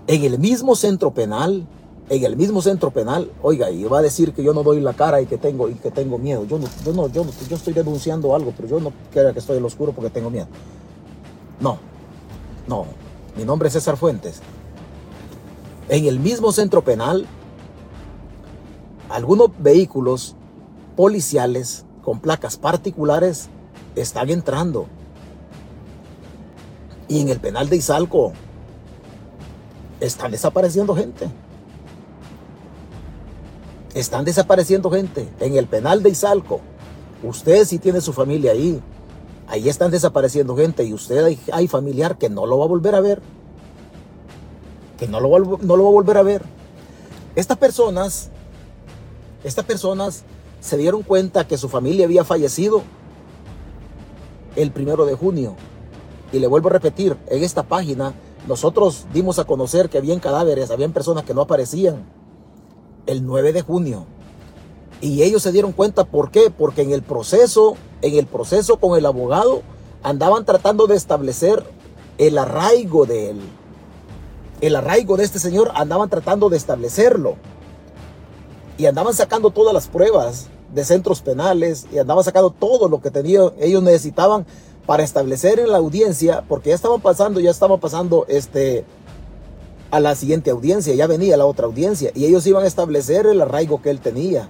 En 0.07 0.23
el 0.23 0.37
mismo 0.37 0.75
centro 0.75 1.11
penal, 1.11 1.65
en 2.09 2.23
el 2.23 2.35
mismo 2.35 2.61
centro 2.61 2.91
penal, 2.91 3.31
oiga, 3.41 3.71
y 3.71 3.83
va 3.85 3.99
a 3.99 4.01
decir 4.01 4.33
que 4.33 4.43
yo 4.43 4.53
no 4.53 4.63
doy 4.63 4.81
la 4.81 4.93
cara 4.93 5.21
y 5.21 5.25
que 5.25 5.37
tengo, 5.37 5.69
y 5.69 5.75
que 5.75 5.89
tengo 5.89 6.17
miedo. 6.17 6.45
Yo 6.45 6.59
no, 6.59 6.67
yo 6.85 6.93
no, 6.93 7.07
yo, 7.07 7.25
yo 7.49 7.55
estoy 7.55 7.73
denunciando 7.73 8.35
algo, 8.35 8.53
pero 8.55 8.67
yo 8.67 8.79
no 8.79 8.91
quiero 9.11 9.31
que 9.33 9.39
estoy 9.39 9.57
en 9.57 9.63
lo 9.63 9.67
oscuro 9.67 9.93
porque 9.93 10.09
tengo 10.09 10.29
miedo. 10.29 10.47
No, 11.59 11.77
no, 12.67 12.85
mi 13.37 13.45
nombre 13.45 13.67
es 13.67 13.73
César 13.73 13.97
Fuentes. 13.97 14.41
En 15.89 16.05
el 16.05 16.19
mismo 16.19 16.51
centro 16.51 16.83
penal, 16.83 17.25
algunos 19.09 19.49
vehículos 19.59 20.35
policiales 20.95 21.85
con 22.03 22.19
placas 22.19 22.57
particulares 22.57 23.49
están 23.95 24.29
entrando. 24.29 24.87
Y 27.07 27.21
en 27.21 27.29
el 27.29 27.39
penal 27.39 27.69
de 27.69 27.77
Izalco 27.77 28.33
están 29.99 30.31
desapareciendo 30.31 30.95
gente. 30.95 31.29
Están 33.93 34.25
desapareciendo 34.25 34.89
gente 34.89 35.29
en 35.39 35.55
el 35.55 35.67
penal 35.67 36.01
de 36.01 36.09
Izalco. 36.09 36.61
Usted 37.21 37.65
si 37.65 37.77
tiene 37.77 38.01
su 38.01 38.11
familia 38.11 38.51
ahí, 38.51 38.81
ahí 39.47 39.69
están 39.69 39.91
desapareciendo 39.91 40.55
gente 40.57 40.83
y 40.83 40.93
usted 40.93 41.37
hay, 41.51 41.67
familiar 41.67 42.17
que 42.17 42.29
no 42.29 42.47
lo 42.47 42.57
va 42.57 42.65
a 42.65 42.67
volver 42.67 42.95
a 42.95 43.01
ver. 43.01 43.21
Que 44.97 45.07
no 45.07 45.19
lo, 45.19 45.57
no 45.57 45.77
lo 45.77 45.83
va 45.83 45.89
a 45.89 45.93
volver 45.93 46.17
a 46.17 46.23
ver. 46.23 46.41
Estas 47.35 47.57
personas, 47.57 48.29
estas 49.43 49.65
personas 49.65 50.23
se 50.59 50.77
dieron 50.77 51.03
cuenta 51.03 51.47
que 51.47 51.57
su 51.57 51.69
familia 51.69 52.05
había 52.05 52.23
fallecido 52.23 52.81
el 54.55 54.71
primero 54.71 55.05
de 55.05 55.13
junio. 55.13 55.55
Y 56.31 56.39
le 56.39 56.47
vuelvo 56.47 56.69
a 56.69 56.71
repetir, 56.71 57.15
en 57.27 57.43
esta 57.43 57.61
página 57.61 58.13
nosotros 58.47 59.05
dimos 59.13 59.37
a 59.37 59.45
conocer 59.45 59.89
que 59.89 59.99
habían 59.99 60.19
cadáveres, 60.19 60.71
habían 60.71 60.93
personas 60.93 61.25
que 61.25 61.35
no 61.35 61.41
aparecían 61.41 62.22
el 63.05 63.25
9 63.25 63.53
de 63.53 63.61
junio. 63.61 64.05
Y 65.01 65.23
ellos 65.23 65.43
se 65.43 65.51
dieron 65.51 65.73
cuenta, 65.73 66.05
¿por 66.05 66.31
qué? 66.31 66.49
Porque 66.49 66.81
en 66.81 66.91
el 66.91 67.01
proceso, 67.01 67.75
en 68.01 68.15
el 68.15 68.25
proceso 68.25 68.77
con 68.77 68.97
el 68.97 69.05
abogado, 69.05 69.61
andaban 70.01 70.45
tratando 70.45 70.87
de 70.87 70.95
establecer 70.95 71.63
el 72.17 72.37
arraigo 72.37 73.05
de 73.05 73.31
él. 73.31 73.41
El 74.61 74.75
arraigo 74.75 75.17
de 75.17 75.25
este 75.25 75.39
señor 75.39 75.71
andaban 75.75 76.09
tratando 76.09 76.49
de 76.49 76.57
establecerlo. 76.57 77.35
Y 78.77 78.85
andaban 78.85 79.13
sacando 79.13 79.51
todas 79.51 79.73
las 79.73 79.87
pruebas 79.87 80.47
de 80.73 80.85
centros 80.85 81.21
penales 81.21 81.85
y 81.91 81.99
andaban 81.99 82.23
sacando 82.23 82.49
todo 82.49 82.89
lo 82.89 83.01
que 83.01 83.11
tenían, 83.11 83.51
ellos 83.59 83.83
necesitaban 83.83 84.45
para 84.85 85.03
establecer 85.03 85.59
en 85.59 85.71
la 85.71 85.77
audiencia, 85.77 86.43
porque 86.47 86.69
ya 86.69 86.75
estaban 86.75 86.99
pasando, 86.99 87.39
ya 87.39 87.51
estaban 87.51 87.79
pasando 87.79 88.25
este, 88.27 88.85
a 89.93 89.99
la 89.99 90.15
siguiente 90.15 90.49
audiencia, 90.49 90.95
ya 90.95 91.05
venía 91.05 91.37
la 91.37 91.45
otra 91.45 91.67
audiencia, 91.67 92.09
y 92.15 92.25
ellos 92.25 92.47
iban 92.47 92.63
a 92.63 92.67
establecer 92.67 93.27
el 93.27 93.39
arraigo 93.39 93.79
que 93.79 93.91
él 93.91 93.99
tenía, 93.99 94.49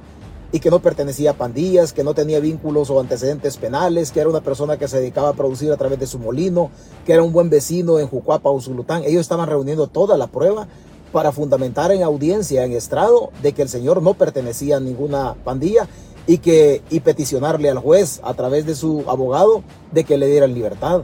y 0.53 0.61
que 0.61 0.71
no 0.71 0.79
pertenecía 0.79 1.31
a 1.31 1.33
pandillas, 1.33 1.91
que 1.91 2.05
no 2.05 2.13
tenía 2.13 2.39
vínculos 2.39 2.89
o 2.89 2.97
antecedentes 2.97 3.57
penales, 3.57 4.13
que 4.13 4.21
era 4.21 4.29
una 4.29 4.39
persona 4.39 4.77
que 4.77 4.87
se 4.87 5.01
dedicaba 5.01 5.27
a 5.27 5.33
producir 5.33 5.69
a 5.73 5.75
través 5.75 5.99
de 5.99 6.07
su 6.07 6.17
molino, 6.17 6.71
que 7.05 7.11
era 7.11 7.23
un 7.23 7.33
buen 7.33 7.49
vecino 7.49 7.99
en 7.99 8.07
Jucuapa 8.07 8.49
o 8.49 8.61
Zulután. 8.61 9.03
Ellos 9.03 9.19
estaban 9.19 9.49
reuniendo 9.49 9.87
toda 9.87 10.15
la 10.15 10.27
prueba 10.27 10.69
para 11.11 11.33
fundamentar 11.33 11.91
en 11.91 12.03
audiencia, 12.03 12.63
en 12.63 12.71
estrado, 12.71 13.31
de 13.41 13.51
que 13.51 13.63
el 13.63 13.69
señor 13.69 14.01
no 14.01 14.13
pertenecía 14.13 14.77
a 14.77 14.79
ninguna 14.79 15.33
pandilla 15.43 15.89
y, 16.25 16.37
que, 16.37 16.83
y 16.89 17.01
peticionarle 17.01 17.69
al 17.69 17.79
juez 17.79 18.21
a 18.23 18.33
través 18.33 18.65
de 18.65 18.75
su 18.75 19.03
abogado 19.07 19.61
de 19.91 20.05
que 20.05 20.17
le 20.17 20.27
dieran 20.27 20.53
libertad. 20.53 21.01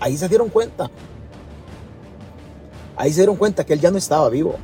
Ahí 0.00 0.16
se 0.16 0.28
dieron 0.28 0.48
cuenta 0.48 0.90
Ahí 2.96 3.12
se 3.12 3.20
dieron 3.20 3.36
cuenta 3.36 3.64
que 3.64 3.72
él 3.72 3.80
ya 3.80 3.90
no 3.90 3.98
estaba 3.98 4.28
vivo. 4.28 4.56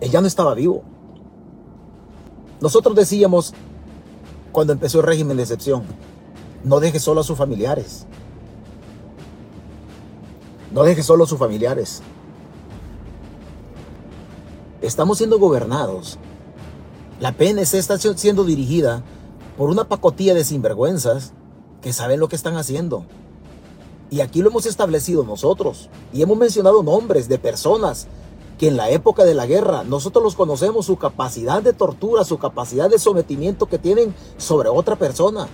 Él 0.00 0.10
ya 0.10 0.20
no 0.20 0.26
estaba 0.26 0.54
vivo. 0.54 0.82
Nosotros 2.60 2.94
decíamos, 2.94 3.54
cuando 4.52 4.72
empezó 4.72 5.00
el 5.00 5.06
régimen 5.06 5.36
de 5.36 5.42
excepción, 5.42 5.84
no 6.64 6.80
deje 6.80 6.98
solo 7.00 7.20
a 7.20 7.24
sus 7.24 7.36
familiares. 7.36 8.06
No 10.72 10.82
deje 10.82 11.02
solo 11.02 11.24
a 11.24 11.26
sus 11.26 11.38
familiares. 11.38 12.02
Estamos 14.82 15.18
siendo 15.18 15.38
gobernados. 15.38 16.18
La 17.20 17.32
PNC 17.32 17.74
está 17.74 17.98
siendo 17.98 18.44
dirigida 18.44 19.02
por 19.56 19.70
una 19.70 19.88
pacotilla 19.88 20.34
de 20.34 20.44
sinvergüenzas 20.44 21.32
que 21.80 21.92
saben 21.92 22.20
lo 22.20 22.28
que 22.28 22.36
están 22.36 22.56
haciendo. 22.56 23.06
Y 24.10 24.20
aquí 24.20 24.40
lo 24.40 24.50
hemos 24.50 24.66
establecido 24.66 25.24
nosotros. 25.24 25.88
Y 26.12 26.22
hemos 26.22 26.38
mencionado 26.38 26.82
nombres 26.82 27.28
de 27.28 27.38
personas 27.38 28.06
que 28.58 28.68
en 28.68 28.76
la 28.76 28.90
época 28.90 29.24
de 29.24 29.34
la 29.34 29.46
guerra 29.46 29.84
nosotros 29.84 30.22
los 30.22 30.36
conocemos, 30.36 30.86
su 30.86 30.96
capacidad 30.96 31.62
de 31.62 31.72
tortura, 31.72 32.24
su 32.24 32.38
capacidad 32.38 32.88
de 32.88 32.98
sometimiento 32.98 33.66
que 33.66 33.78
tienen 33.78 34.14
sobre 34.38 34.68
otra 34.68 34.96
persona. 34.96 35.48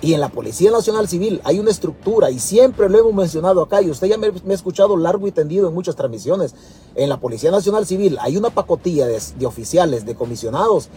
Y 0.00 0.14
en 0.14 0.20
la 0.20 0.30
Policía 0.30 0.70
Nacional 0.70 1.08
Civil 1.08 1.40
hay 1.44 1.60
una 1.60 1.70
estructura 1.70 2.30
y 2.30 2.40
siempre 2.40 2.88
lo 2.88 2.98
hemos 2.98 3.14
mencionado 3.14 3.62
acá 3.62 3.82
y 3.82 3.90
usted 3.90 4.08
ya 4.08 4.18
me, 4.18 4.28
ha 4.28 4.52
escuchado 4.54 4.96
largo 4.96 5.28
y 5.28 5.32
tendido 5.32 5.68
en 5.68 5.74
muchas 5.74 5.94
transmisiones. 5.94 6.54
En 6.94 7.08
la 7.08 7.20
Policía 7.20 7.50
Nacional 7.50 7.86
Civil 7.86 8.18
hay 8.20 8.36
una 8.36 8.50
pacotilla 8.50 9.06
de, 9.06 9.20
de 9.38 9.46
oficiales, 9.46 10.04
de 10.04 10.14
comisionados 10.14 10.88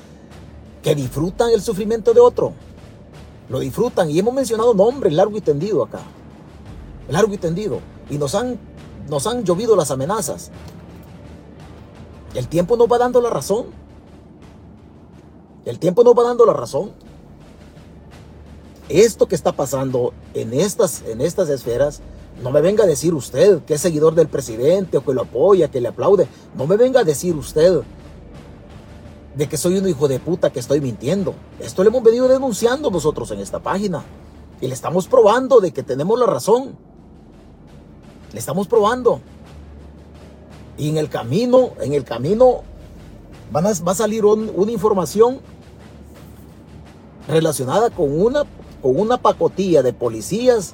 que 0.82 0.96
disfrutan 0.96 1.52
el 1.52 1.62
sufrimiento 1.62 2.14
de 2.14 2.20
otro. 2.20 2.54
Lo 3.50 3.60
disfrutan 3.60 4.10
y 4.10 4.18
hemos 4.18 4.34
mencionado 4.34 4.74
nombres 4.74 5.14
largo 5.14 5.38
y 5.38 5.42
tendido 5.42 5.84
acá 5.84 6.00
largo 7.10 7.34
y 7.34 7.38
tendido. 7.38 7.80
Y 8.10 8.18
nos 8.18 8.36
han, 8.36 8.60
nos 9.10 9.28
han 9.28 9.44
llovido 9.44 9.76
las 9.76 9.92
amenazas. 9.92 10.52
El 12.34 12.48
tiempo 12.48 12.78
nos 12.78 12.92
va 12.92 12.98
dando 12.98 13.22
la 13.22 13.30
razón. 13.30 13.68
El 15.66 15.80
tiempo 15.80 16.04
nos 16.04 16.14
va 16.14 16.24
dando 16.24 16.46
la 16.46 16.54
razón. 16.54 16.92
Esto 18.90 19.28
que 19.28 19.36
está 19.36 19.52
pasando 19.52 20.14
en 20.34 20.54
estas, 20.54 21.02
en 21.08 21.22
estas 21.22 21.50
esferas, 21.50 22.02
no 22.44 22.52
me 22.52 22.62
venga 22.62 22.84
a 22.84 22.88
decir 22.88 23.14
usted 23.14 23.64
que 23.64 23.76
es 23.76 23.82
seguidor 23.82 24.14
del 24.14 24.28
presidente 24.28 24.98
o 24.98 25.04
que 25.04 25.14
lo 25.14 25.22
apoya, 25.22 25.72
que 25.72 25.82
le 25.82 25.88
aplaude. 25.88 26.28
No 26.56 26.68
me 26.68 26.76
venga 26.76 27.00
a 27.00 27.04
decir 27.04 27.36
usted 27.36 27.82
de 29.36 29.50
que 29.50 29.58
soy 29.58 29.78
un 29.78 29.88
hijo 29.88 30.08
de 30.08 30.20
puta 30.20 30.52
que 30.52 30.60
estoy 30.60 30.82
mintiendo. 30.82 31.34
Esto 31.60 31.84
le 31.84 31.90
hemos 31.90 32.04
venido 32.04 32.28
denunciando 32.28 32.92
nosotros 32.92 33.32
en 33.32 33.40
esta 33.40 33.60
página. 33.60 34.04
Y 34.62 34.68
le 34.68 34.74
estamos 34.74 35.08
probando 35.08 35.60
de 35.60 35.72
que 35.72 35.84
tenemos 35.84 36.20
la 36.20 36.26
razón. 36.26 36.78
Le 38.36 38.40
estamos 38.40 38.68
probando. 38.68 39.22
Y 40.78 40.90
en 40.90 40.98
el 40.98 41.08
camino, 41.08 41.70
en 41.80 41.94
el 41.94 42.04
camino 42.04 42.64
van 43.50 43.66
a, 43.66 43.72
va 43.88 43.94
a 43.94 43.96
salir 43.96 44.26
una 44.26 44.72
información 44.74 45.40
relacionada 47.30 47.92
con 47.92 48.12
una, 48.12 48.44
con 48.82 49.00
una 49.00 49.16
pacotilla 49.16 49.82
de 49.84 49.94
policías, 49.94 50.74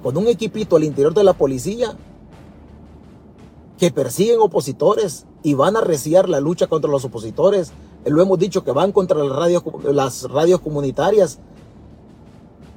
con 0.00 0.16
un 0.16 0.28
equipito 0.28 0.76
al 0.76 0.84
interior 0.84 1.12
de 1.12 1.24
la 1.24 1.32
policía 1.32 1.96
que 3.76 3.90
persiguen 3.90 4.38
opositores 4.38 5.26
y 5.42 5.54
van 5.54 5.76
a 5.76 5.80
reciar 5.80 6.28
la 6.28 6.38
lucha 6.38 6.68
contra 6.68 6.88
los 6.88 7.04
opositores. 7.04 7.72
Lo 8.04 8.22
hemos 8.22 8.38
dicho 8.38 8.62
que 8.62 8.70
van 8.70 8.92
contra 8.92 9.18
las 9.18 9.36
radios, 9.36 9.64
las 9.82 10.22
radios 10.30 10.60
comunitarias 10.60 11.40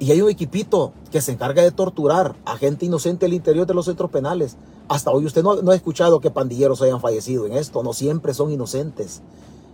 y 0.00 0.10
hay 0.10 0.22
un 0.22 0.30
equipito 0.30 0.92
que 1.12 1.20
se 1.20 1.30
encarga 1.30 1.62
de 1.62 1.70
torturar 1.70 2.34
a 2.46 2.56
gente 2.56 2.86
inocente 2.86 3.26
al 3.26 3.34
interior 3.34 3.66
de 3.66 3.74
los 3.74 3.84
centros 3.84 4.10
penales. 4.10 4.56
Hasta 4.88 5.10
hoy 5.10 5.26
usted 5.26 5.42
no, 5.42 5.70
ha 5.70 5.74
escuchado 5.74 6.20
que 6.20 6.30
pandilleros 6.30 6.80
hayan 6.80 7.02
fallecido 7.02 7.46
en 7.46 7.52
esto. 7.52 7.82
No 7.82 7.92
siempre 7.92 8.32
son 8.32 8.50
inocentes. 8.50 9.20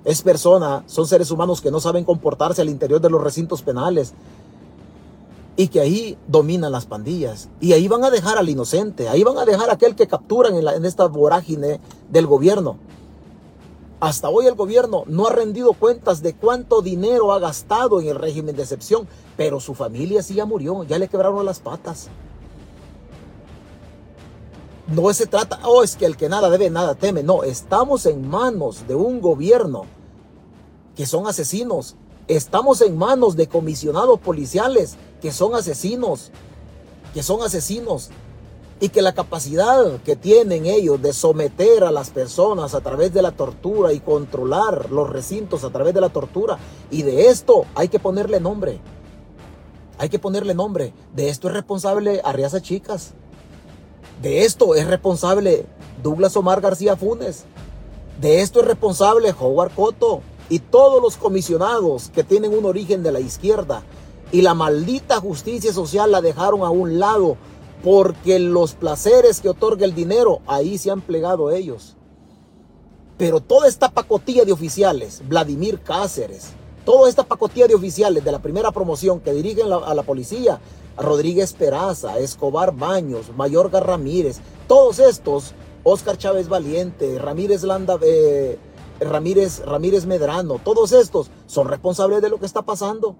Es 0.04 0.22
persona, 0.22 0.82
son 0.86 1.06
seres 1.06 1.30
humanos 1.30 1.60
que 1.60 1.70
no 1.70 1.78
saben 1.78 2.04
comportarse 2.04 2.60
al 2.60 2.68
interior 2.68 3.00
de 3.00 3.08
los 3.08 3.22
recintos 3.22 3.62
penales. 3.62 4.14
Y 5.56 5.68
que 5.68 5.78
ahí 5.78 6.18
dominan 6.26 6.72
las 6.72 6.86
pandillas. 6.86 7.48
Y 7.60 7.72
ahí 7.72 7.86
van 7.86 8.02
a 8.02 8.10
dejar 8.10 8.36
al 8.36 8.48
inocente. 8.48 9.08
Ahí 9.08 9.22
van 9.22 9.38
a 9.38 9.44
dejar 9.44 9.70
a 9.70 9.74
aquel 9.74 9.94
que 9.94 10.08
capturan 10.08 10.56
en, 10.56 10.66
en 10.66 10.84
esta 10.84 11.06
vorágine 11.06 11.78
del 12.10 12.26
gobierno. 12.26 12.78
Hasta 13.98 14.28
hoy 14.28 14.46
el 14.46 14.54
gobierno 14.54 15.04
no 15.06 15.26
ha 15.26 15.32
rendido 15.32 15.72
cuentas 15.72 16.22
de 16.22 16.34
cuánto 16.34 16.82
dinero 16.82 17.32
ha 17.32 17.38
gastado 17.38 18.00
en 18.00 18.08
el 18.08 18.16
régimen 18.16 18.54
de 18.54 18.62
excepción, 18.62 19.08
pero 19.36 19.58
su 19.58 19.74
familia 19.74 20.22
sí 20.22 20.34
ya 20.34 20.44
murió, 20.44 20.84
ya 20.84 20.98
le 20.98 21.08
quebraron 21.08 21.46
las 21.46 21.60
patas. 21.60 22.08
No 24.86 25.12
se 25.14 25.26
trata, 25.26 25.60
oh, 25.64 25.82
es 25.82 25.96
que 25.96 26.04
el 26.04 26.16
que 26.16 26.28
nada 26.28 26.50
debe, 26.50 26.68
nada 26.70 26.94
teme. 26.94 27.22
No, 27.22 27.42
estamos 27.42 28.06
en 28.06 28.28
manos 28.28 28.86
de 28.86 28.94
un 28.94 29.20
gobierno 29.20 29.86
que 30.94 31.06
son 31.06 31.26
asesinos. 31.26 31.96
Estamos 32.28 32.82
en 32.82 32.96
manos 32.96 33.34
de 33.34 33.48
comisionados 33.48 34.20
policiales 34.20 34.96
que 35.22 35.32
son 35.32 35.54
asesinos, 35.54 36.30
que 37.14 37.22
son 37.22 37.42
asesinos 37.42 38.10
y 38.78 38.90
que 38.90 39.02
la 39.02 39.14
capacidad 39.14 40.00
que 40.02 40.16
tienen 40.16 40.66
ellos 40.66 41.00
de 41.00 41.12
someter 41.12 41.84
a 41.84 41.90
las 41.90 42.10
personas 42.10 42.74
a 42.74 42.80
través 42.80 43.12
de 43.14 43.22
la 43.22 43.32
tortura 43.32 43.92
y 43.92 44.00
controlar 44.00 44.90
los 44.90 45.08
recintos 45.08 45.64
a 45.64 45.70
través 45.70 45.94
de 45.94 46.00
la 46.02 46.10
tortura 46.10 46.58
y 46.90 47.02
de 47.02 47.28
esto 47.28 47.64
hay 47.74 47.88
que 47.88 47.98
ponerle 47.98 48.38
nombre. 48.38 48.80
Hay 49.98 50.10
que 50.10 50.18
ponerle 50.18 50.54
nombre. 50.54 50.92
De 51.14 51.30
esto 51.30 51.48
es 51.48 51.54
responsable 51.54 52.20
Arriaza 52.22 52.60
Chicas. 52.60 53.14
De 54.20 54.44
esto 54.44 54.74
es 54.74 54.86
responsable 54.86 55.64
Douglas 56.02 56.36
Omar 56.36 56.60
García 56.60 56.96
Funes. 56.96 57.44
De 58.20 58.42
esto 58.42 58.60
es 58.60 58.66
responsable 58.66 59.34
Howard 59.38 59.74
Cotto 59.74 60.20
y 60.50 60.58
todos 60.58 61.02
los 61.02 61.16
comisionados 61.16 62.10
que 62.14 62.24
tienen 62.24 62.56
un 62.56 62.66
origen 62.66 63.02
de 63.02 63.12
la 63.12 63.20
izquierda. 63.20 63.82
Y 64.32 64.42
la 64.42 64.54
maldita 64.54 65.20
justicia 65.20 65.72
social 65.72 66.10
la 66.12 66.20
dejaron 66.20 66.62
a 66.62 66.70
un 66.70 66.98
lado 66.98 67.36
porque 67.82 68.38
los 68.38 68.74
placeres 68.74 69.40
que 69.40 69.48
otorga 69.48 69.84
el 69.84 69.94
dinero, 69.94 70.40
ahí 70.46 70.78
se 70.78 70.90
han 70.90 71.00
plegado 71.00 71.50
ellos. 71.50 71.96
Pero 73.18 73.40
toda 73.40 73.68
esta 73.68 73.90
pacotilla 73.90 74.44
de 74.44 74.52
oficiales, 74.52 75.22
Vladimir 75.26 75.80
Cáceres, 75.80 76.52
toda 76.84 77.08
esta 77.08 77.24
pacotilla 77.24 77.66
de 77.66 77.74
oficiales 77.74 78.24
de 78.24 78.32
la 78.32 78.40
primera 78.40 78.72
promoción 78.72 79.20
que 79.20 79.32
dirigen 79.32 79.72
a 79.72 79.94
la 79.94 80.02
policía, 80.02 80.60
Rodríguez 80.96 81.52
Peraza, 81.52 82.18
Escobar 82.18 82.74
Baños, 82.74 83.30
Mayorga 83.36 83.80
Ramírez, 83.80 84.38
todos 84.66 84.98
estos, 84.98 85.54
Oscar 85.82 86.18
Chávez 86.18 86.48
Valiente, 86.48 87.18
Ramírez 87.18 87.62
Landa, 87.62 87.98
eh, 88.02 88.58
Ramírez, 89.00 89.64
Ramírez 89.64 90.06
Medrano, 90.06 90.58
todos 90.62 90.92
estos 90.92 91.30
son 91.46 91.68
responsables 91.68 92.22
de 92.22 92.30
lo 92.30 92.38
que 92.38 92.46
está 92.46 92.62
pasando. 92.62 93.16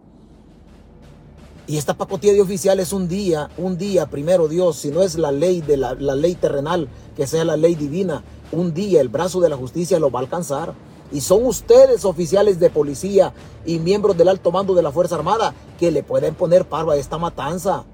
Y 1.69 1.79
esta 1.79 1.95
pacotilla 1.95 2.33
de 2.33 2.41
oficiales 2.41 2.93
un 2.93 3.09
día, 3.09 3.51
un 3.59 3.77
día, 3.77 4.07
primero 4.07 4.47
Dios, 4.47 4.77
si 4.77 4.91
no 4.91 5.03
es 5.03 5.17
la 5.17 5.33
ley 5.33 5.62
de 5.62 5.77
la, 5.77 5.95
la 5.95 6.14
ley 6.14 6.37
terrenal, 6.37 6.89
que 7.17 7.27
sea 7.27 7.45
la 7.45 7.57
ley 7.57 7.75
divina, 7.75 8.23
un 8.53 8.73
día 8.73 9.01
el 9.01 9.09
brazo 9.09 9.41
de 9.41 9.49
la 9.49 9.57
justicia 9.57 9.99
lo 9.99 10.11
va 10.11 10.21
a 10.21 10.23
alcanzar. 10.23 10.75
Y 11.11 11.21
son 11.21 11.45
ustedes, 11.45 12.05
oficiales 12.05 12.61
de 12.61 12.71
policía 12.71 13.33
y 13.64 13.79
miembros 13.79 14.17
del 14.17 14.29
alto 14.29 14.53
mando 14.53 14.75
de 14.75 14.83
la 14.83 14.93
Fuerza 14.93 15.17
Armada, 15.17 15.55
que 15.79 15.91
le 15.91 16.03
pueden 16.03 16.35
poner 16.35 16.67
paro 16.67 16.93
a 16.93 16.97
esta 16.97 17.19
matanza. 17.19 17.85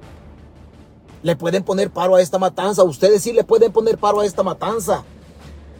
Le 1.22 1.36
pueden 1.36 1.62
poner 1.62 1.90
paro 1.90 2.16
a 2.16 2.20
esta 2.20 2.38
matanza. 2.38 2.84
Ustedes 2.84 3.22
sí 3.22 3.32
le 3.32 3.44
pueden 3.44 3.72
poner 3.72 3.96
paro 3.96 4.20
a 4.20 4.26
esta 4.26 4.42
matanza. 4.42 5.04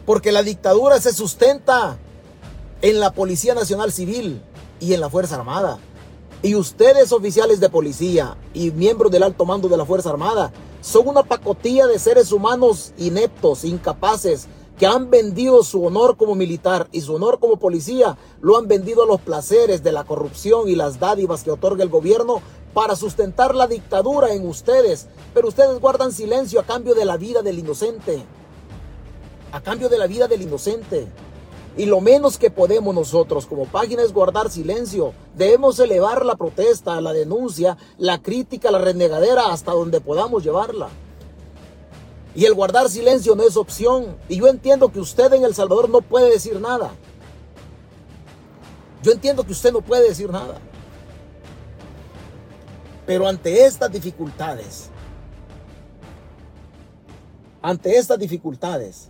Porque 0.05 0.31
la 0.31 0.41
dictadura 0.41 0.99
se 0.99 1.13
sustenta 1.13 1.97
en 2.81 2.99
la 2.99 3.11
Policía 3.11 3.53
Nacional 3.53 3.91
Civil 3.91 4.41
y 4.79 4.93
en 4.93 4.99
la 4.99 5.09
Fuerza 5.09 5.35
Armada. 5.35 5.79
Y 6.43 6.55
ustedes, 6.55 7.13
oficiales 7.13 7.61
de 7.61 7.69
policía 7.69 8.35
y 8.53 8.69
miembros 8.71 9.09
del 9.13 9.23
alto 9.23 9.45
mando 9.45 9.69
de 9.69 9.77
la 9.77 9.85
Fuerza 9.85 10.09
Armada, 10.09 10.51
son 10.81 11.07
una 11.07 11.23
pacotilla 11.23 11.87
de 11.87 11.97
seres 11.97 12.33
humanos 12.33 12.91
ineptos, 12.97 13.63
incapaces, 13.63 14.49
que 14.77 14.85
han 14.85 15.09
vendido 15.09 15.63
su 15.63 15.85
honor 15.85 16.17
como 16.17 16.35
militar 16.35 16.89
y 16.91 16.99
su 16.99 17.15
honor 17.15 17.39
como 17.39 17.59
policía, 17.59 18.17
lo 18.41 18.57
han 18.57 18.67
vendido 18.67 19.03
a 19.03 19.05
los 19.05 19.21
placeres 19.21 19.83
de 19.83 19.93
la 19.93 20.03
corrupción 20.03 20.67
y 20.67 20.75
las 20.75 20.99
dádivas 20.99 21.43
que 21.43 21.51
otorga 21.51 21.81
el 21.81 21.89
gobierno 21.89 22.41
para 22.73 22.97
sustentar 22.97 23.55
la 23.55 23.67
dictadura 23.67 24.33
en 24.33 24.45
ustedes. 24.45 25.07
Pero 25.33 25.47
ustedes 25.47 25.79
guardan 25.79 26.11
silencio 26.11 26.59
a 26.59 26.63
cambio 26.63 26.93
de 26.93 27.05
la 27.05 27.15
vida 27.15 27.41
del 27.41 27.59
inocente. 27.59 28.21
A 29.53 29.61
cambio 29.61 29.87
de 29.87 29.97
la 29.97 30.07
vida 30.07 30.27
del 30.27 30.41
inocente. 30.41 31.07
Y 31.75 31.85
lo 31.87 32.01
menos 32.01 32.37
que 32.37 32.51
podemos 32.51 32.93
nosotros 32.93 33.47
como 33.47 33.65
página 33.65 34.03
es 34.03 34.13
guardar 34.13 34.51
silencio. 34.51 35.13
Debemos 35.35 35.79
elevar 35.79 36.23
la 36.23 36.35
protesta, 36.35 37.01
la 37.01 37.13
denuncia, 37.13 37.77
la 37.97 38.21
crítica, 38.21 38.69
la 38.69 38.77
renegadera 38.77 39.51
hasta 39.51 39.71
donde 39.71 39.99
podamos 39.99 40.43
llevarla. 40.43 40.89
Y 42.35 42.45
el 42.45 42.53
guardar 42.53 42.89
silencio 42.89 43.35
no 43.35 43.43
es 43.43 43.57
opción. 43.57 44.17
Y 44.29 44.37
yo 44.37 44.47
entiendo 44.47 44.91
que 44.91 44.99
usted 44.99 45.33
en 45.33 45.43
El 45.43 45.55
Salvador 45.55 45.89
no 45.89 46.01
puede 46.01 46.29
decir 46.29 46.59
nada. 46.59 46.91
Yo 49.01 49.11
entiendo 49.11 49.43
que 49.43 49.51
usted 49.51 49.73
no 49.73 49.81
puede 49.81 50.07
decir 50.07 50.29
nada. 50.29 50.59
Pero 53.05 53.27
ante 53.27 53.65
estas 53.65 53.91
dificultades, 53.91 54.89
ante 57.61 57.97
estas 57.97 58.17
dificultades, 58.17 59.09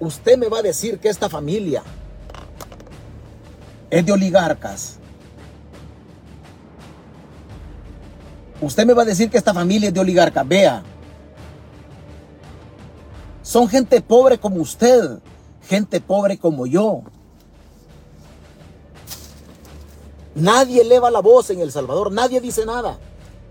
usted 0.00 0.38
me 0.38 0.48
va 0.48 0.58
a 0.58 0.62
decir 0.62 0.98
que 0.98 1.08
esta 1.08 1.28
familia 1.28 1.82
es 3.90 4.04
de 4.04 4.12
oligarcas, 4.12 4.98
Usted 8.60 8.86
me 8.86 8.92
va 8.92 9.02
a 9.02 9.04
decir 9.04 9.30
que 9.30 9.38
esta 9.38 9.54
familia 9.54 9.88
es 9.88 9.94
de 9.94 10.00
oligarca. 10.00 10.42
Vea. 10.42 10.82
Son 13.42 13.68
gente 13.68 14.00
pobre 14.00 14.38
como 14.38 14.56
usted. 14.56 15.20
Gente 15.68 16.00
pobre 16.00 16.38
como 16.38 16.66
yo. 16.66 17.02
Nadie 20.34 20.82
eleva 20.82 21.10
la 21.10 21.20
voz 21.20 21.50
en 21.50 21.60
El 21.60 21.70
Salvador. 21.70 22.10
Nadie 22.10 22.40
dice 22.40 22.66
nada. 22.66 22.98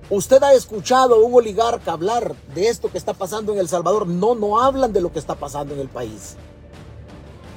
Usted 0.09 0.41
ha 0.41 0.53
escuchado 0.53 1.15
a 1.15 1.19
un 1.19 1.33
oligarca 1.33 1.91
hablar 1.91 2.33
de 2.55 2.69
esto 2.69 2.89
que 2.89 2.97
está 2.97 3.13
pasando 3.13 3.51
en 3.51 3.59
El 3.59 3.67
Salvador. 3.67 4.07
No, 4.07 4.35
no 4.35 4.61
hablan 4.61 4.93
de 4.93 5.01
lo 5.01 5.11
que 5.11 5.19
está 5.19 5.35
pasando 5.35 5.73
en 5.73 5.81
el 5.81 5.89
país. 5.89 6.37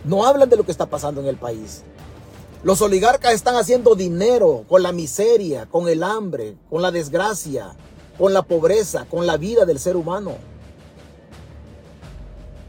No 0.05 0.27
hablan 0.27 0.49
de 0.49 0.57
lo 0.57 0.65
que 0.65 0.73
está 0.73 0.87
pasando 0.87 1.21
en 1.21 1.29
el 1.29 1.37
país. 1.37 1.85
Los 2.65 2.83
oligarcas 2.83 3.35
están 3.35 3.55
haciendo 3.55 3.95
dinero 3.95 4.65
con 4.69 4.83
la 4.83 4.91
miseria, 4.91 5.67
con 5.67 5.89
el 5.89 6.03
hambre, 6.03 6.57
con 6.69 6.83
la 6.83 6.91
desgracia, 6.91 7.77
con 8.19 8.35
la 8.35 8.43
pobreza, 8.43 9.07
con 9.09 9.29
la 9.29 9.37
vida 9.37 9.65
del 9.65 9.79
ser 9.79 9.97
humano. 9.97 10.33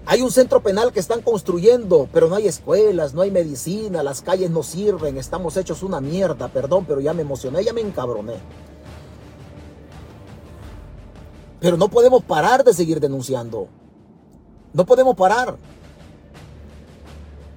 Hay 0.06 0.22
un 0.22 0.32
centro 0.32 0.62
penal 0.62 0.92
que 0.92 1.00
están 1.00 1.22
construyendo, 1.22 2.08
pero 2.14 2.30
no 2.30 2.36
hay 2.36 2.46
escuelas, 2.46 3.16
no 3.16 3.22
hay 3.24 3.32
medicina, 3.32 4.04
las 4.04 4.22
calles 4.22 4.52
no 4.52 4.62
sirven, 4.62 5.18
estamos 5.18 5.58
hechos 5.58 5.82
una 5.82 6.02
mierda, 6.02 6.50
perdón, 6.50 6.86
pero 6.88 7.02
ya 7.02 7.14
me 7.14 7.24
emocioné, 7.24 7.64
ya 7.64 7.74
me 7.74 7.82
encabroné. 7.82 8.36
Pero 11.62 11.78
no 11.78 11.90
podemos 11.90 12.24
parar 12.24 12.64
de 12.64 12.74
seguir 12.74 13.00
denunciando. 13.00 13.68
No 14.74 14.84
podemos 14.84 15.16
parar. 15.16 15.58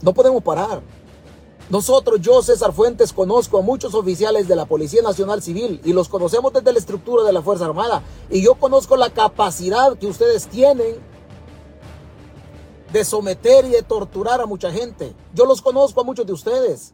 No 0.02 0.12
podemos 0.12 0.42
parar. 0.42 0.82
Nosotros, 1.70 2.20
yo, 2.20 2.42
César 2.42 2.74
Fuentes, 2.74 3.14
conozco 3.14 3.58
a 3.58 3.62
muchos 3.62 3.94
oficiales 3.94 4.46
de 4.46 4.56
la 4.56 4.66
Policía 4.66 5.00
Nacional 5.00 5.42
Civil 5.42 5.80
y 5.82 5.94
los 5.94 6.10
conocemos 6.10 6.52
desde 6.52 6.70
la 6.70 6.78
estructura 6.78 7.24
de 7.24 7.32
la 7.32 7.40
Fuerza 7.40 7.64
Armada. 7.64 8.02
Y 8.28 8.42
yo 8.42 8.56
conozco 8.56 8.94
la 8.98 9.08
capacidad 9.08 9.96
que 9.96 10.06
ustedes 10.06 10.48
tienen 10.48 10.96
de 12.92 13.04
someter 13.06 13.64
y 13.64 13.70
de 13.70 13.82
torturar 13.82 14.42
a 14.42 14.46
mucha 14.46 14.70
gente. 14.70 15.14
Yo 15.32 15.46
los 15.46 15.62
conozco 15.62 16.02
a 16.02 16.04
muchos 16.04 16.26
de 16.26 16.34
ustedes. 16.34 16.92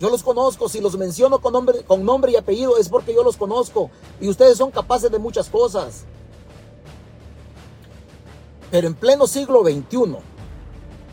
Yo 0.00 0.10
los 0.10 0.22
conozco, 0.22 0.68
si 0.68 0.80
los 0.80 0.96
menciono 0.96 1.38
con 1.40 1.52
nombre, 1.52 1.84
con 1.84 2.04
nombre 2.04 2.32
y 2.32 2.36
apellido 2.36 2.76
es 2.78 2.88
porque 2.88 3.14
yo 3.14 3.22
los 3.22 3.36
conozco 3.36 3.90
y 4.20 4.28
ustedes 4.28 4.58
son 4.58 4.70
capaces 4.70 5.10
de 5.10 5.18
muchas 5.18 5.48
cosas. 5.48 6.04
Pero 8.70 8.88
en 8.88 8.94
pleno 8.94 9.26
siglo 9.28 9.62
XXI, 9.62 10.16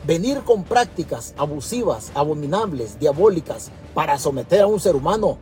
venir 0.06 0.42
con 0.42 0.64
prácticas 0.64 1.36
abusivas, 1.38 2.12
abominables, 2.16 3.00
diabólicas 3.00 3.72
para 3.94 4.18
someter 4.18 4.62
a 4.62 4.68
un 4.68 4.80
ser 4.80 4.96
humano, 4.96 5.38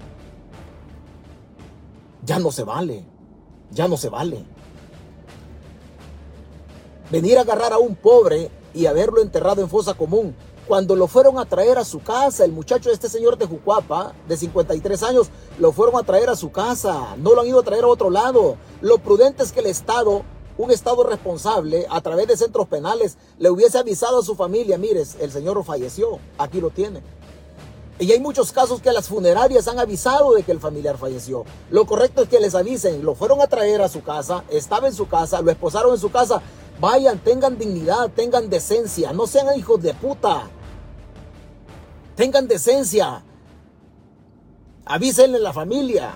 ya 2.26 2.40
no 2.40 2.52
se 2.52 2.64
vale, 2.64 3.06
ya 3.72 3.88
no 3.88 3.96
se 3.96 4.10
vale. 4.10 4.44
Venir 7.10 7.38
a 7.38 7.42
agarrar 7.42 7.74
a 7.74 7.78
un 7.78 7.96
pobre 7.96 8.52
y 8.74 8.86
haberlo 8.86 9.22
enterrado 9.22 9.62
en 9.62 9.70
fosa 9.70 9.94
común, 9.94 10.36
cuando 10.70 10.96
lo 10.96 11.08
fueron 11.08 11.40
a 11.40 11.46
traer 11.46 11.80
a 11.80 11.84
su 11.84 12.00
casa, 12.00 12.46
el 12.46 12.52
muchacho 12.52 12.90
de 12.90 12.94
este 12.94 13.10
señor 13.10 13.40
de 13.40 13.48
Jucuapa, 13.48 14.14
de 14.28 14.38
53 14.38 15.02
años, 15.02 15.30
lo 15.58 15.72
fueron 15.72 16.00
a 16.00 16.04
traer 16.04 16.30
a 16.30 16.36
su 16.36 16.52
casa, 16.52 17.16
no 17.18 17.34
lo 17.34 17.42
han 17.42 17.48
ido 17.48 17.60
a 17.60 17.64
traer 17.64 17.86
a 17.86 17.88
otro 17.88 18.12
lado. 18.12 18.56
Lo 18.80 19.00
prudente 19.00 19.42
es 19.42 19.52
que 19.52 19.62
el 19.62 19.66
Estado 19.66 20.22
un 20.60 20.70
Estado 20.70 21.04
responsable, 21.04 21.88
a 21.90 22.02
través 22.02 22.28
de 22.28 22.38
centros 22.38 22.68
penales, 22.68 23.18
le 23.40 23.50
hubiese 23.50 23.80
avisado 23.80 24.20
a 24.20 24.24
su 24.24 24.36
familia, 24.36 24.78
mires, 24.78 25.16
el 25.20 25.32
señor 25.32 25.64
falleció, 25.64 26.20
aquí 26.38 26.62
lo 26.62 26.70
tiene. 26.70 27.02
Y 27.98 28.12
hay 28.12 28.20
muchos 28.20 28.52
casos 28.52 28.80
que 28.80 28.92
las 28.92 29.08
funerarias 29.08 29.68
han 29.70 29.80
avisado 29.80 30.36
de 30.36 30.44
que 30.44 30.52
el 30.52 30.60
familiar 30.60 30.98
falleció. 30.98 31.46
Lo 31.72 31.86
correcto 31.88 32.22
es 32.22 32.30
que 32.30 32.42
les 32.42 32.54
avisen, 32.54 33.04
lo 33.04 33.16
fueron 33.16 33.42
a 33.42 33.48
traer 33.48 33.82
a 33.82 33.90
su 33.90 34.04
casa, 34.04 34.44
estaba 34.50 34.88
en 34.88 34.94
su 34.94 35.08
casa, 35.08 35.42
lo 35.42 35.50
esposaron 35.50 35.94
en 35.94 36.00
su 36.00 36.12
casa. 36.12 36.44
Vayan, 36.80 37.18
tengan 37.20 37.58
dignidad, 37.58 38.12
tengan 38.16 38.50
decencia, 38.52 39.14
no 39.14 39.26
sean 39.26 39.58
hijos 39.58 39.82
de 39.82 39.94
puta. 39.94 40.50
Tengan 42.20 42.50
decencia. 42.50 43.24
Avísenle 44.84 45.38
a 45.38 45.40
la 45.40 45.54
familia. 45.54 46.16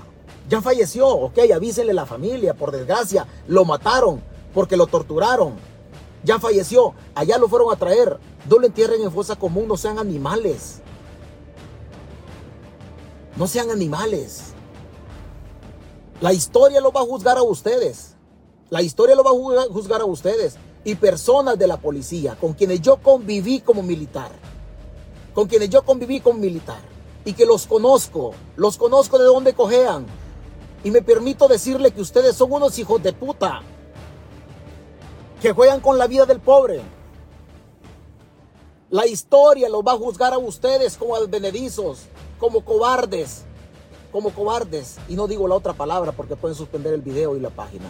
Ya 0.50 0.62
falleció, 0.62 1.08
ok, 1.08 1.40
avísenle 1.56 1.94
a 1.94 1.96
la 1.96 2.06
familia, 2.06 2.54
por 2.54 2.74
desgracia, 2.74 3.26
lo 3.48 3.64
mataron 3.64 4.22
porque 4.54 4.76
lo 4.76 4.88
torturaron. 4.88 5.54
Ya 6.26 6.40
falleció, 6.40 6.94
allá 7.16 7.38
lo 7.38 7.48
fueron 7.48 7.72
a 7.72 7.78
traer. 7.78 8.20
No 8.50 8.58
lo 8.58 8.66
entierren 8.66 9.02
en 9.02 9.14
fosa 9.14 9.38
común, 9.38 9.66
no 9.66 9.78
sean 9.78 9.98
animales. 9.98 10.82
No 13.38 13.48
sean 13.48 13.72
animales. 13.72 14.48
La 16.20 16.34
historia 16.34 16.82
lo 16.82 16.92
va 16.92 17.00
a 17.00 17.06
juzgar 17.06 17.38
a 17.38 17.44
ustedes. 17.44 18.16
La 18.70 18.82
historia 18.82 19.16
lo 19.16 19.24
va 19.24 19.30
a 19.30 19.68
juzgar 19.72 20.02
a 20.02 20.06
ustedes 20.06 20.58
y 20.84 20.96
personas 20.96 21.58
de 21.58 21.68
la 21.68 21.78
policía 21.78 22.36
con 22.36 22.52
quienes 22.52 22.82
yo 22.82 22.98
conviví 22.98 23.62
como 23.62 23.82
militar. 23.82 24.53
Con 25.34 25.48
quienes 25.48 25.70
yo 25.70 25.84
conviví 25.84 26.20
como 26.20 26.40
militar. 26.40 26.94
y 27.26 27.34
que 27.34 27.46
los 27.46 27.66
conozco, 27.68 28.34
los 28.58 28.78
conozco 28.78 29.18
de 29.18 29.26
dónde 29.26 29.54
cojean. 29.54 30.06
Y 30.84 30.92
me 30.92 31.02
permito 31.02 31.48
decirle 31.48 31.92
que 31.92 32.02
ustedes 32.02 32.36
son 32.36 32.52
unos 32.52 32.78
hijos 32.78 33.02
de 33.02 33.14
puta 33.14 33.62
que 35.42 35.54
juegan 35.54 35.80
con 35.80 35.98
la 35.98 36.08
vida 36.08 36.26
del 36.26 36.40
pobre. 36.40 36.82
La 38.90 39.08
historia 39.08 39.70
los 39.70 39.82
va 39.82 39.94
a 39.94 39.98
juzgar 39.98 40.34
a 40.34 40.38
ustedes 40.38 40.98
como 40.98 41.16
advenedizos, 41.16 42.02
como 42.40 42.64
cobardes, 42.64 43.44
como 44.12 44.30
cobardes. 44.32 44.98
Y 45.08 45.16
no 45.16 45.28
digo 45.28 45.48
la 45.48 45.56
otra 45.56 45.74
palabra 45.74 46.12
porque 46.12 46.36
pueden 46.36 46.56
suspender 46.56 46.94
el 46.94 47.02
video 47.02 47.36
y 47.36 47.40
la 47.40 47.50
página. 47.50 47.86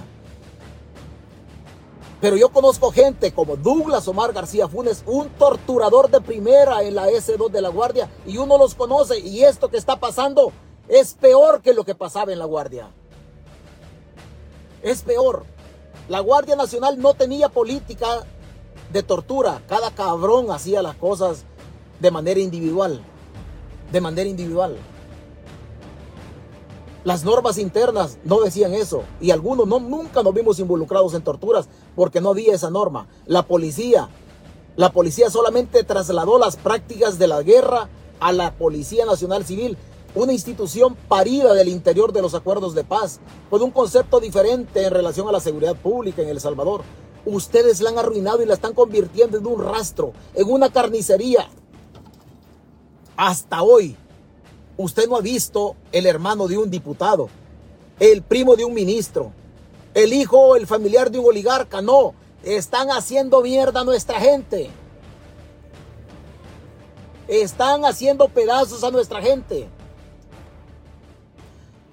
Pero 2.24 2.38
yo 2.38 2.48
conozco 2.48 2.90
gente 2.94 3.34
como 3.34 3.58
Douglas 3.58 4.08
Omar 4.08 4.32
García 4.32 4.70
Funes, 4.70 5.04
un 5.06 5.28
torturador 5.32 6.10
de 6.10 6.22
primera 6.22 6.82
en 6.82 6.96
la 6.96 7.10
S2 7.10 7.52
de 7.52 7.60
la 7.60 7.68
Guardia, 7.68 8.10
y 8.26 8.38
uno 8.38 8.58
los 8.58 8.76
conoce, 8.76 9.20
y 9.20 9.44
esto 9.44 9.68
que 9.68 9.76
está 9.76 10.00
pasando 10.00 10.54
es 10.88 11.16
peor 11.16 11.62
que 11.62 11.74
lo 11.74 11.84
que 11.84 11.96
pasaba 11.96 12.32
en 12.32 12.40
la 12.40 12.46
Guardia. 12.46 12.88
Es 14.82 15.02
peor. 15.02 15.44
La 16.08 16.22
Guardia 16.22 16.56
Nacional 16.56 16.98
no 16.98 17.14
tenía 17.14 17.50
política 17.50 18.26
de 18.94 19.04
tortura. 19.04 19.62
Cada 19.68 19.92
cabrón 19.92 20.50
hacía 20.50 20.82
las 20.82 20.96
cosas 20.96 21.44
de 22.00 22.10
manera 22.10 22.40
individual. 22.40 23.04
De 23.92 24.00
manera 24.00 24.30
individual. 24.30 24.78
Las 27.04 27.26
normas 27.26 27.58
internas 27.58 28.18
no 28.24 28.40
decían 28.40 28.74
eso 28.74 29.04
y 29.20 29.32
algunos 29.32 29.68
no, 29.68 29.80
nunca 29.80 30.24
nos 30.24 30.34
vimos 30.34 30.60
involucrados 30.60 31.14
en 31.14 31.22
torturas 31.22 31.68
porque 31.96 32.22
no 32.22 32.30
había 32.30 32.56
esa 32.56 32.70
norma. 32.70 33.08
La 33.26 33.46
policía, 33.46 34.08
la 34.78 34.92
policía 34.92 35.30
solamente 35.30 35.84
trasladó 35.84 36.40
las 36.40 36.56
prácticas 36.56 37.20
de 37.20 37.28
la 37.28 37.42
guerra 37.42 37.90
a 38.22 38.32
la 38.32 38.54
Policía 38.54 39.06
Nacional 39.06 39.44
Civil, 39.44 39.78
una 40.16 40.32
institución 40.32 40.96
parida 41.10 41.54
del 41.54 41.68
interior 41.68 42.14
de 42.14 42.22
los 42.22 42.36
acuerdos 42.36 42.74
de 42.74 42.86
paz, 42.86 43.20
con 43.50 43.62
un 43.62 43.72
concepto 43.72 44.22
diferente 44.22 44.86
en 44.86 44.92
relación 44.92 45.28
a 45.28 45.34
la 45.34 45.42
seguridad 45.42 45.76
pública 45.76 46.22
en 46.22 46.30
El 46.30 46.40
Salvador. 46.40 46.84
Ustedes 47.26 47.82
la 47.82 47.90
han 47.90 47.98
arruinado 47.98 48.42
y 48.42 48.46
la 48.46 48.54
están 48.54 48.74
convirtiendo 48.74 49.38
en 49.38 49.46
un 49.46 49.62
rastro, 49.62 50.14
en 50.36 50.50
una 50.50 50.72
carnicería. 50.72 51.50
Hasta 53.18 53.62
hoy, 53.62 53.98
Usted 54.78 55.08
no 55.08 55.18
ha 55.18 55.22
visto 55.22 55.76
el 55.92 56.06
hermano 56.06 56.48
de 56.48 56.58
un 56.58 56.70
diputado, 56.70 57.30
el 58.00 58.22
primo 58.24 58.56
de 58.56 58.66
un 58.66 58.74
ministro, 58.74 59.32
el 59.94 60.14
hijo 60.14 60.38
o 60.40 60.56
el 60.56 60.66
familiar 60.66 61.12
de 61.12 61.20
un 61.20 61.26
oligarca. 61.26 61.82
No, 61.82 62.16
están 62.44 62.90
haciendo 62.90 63.42
mierda 63.42 63.82
a 63.82 63.84
nuestra 63.84 64.20
gente. 64.20 64.70
Están 67.28 67.86
haciendo 67.86 68.28
pedazos 68.28 68.84
a 68.84 68.92
nuestra 68.92 69.22
gente. 69.22 69.68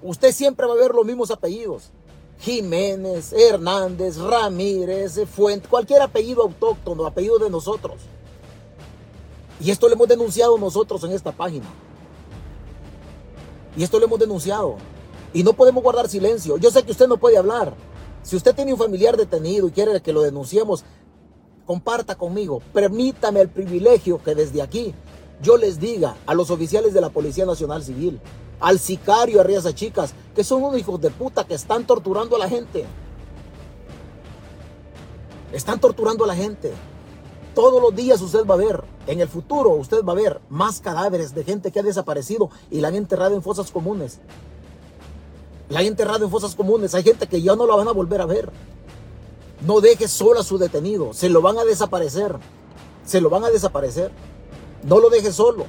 Usted 0.03 0.33
siempre 0.33 0.66
va 0.66 0.72
a 0.72 0.76
ver 0.76 0.95
los 0.95 1.05
mismos 1.05 1.31
apellidos. 1.31 1.91
Jiménez, 2.41 3.35
Hernández, 3.35 4.16
Ramírez, 4.16 5.20
Fuente, 5.28 5.68
cualquier 5.68 6.01
apellido 6.01 6.43
autóctono, 6.43 7.05
apellido 7.05 7.39
de 7.39 7.51
nosotros. 7.51 8.01
Y 9.61 9.70
esto 9.70 9.89
lo 9.89 9.95
hemos 9.95 10.09
denunciado 10.09 10.57
nosotros 10.57 11.05
en 11.05 11.12
esta 11.12 11.33
página. 11.33 11.66
Y 13.77 13.83
esto 13.83 13.99
lo 13.99 14.07
hemos 14.07 14.18
denunciado. 14.18 14.77
Y 15.33 15.43
no 15.43 15.53
podemos 15.53 15.83
guardar 15.83 16.09
silencio. 16.09 16.57
Yo 16.57 16.71
sé 16.71 16.83
que 16.83 16.93
usted 16.93 17.07
no 17.07 17.18
puede 17.18 17.39
hablar. 17.39 17.75
Si 18.23 18.37
usted 18.37 18.55
tiene 18.55 18.73
un 18.73 18.79
familiar 18.79 19.16
detenido 19.16 19.68
y 19.68 19.71
quiere 19.71 20.01
que 20.01 20.12
lo 20.12 20.23
denunciemos, 20.23 20.85
comparta 21.66 22.16
conmigo. 22.16 22.61
Permítame 22.73 23.41
el 23.41 23.49
privilegio 23.49 24.23
que 24.23 24.35
desde 24.35 24.61
aquí 24.61 24.95
yo 25.43 25.57
les 25.57 25.81
diga 25.81 26.16
a 26.27 26.35
los 26.35 26.51
oficiales 26.51 26.93
de 26.93 27.01
la 27.01 27.11
Policía 27.11 27.47
Nacional 27.47 27.83
Civil, 27.83 28.21
al 28.61 28.79
sicario 28.79 29.41
Arriaza 29.41 29.75
Chicas, 29.75 30.14
que 30.35 30.45
son 30.45 30.62
unos 30.62 30.79
hijos 30.79 31.01
de 31.01 31.11
puta 31.11 31.45
que 31.45 31.55
están 31.55 31.87
torturando 31.87 32.37
a 32.37 32.39
la 32.39 32.49
gente. 32.49 32.85
Están 35.53 35.81
torturando 35.81 36.25
a 36.25 36.27
la 36.27 36.37
gente. 36.37 36.73
Todos 37.55 37.83
los 37.83 37.95
días 37.95 38.21
usted 38.21 38.47
va 38.47 38.55
a 38.55 38.59
ver, 38.59 38.85
en 39.07 39.21
el 39.21 39.29
futuro 39.29 39.71
usted 39.71 40.05
va 40.05 40.13
a 40.13 40.17
ver 40.17 40.41
más 40.49 40.81
cadáveres 40.81 41.35
de 41.35 41.45
gente 41.45 41.73
que 41.73 41.81
ha 41.81 41.83
desaparecido 41.83 42.51
y 42.71 42.81
la 42.81 42.89
han 42.89 42.95
enterrado 42.95 43.35
en 43.35 43.43
fosas 43.43 43.71
comunes. 43.71 44.21
La 45.69 45.81
han 45.81 45.87
enterrado 45.87 46.25
en 46.25 46.31
fosas 46.31 46.55
comunes. 46.55 46.95
Hay 46.95 47.03
gente 47.03 47.27
que 47.27 47.43
ya 47.43 47.57
no 47.57 47.67
la 47.67 47.77
van 47.77 47.89
a 47.89 47.93
volver 47.93 48.21
a 48.21 48.27
ver. 48.27 48.51
No 49.67 49.81
deje 49.81 50.09
solo 50.09 50.41
a 50.41 50.45
su 50.45 50.59
detenido. 50.59 51.13
Se 51.13 51.29
lo 51.29 51.43
van 51.43 51.59
a 51.59 51.65
desaparecer. 51.65 52.37
Se 53.05 53.21
lo 53.21 53.31
van 53.31 53.45
a 53.45 53.51
desaparecer. 53.51 54.11
No 54.83 54.99
lo 54.99 55.11
deje 55.11 55.33
solo. 55.33 55.67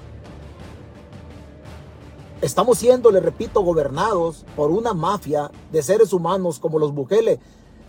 Estamos 2.41 2.79
siendo, 2.79 3.11
le 3.11 3.19
repito, 3.19 3.61
gobernados 3.61 4.45
por 4.55 4.71
una 4.71 4.95
mafia 4.95 5.51
de 5.71 5.83
seres 5.83 6.11
humanos 6.13 6.57
como 6.57 6.79
los 6.79 6.93
Bukele, 6.93 7.39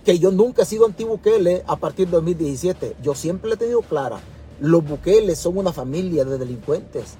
que 0.04 0.18
yo 0.18 0.30
nunca 0.30 0.62
he 0.62 0.66
sido 0.66 0.86
anti-Bukele 0.86 1.64
a 1.66 1.76
partir 1.76 2.06
de 2.06 2.12
2017. 2.12 2.96
Yo 3.02 3.14
siempre 3.14 3.48
le 3.48 3.54
he 3.54 3.58
tenido 3.58 3.82
clara, 3.82 4.20
los 4.60 4.84
Bukele 4.84 5.36
son 5.36 5.58
una 5.58 5.72
familia 5.72 6.24
de 6.24 6.38
delincuentes 6.38 7.16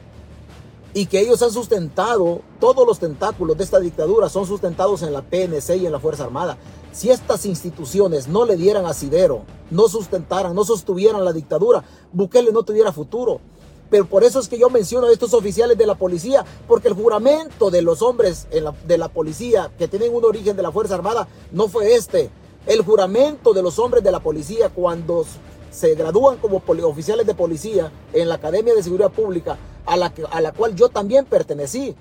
y 0.94 1.06
que 1.06 1.20
ellos 1.20 1.42
han 1.42 1.52
sustentado, 1.52 2.42
todos 2.60 2.86
los 2.86 2.98
tentáculos 2.98 3.56
de 3.56 3.64
esta 3.64 3.80
dictadura 3.80 4.28
son 4.28 4.46
sustentados 4.46 5.02
en 5.02 5.12
la 5.12 5.22
PNC 5.22 5.76
y 5.76 5.86
en 5.86 5.92
la 5.92 6.00
Fuerza 6.00 6.24
Armada. 6.24 6.58
Si 6.92 7.10
estas 7.10 7.46
instituciones 7.46 8.28
no 8.28 8.44
le 8.44 8.56
dieran 8.56 8.84
asidero, 8.84 9.44
no 9.70 9.88
sustentaran, 9.88 10.54
no 10.54 10.64
sostuvieran 10.64 11.24
la 11.24 11.32
dictadura, 11.32 11.82
Bukele 12.12 12.52
no 12.52 12.62
tuviera 12.62 12.92
futuro. 12.92 13.40
Pero 13.88 14.06
por 14.06 14.24
eso 14.24 14.40
es 14.40 14.48
que 14.48 14.58
yo 14.58 14.70
menciono 14.70 15.06
a 15.06 15.12
estos 15.12 15.34
oficiales 15.34 15.76
de 15.76 15.86
la 15.86 15.94
policía, 15.94 16.44
porque 16.66 16.88
el 16.88 16.94
juramento 16.94 17.70
de 17.70 17.82
los 17.82 18.00
hombres 18.02 18.46
de 18.86 18.98
la 18.98 19.08
policía 19.08 19.70
que 19.78 19.88
tienen 19.88 20.14
un 20.14 20.24
origen 20.24 20.56
de 20.56 20.62
la 20.62 20.72
Fuerza 20.72 20.94
Armada 20.94 21.28
no 21.52 21.68
fue 21.68 21.94
este. 21.94 22.30
El 22.66 22.82
juramento 22.82 23.52
de 23.52 23.62
los 23.62 23.78
hombres 23.78 24.04
de 24.04 24.12
la 24.12 24.20
policía 24.20 24.68
cuando 24.68 25.24
se 25.70 25.94
gradúan 25.94 26.36
como 26.38 26.62
oficiales 26.66 27.26
de 27.26 27.34
policía 27.34 27.90
en 28.12 28.28
la 28.28 28.36
Academia 28.36 28.74
de 28.74 28.82
Seguridad 28.82 29.10
Pública, 29.10 29.56
a 29.86 29.96
la, 29.96 30.12
a 30.30 30.40
la 30.40 30.52
cual 30.52 30.74
yo 30.76 30.88
también 30.88 31.24
pertenecí. 31.24 31.96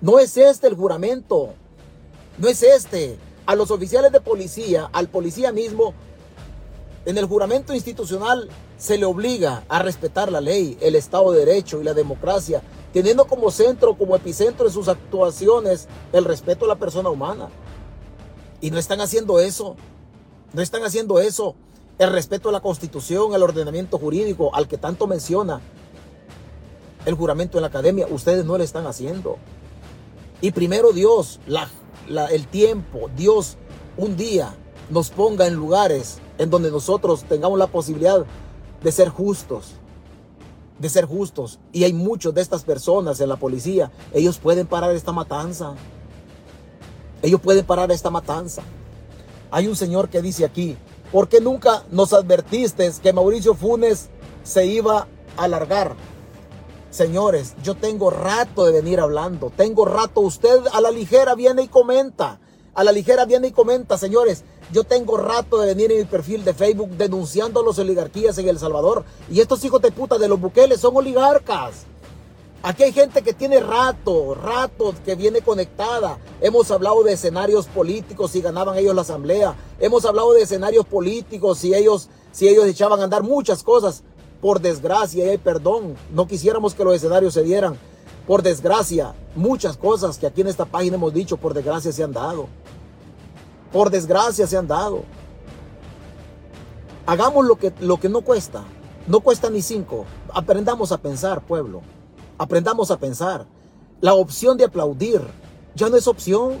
No 0.00 0.18
es 0.18 0.36
este 0.36 0.68
el 0.68 0.74
juramento. 0.74 1.54
No 2.38 2.48
es 2.48 2.62
este. 2.62 3.18
A 3.46 3.54
los 3.54 3.70
oficiales 3.70 4.12
de 4.12 4.20
policía, 4.20 4.88
al 4.92 5.08
policía 5.08 5.52
mismo, 5.52 5.94
en 7.04 7.18
el 7.18 7.26
juramento 7.26 7.72
institucional 7.72 8.48
se 8.78 8.98
le 8.98 9.04
obliga 9.04 9.64
a 9.68 9.80
respetar 9.80 10.30
la 10.32 10.40
ley, 10.40 10.76
el 10.80 10.96
Estado 10.96 11.30
de 11.32 11.44
Derecho 11.44 11.80
y 11.80 11.84
la 11.84 11.94
democracia, 11.94 12.62
teniendo 12.92 13.26
como 13.26 13.50
centro, 13.50 13.96
como 13.96 14.16
epicentro 14.16 14.66
de 14.66 14.72
sus 14.72 14.88
actuaciones 14.88 15.86
el 16.12 16.24
respeto 16.24 16.64
a 16.64 16.68
la 16.68 16.74
persona 16.76 17.08
humana. 17.08 17.48
Y 18.60 18.70
no 18.70 18.78
están 18.78 19.00
haciendo 19.00 19.38
eso. 19.38 19.76
No 20.52 20.62
están 20.62 20.84
haciendo 20.84 21.18
eso. 21.18 21.54
El 21.98 22.12
respeto 22.12 22.50
a 22.50 22.52
la 22.52 22.60
constitución, 22.60 23.34
al 23.34 23.42
ordenamiento 23.42 23.98
jurídico, 23.98 24.54
al 24.54 24.68
que 24.68 24.76
tanto 24.76 25.06
menciona 25.06 25.60
el 27.06 27.14
juramento 27.14 27.56
en 27.56 27.62
la 27.62 27.68
academia, 27.68 28.06
ustedes 28.10 28.44
no 28.44 28.58
lo 28.58 28.64
están 28.64 28.86
haciendo. 28.86 29.38
Y 30.40 30.50
primero 30.50 30.92
Dios, 30.92 31.40
el 32.30 32.46
tiempo, 32.48 33.08
Dios 33.16 33.56
un 33.96 34.16
día 34.16 34.54
nos 34.90 35.10
ponga 35.10 35.46
en 35.46 35.54
lugares 35.54 36.18
en 36.36 36.50
donde 36.50 36.70
nosotros 36.70 37.24
tengamos 37.24 37.58
la 37.58 37.68
posibilidad 37.68 38.26
de 38.82 38.92
ser 38.92 39.08
justos, 39.08 39.72
de 40.78 40.88
ser 40.90 41.06
justos. 41.06 41.58
Y 41.72 41.84
hay 41.84 41.94
muchos 41.94 42.34
de 42.34 42.42
estas 42.42 42.64
personas 42.64 43.20
en 43.20 43.30
la 43.30 43.36
policía, 43.36 43.90
ellos 44.12 44.38
pueden 44.38 44.66
parar 44.66 44.94
esta 44.94 45.12
matanza. 45.12 45.74
Ellos 47.22 47.40
pueden 47.40 47.64
parar 47.64 47.90
esta 47.90 48.10
matanza. 48.10 48.62
Hay 49.50 49.68
un 49.68 49.76
señor 49.76 50.08
que 50.08 50.22
dice 50.22 50.44
aquí, 50.44 50.76
¿por 51.12 51.28
qué 51.28 51.40
nunca 51.40 51.84
nos 51.90 52.12
advertiste 52.12 52.90
que 53.02 53.12
Mauricio 53.12 53.54
Funes 53.54 54.08
se 54.42 54.66
iba 54.66 55.06
a 55.36 55.44
alargar? 55.44 55.94
Señores, 56.90 57.54
yo 57.62 57.74
tengo 57.74 58.10
rato 58.10 58.64
de 58.64 58.72
venir 58.72 59.00
hablando, 59.00 59.52
tengo 59.54 59.84
rato, 59.84 60.20
usted 60.20 60.60
a 60.72 60.80
la 60.80 60.90
ligera 60.90 61.34
viene 61.34 61.62
y 61.62 61.68
comenta, 61.68 62.40
a 62.74 62.84
la 62.84 62.92
ligera 62.92 63.24
viene 63.24 63.48
y 63.48 63.52
comenta, 63.52 63.98
señores, 63.98 64.44
yo 64.72 64.84
tengo 64.84 65.16
rato 65.16 65.60
de 65.60 65.68
venir 65.68 65.92
en 65.92 65.98
mi 65.98 66.04
perfil 66.04 66.44
de 66.44 66.54
Facebook 66.54 66.90
denunciando 66.90 67.60
a 67.60 67.62
los 67.62 67.78
oligarquías 67.78 68.38
en 68.38 68.48
El 68.48 68.58
Salvador 68.58 69.04
y 69.30 69.40
estos 69.40 69.64
hijos 69.64 69.80
de 69.80 69.92
puta 69.92 70.18
de 70.18 70.28
los 70.28 70.40
buqueles 70.40 70.80
son 70.80 70.96
oligarcas. 70.96 71.86
Aquí 72.62 72.82
hay 72.82 72.92
gente 72.92 73.22
que 73.22 73.32
tiene 73.32 73.60
rato, 73.60 74.34
rato 74.34 74.94
que 75.04 75.14
viene 75.14 75.40
conectada. 75.40 76.18
Hemos 76.40 76.70
hablado 76.70 77.04
de 77.04 77.12
escenarios 77.12 77.66
políticos 77.66 78.32
si 78.32 78.40
ganaban 78.40 78.76
ellos 78.76 78.94
la 78.94 79.02
asamblea. 79.02 79.54
Hemos 79.78 80.04
hablado 80.04 80.32
de 80.32 80.42
escenarios 80.42 80.84
políticos 80.84 81.58
si 81.58 81.74
ellos, 81.74 82.08
si 82.32 82.48
ellos 82.48 82.66
echaban 82.66 83.00
a 83.00 83.04
andar 83.04 83.22
muchas 83.22 83.62
cosas. 83.62 84.02
Por 84.40 84.60
desgracia, 84.60 85.24
y 85.24 85.28
hay 85.28 85.38
perdón, 85.38 85.96
no 86.12 86.26
quisiéramos 86.26 86.74
que 86.74 86.84
los 86.84 86.96
escenarios 86.96 87.34
se 87.34 87.42
dieran. 87.42 87.78
Por 88.26 88.42
desgracia, 88.42 89.14
muchas 89.36 89.76
cosas 89.76 90.18
que 90.18 90.26
aquí 90.26 90.40
en 90.40 90.48
esta 90.48 90.64
página 90.64 90.96
hemos 90.96 91.14
dicho, 91.14 91.36
por 91.36 91.54
desgracia 91.54 91.92
se 91.92 92.02
han 92.02 92.12
dado. 92.12 92.48
Por 93.72 93.90
desgracia 93.90 94.46
se 94.46 94.56
han 94.56 94.66
dado. 94.66 95.04
Hagamos 97.06 97.46
lo 97.46 97.56
que, 97.56 97.72
lo 97.78 98.00
que 98.00 98.08
no 98.08 98.22
cuesta. 98.22 98.64
No 99.06 99.20
cuesta 99.20 99.48
ni 99.48 99.62
cinco. 99.62 100.04
Aprendamos 100.34 100.90
a 100.90 100.98
pensar, 100.98 101.40
pueblo. 101.42 101.82
Aprendamos 102.38 102.90
a 102.90 102.98
pensar. 102.98 103.46
La 104.00 104.14
opción 104.14 104.58
de 104.58 104.64
aplaudir 104.64 105.22
ya 105.74 105.88
no 105.88 105.96
es 105.96 106.06
opción. 106.06 106.56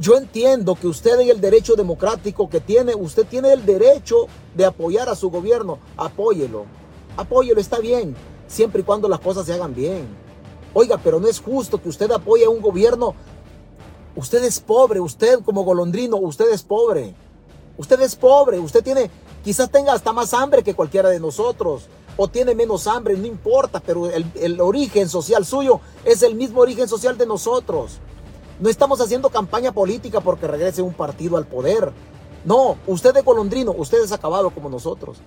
Yo 0.00 0.16
entiendo 0.16 0.74
que 0.74 0.88
usted 0.88 1.20
en 1.20 1.30
el 1.30 1.40
derecho 1.40 1.76
democrático 1.76 2.48
que 2.48 2.60
tiene, 2.60 2.94
usted 2.94 3.26
tiene 3.26 3.52
el 3.52 3.64
derecho 3.64 4.26
de 4.56 4.64
apoyar 4.64 5.08
a 5.08 5.14
su 5.14 5.30
gobierno. 5.30 5.78
Apóyelo. 5.96 6.64
Apóyelo, 7.16 7.60
está 7.60 7.78
bien, 7.78 8.16
siempre 8.48 8.80
y 8.80 8.84
cuando 8.84 9.08
las 9.08 9.20
cosas 9.20 9.46
se 9.46 9.52
hagan 9.52 9.74
bien. 9.74 10.08
Oiga, 10.74 10.98
pero 11.02 11.20
no 11.20 11.28
es 11.28 11.40
justo 11.40 11.80
que 11.80 11.88
usted 11.88 12.10
apoye 12.10 12.44
a 12.44 12.50
un 12.50 12.60
gobierno. 12.60 13.14
Usted 14.16 14.42
es 14.42 14.58
pobre, 14.58 15.00
usted 15.00 15.40
como 15.44 15.62
golondrino, 15.62 16.16
usted 16.16 16.50
es 16.50 16.62
pobre. 16.62 17.14
Usted 17.76 18.00
es 18.00 18.16
pobre, 18.16 18.58
usted 18.58 18.82
tiene, 18.82 19.10
quizás 19.44 19.70
tenga 19.70 19.92
hasta 19.92 20.12
más 20.12 20.34
hambre 20.34 20.62
que 20.62 20.74
cualquiera 20.74 21.08
de 21.08 21.20
nosotros. 21.20 21.88
O 22.16 22.28
tiene 22.28 22.54
menos 22.54 22.86
hambre, 22.86 23.16
no 23.16 23.26
importa, 23.26 23.80
pero 23.80 24.10
el, 24.10 24.60
origen 24.60 25.08
social 25.08 25.44
suyo 25.46 25.80
es 26.04 26.22
el 26.22 26.34
mismo 26.34 26.60
origen 26.60 26.88
social 26.88 27.16
de 27.16 27.26
nosotros. 27.26 27.98
No 28.58 28.68
estamos 28.68 29.00
haciendo 29.00 29.30
campaña 29.30 29.72
política 29.72 30.20
porque 30.20 30.46
regrese 30.46 30.82
un 30.82 30.92
partido 30.92 31.36
al 31.36 31.46
poder. 31.46 31.92
No, 32.44 32.76
usted 32.86 33.16
es 33.16 33.24
golondrino, 33.24 33.72
usted 33.72 34.02
es 34.02 34.12
acabado 34.12 34.50
como 34.50 34.68
nosotros. 34.68 35.18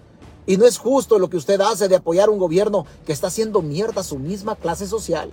Y 0.45 0.57
no 0.57 0.65
es 0.65 0.77
justo 0.77 1.19
lo 1.19 1.29
que 1.29 1.37
usted 1.37 1.59
hace 1.61 1.87
de 1.87 1.95
apoyar 1.95 2.29
un 2.29 2.37
gobierno 2.37 2.85
que 3.05 3.13
está 3.13 3.27
haciendo 3.27 3.61
mierda 3.61 4.01
a 4.01 4.03
su 4.03 4.19
misma 4.19 4.55
clase 4.55 4.87
social. 4.87 5.31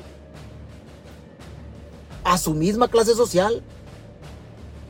A 2.24 2.38
su 2.38 2.54
misma 2.54 2.88
clase 2.88 3.14
social. 3.14 3.62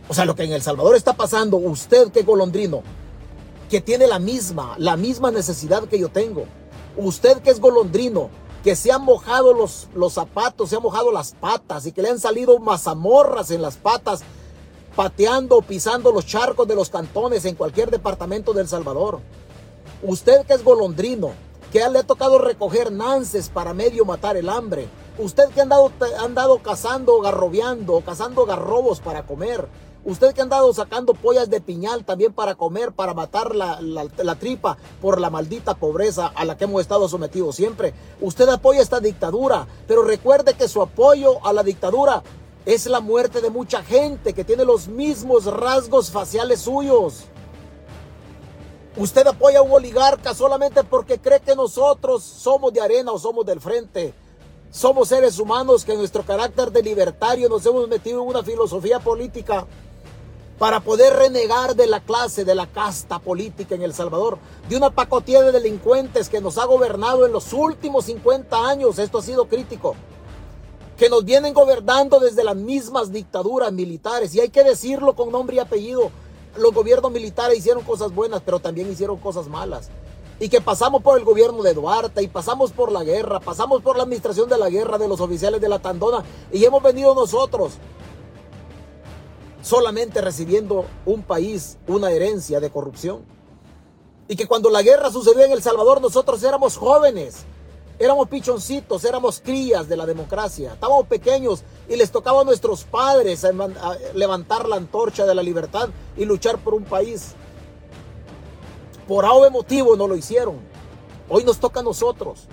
O 0.08 0.14
sea, 0.14 0.24
lo 0.24 0.34
que 0.34 0.42
en 0.42 0.52
El 0.52 0.62
Salvador 0.62 0.96
está 0.96 1.14
pasando, 1.14 1.56
usted 1.56 2.11
que 2.11 2.22
golondrino, 2.22 2.82
que 3.70 3.80
tiene 3.80 4.08
la 4.08 4.18
misma, 4.18 4.74
la 4.78 4.96
misma 4.96 5.30
necesidad 5.30 5.84
que 5.84 5.98
yo 5.98 6.08
tengo. 6.08 6.44
Usted 6.96 7.38
que 7.38 7.50
es 7.50 7.60
golondrino, 7.60 8.28
que 8.64 8.74
se 8.74 8.90
han 8.90 9.02
mojado 9.02 9.54
los, 9.54 9.88
los 9.94 10.12
zapatos, 10.14 10.68
se 10.68 10.76
han 10.76 10.82
mojado 10.82 11.12
las 11.12 11.32
patas 11.32 11.86
y 11.86 11.92
que 11.92 12.02
le 12.02 12.10
han 12.10 12.18
salido 12.18 12.58
mazamorras 12.58 13.52
en 13.52 13.62
las 13.62 13.76
patas, 13.76 14.22
pateando, 14.96 15.62
pisando 15.62 16.10
los 16.10 16.26
charcos 16.26 16.66
de 16.66 16.74
los 16.74 16.90
cantones 16.90 17.44
en 17.44 17.54
cualquier 17.54 17.92
departamento 17.92 18.52
del 18.52 18.66
Salvador. 18.66 19.20
Usted 20.02 20.44
que 20.46 20.54
es 20.54 20.64
golondrino, 20.64 21.30
que 21.72 21.88
le 21.88 22.00
ha 22.00 22.02
tocado 22.02 22.38
recoger 22.38 22.90
nances 22.90 23.48
para 23.48 23.72
medio 23.72 24.04
matar 24.04 24.36
el 24.36 24.48
hambre. 24.48 24.88
Usted 25.16 25.48
que 25.50 25.60
ha 25.60 25.62
andado, 25.62 25.92
andado 26.18 26.58
cazando, 26.58 27.20
garrobeando, 27.20 28.00
cazando 28.00 28.46
garrobos 28.46 28.98
para 28.98 29.26
comer. 29.26 29.68
Usted 30.05 30.32
que 30.32 30.40
ha 30.40 30.44
andado 30.44 30.72
sacando 30.72 31.12
pollas 31.12 31.51
de 31.51 31.61
piñal 31.61 32.05
también 32.05 32.32
para 32.32 32.55
comer, 32.55 32.92
para 32.92 33.12
matar 33.12 33.55
la, 33.55 33.80
la, 33.80 34.34
tripa 34.36 34.78
por 35.01 35.20
la 35.20 35.28
maldita 35.28 35.74
pobreza 35.74 36.32
a 36.34 36.44
la 36.46 36.57
que 36.57 36.64
hemos 36.64 36.80
estado 36.80 37.07
sometidos 37.09 37.57
siempre. 37.57 37.92
Usted 38.20 38.48
apoya 38.48 38.80
esta 38.80 39.01
dictadura, 39.01 39.66
pero 39.86 40.03
recuerde 40.03 40.55
que 40.55 40.68
su 40.68 40.80
apoyo 40.80 41.44
a 41.46 41.53
la 41.53 41.62
dictadura 41.62 42.22
es 42.64 42.86
la 42.86 43.01
muerte 43.01 43.42
de 43.42 43.51
mucha 43.51 43.82
gente 43.82 44.32
que 44.32 44.44
tiene 44.44 44.64
los 44.64 44.88
mismos 44.88 45.44
rasgos 45.44 46.11
faciales 46.11 46.61
suyos. 46.61 47.24
Usted 48.96 49.26
apoya 49.26 49.59
a 49.59 49.62
un 49.62 49.72
oligarca 49.72 50.34
solamente 50.34 50.82
porque 50.82 51.18
cree 51.18 51.40
que 51.40 51.55
nosotros 51.55 52.22
somos 52.22 52.72
de 52.72 52.80
arena 52.80 53.12
o 53.12 53.18
somos 53.18 53.44
del 53.44 53.61
frente. 53.61 54.14
Somos 54.70 55.09
seres 55.09 55.38
humanos 55.38 55.84
que 55.84 55.92
en 55.92 55.98
nuestro 55.98 56.22
carácter 56.22 56.70
de 56.70 56.82
libertario 56.82 57.48
nos 57.48 57.66
hemos 57.66 57.88
metido 57.88 58.22
en 58.22 58.28
una 58.28 58.42
filosofía 58.42 59.01
política 59.01 59.66
para 60.61 60.80
poder 60.80 61.14
renegar 61.14 61.74
de 61.74 61.86
la 61.86 62.00
clase, 62.00 62.44
de 62.44 62.54
la 62.54 62.66
casta 62.66 63.18
política 63.18 63.74
en 63.74 63.80
El 63.80 63.94
Salvador, 63.94 64.36
de 64.68 64.76
una 64.76 64.90
pacotilla 64.90 65.40
de 65.40 65.52
delincuentes 65.52 66.28
que 66.28 66.42
nos 66.42 66.58
ha 66.58 66.66
gobernado 66.66 67.24
en 67.24 67.32
los 67.32 67.54
últimos 67.54 68.04
50 68.04 68.68
años, 68.68 68.98
esto 68.98 69.16
ha 69.16 69.22
sido 69.22 69.48
crítico, 69.48 69.96
que 70.98 71.08
nos 71.08 71.24
vienen 71.24 71.54
gobernando 71.54 72.20
desde 72.20 72.44
las 72.44 72.56
mismas 72.56 73.11
dictaduras 73.11 73.72
militares, 73.72 74.34
y 74.34 74.40
hay 74.40 74.50
que 74.50 74.62
decirlo 74.62 75.14
con 75.14 75.32
nombre 75.32 75.56
y 75.56 75.61
apellido, 75.61 76.11
los 76.58 76.74
gobiernos 76.74 77.11
militares 77.11 77.56
hicieron 77.56 77.82
cosas 77.82 78.14
buenas, 78.14 78.42
pero 78.44 78.61
también 78.61 78.92
hicieron 78.92 79.16
cosas 79.16 79.48
malas. 79.48 79.88
Y 80.40 80.50
que 80.50 80.61
pasamos 80.61 81.02
por 81.02 81.16
el 81.16 81.24
gobierno 81.24 81.62
de 81.62 81.72
Duarte 81.72 82.22
y 82.22 82.28
pasamos 82.28 82.70
por 82.72 82.92
la 82.92 83.02
guerra, 83.02 83.40
pasamos 83.40 83.80
por 83.80 83.96
la 83.96 84.02
administración 84.02 84.50
de 84.50 84.58
la 84.58 84.68
guerra 84.68 84.98
de 84.98 85.08
los 85.08 85.22
oficiales 85.22 85.62
de 85.62 85.68
la 85.70 85.78
Tandona 85.78 86.22
y 86.52 86.62
hemos 86.62 86.82
venido 86.82 87.14
nosotros 87.14 87.72
solamente 89.62 90.20
recibiendo 90.20 90.86
un 91.06 91.22
país, 91.22 91.78
una 91.86 92.11
herencia 92.11 92.61
de 92.61 92.70
corrupción. 92.70 93.24
Y 94.28 94.36
que 94.36 94.46
cuando 94.46 94.70
la 94.70 94.82
guerra 94.82 95.11
sucedió 95.11 95.44
en 95.44 95.52
El 95.52 95.62
Salvador 95.62 96.00
nosotros 96.00 96.42
éramos 96.42 96.76
jóvenes, 96.76 97.44
éramos 97.98 98.28
pichoncitos, 98.28 99.04
éramos 99.04 99.40
crías 99.40 99.88
de 99.88 99.96
la 99.96 100.06
democracia, 100.06 100.72
estábamos 100.72 101.06
pequeños 101.06 101.64
y 101.88 101.96
les 101.96 102.11
tocaba 102.11 102.42
a 102.42 102.44
nuestros 102.44 102.84
padres 102.84 103.44
levantar 104.14 104.68
la 104.68 104.76
antorcha 104.76 105.26
de 105.26 105.34
la 105.34 105.42
libertad 105.42 105.90
y 106.16 106.24
luchar 106.24 106.58
por 106.58 106.74
un 106.74 106.84
país. 106.84 107.32
Por 109.06 109.24
algo 109.24 109.50
motivo 109.50 109.96
no 109.96 110.06
lo 110.06 110.16
hicieron. 110.16 110.61
Hoy 111.28 111.44
nos 111.44 111.58
toca 111.58 111.80
a 111.80 111.82
nosotros 111.82 112.46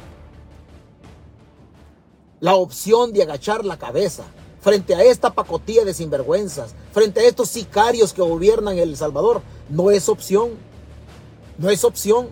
la 2.39 2.55
opción 2.55 3.13
de 3.13 3.23
agachar 3.23 3.65
la 3.65 3.77
cabeza 3.77 4.23
frente 4.67 4.95
a 4.95 5.01
esta 5.01 5.31
pacotilla 5.31 5.85
de 5.85 5.93
sinvergüenzas, 5.93 6.75
frente 6.91 7.21
a 7.21 7.23
estos 7.23 7.47
sicarios 7.47 8.11
que 8.11 8.21
gobiernan 8.21 8.77
El 8.77 8.97
Salvador, 8.97 9.41
no 9.69 9.91
es 9.91 10.09
opción. 10.09 10.49
No 11.57 11.69
es 11.69 11.85
opción. 11.85 12.27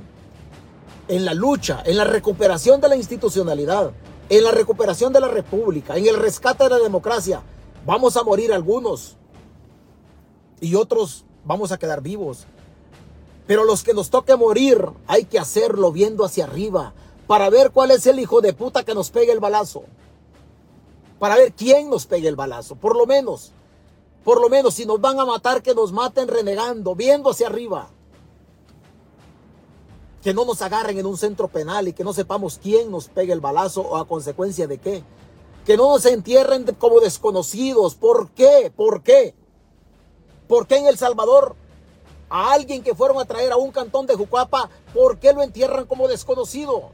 En 1.07 1.23
la 1.23 1.33
lucha, 1.33 1.81
en 1.85 1.95
la 1.95 2.03
recuperación 2.03 2.81
de 2.81 2.89
la 2.89 2.97
institucionalidad, 2.97 3.91
en 4.27 4.43
la 4.43 4.51
recuperación 4.51 5.13
de 5.13 5.21
la 5.21 5.29
república, 5.29 5.95
en 5.95 6.07
el 6.07 6.17
rescate 6.17 6.65
de 6.65 6.71
la 6.71 6.79
democracia, 6.79 7.41
vamos 7.85 8.17
a 8.17 8.23
morir 8.23 8.51
algunos 8.51 9.15
y 10.59 10.75
otros 10.75 11.23
vamos 11.45 11.71
a 11.71 11.77
quedar 11.77 12.01
vivos. 12.01 12.47
Pero 13.47 13.63
los 13.63 13.81
que 13.81 13.93
nos 13.93 14.09
toque 14.09 14.35
morir, 14.35 14.89
hay 15.07 15.23
que 15.23 15.39
hacerlo 15.39 15.93
viendo 15.93 16.25
hacia 16.25 16.43
arriba 16.43 16.91
para 17.27 17.49
ver 17.49 17.71
cuál 17.71 17.91
es 17.91 18.05
el 18.07 18.19
hijo 18.19 18.41
de 18.41 18.51
puta 18.51 18.83
que 18.83 18.93
nos 18.93 19.09
pegue 19.09 19.31
el 19.31 19.39
balazo 19.39 19.85
para 21.25 21.37
ver 21.37 21.53
quién 21.53 21.89
nos 21.89 22.05
pegue 22.05 22.27
el 22.27 22.35
balazo, 22.35 22.75
por 22.75 22.95
lo 22.95 23.07
menos. 23.07 23.51
Por 24.23 24.39
lo 24.39 24.47
menos, 24.47 24.75
si 24.75 24.85
nos 24.85 25.01
van 25.01 25.19
a 25.19 25.25
matar, 25.25 25.63
que 25.63 25.73
nos 25.73 25.91
maten 25.91 26.27
renegando, 26.27 26.93
viendo 26.93 27.31
hacia 27.31 27.47
arriba. 27.47 27.89
Que 30.21 30.35
no 30.35 30.45
nos 30.45 30.61
agarren 30.61 30.99
en 30.99 31.07
un 31.07 31.17
centro 31.17 31.47
penal 31.47 31.87
y 31.87 31.93
que 31.93 32.03
no 32.03 32.13
sepamos 32.13 32.59
quién 32.61 32.91
nos 32.91 33.07
pegue 33.07 33.33
el 33.33 33.39
balazo 33.39 33.81
o 33.81 33.97
a 33.97 34.07
consecuencia 34.07 34.67
de 34.67 34.77
qué. 34.77 35.03
Que 35.65 35.75
no 35.77 35.89
nos 35.89 36.05
entierren 36.05 36.63
como 36.77 36.99
desconocidos. 36.99 37.95
¿Por 37.95 38.29
qué? 38.29 38.71
¿Por 38.75 39.01
qué? 39.01 39.33
¿Por 40.47 40.67
qué 40.67 40.77
en 40.77 40.85
El 40.85 40.99
Salvador 40.99 41.55
a 42.29 42.53
alguien 42.53 42.83
que 42.83 42.93
fueron 42.93 43.19
a 43.19 43.25
traer 43.25 43.51
a 43.51 43.57
un 43.57 43.71
cantón 43.71 44.05
de 44.05 44.13
Jucuapa, 44.13 44.69
¿por 44.93 45.17
qué 45.17 45.33
lo 45.33 45.41
entierran 45.41 45.87
como 45.87 46.07
desconocido? 46.07 46.91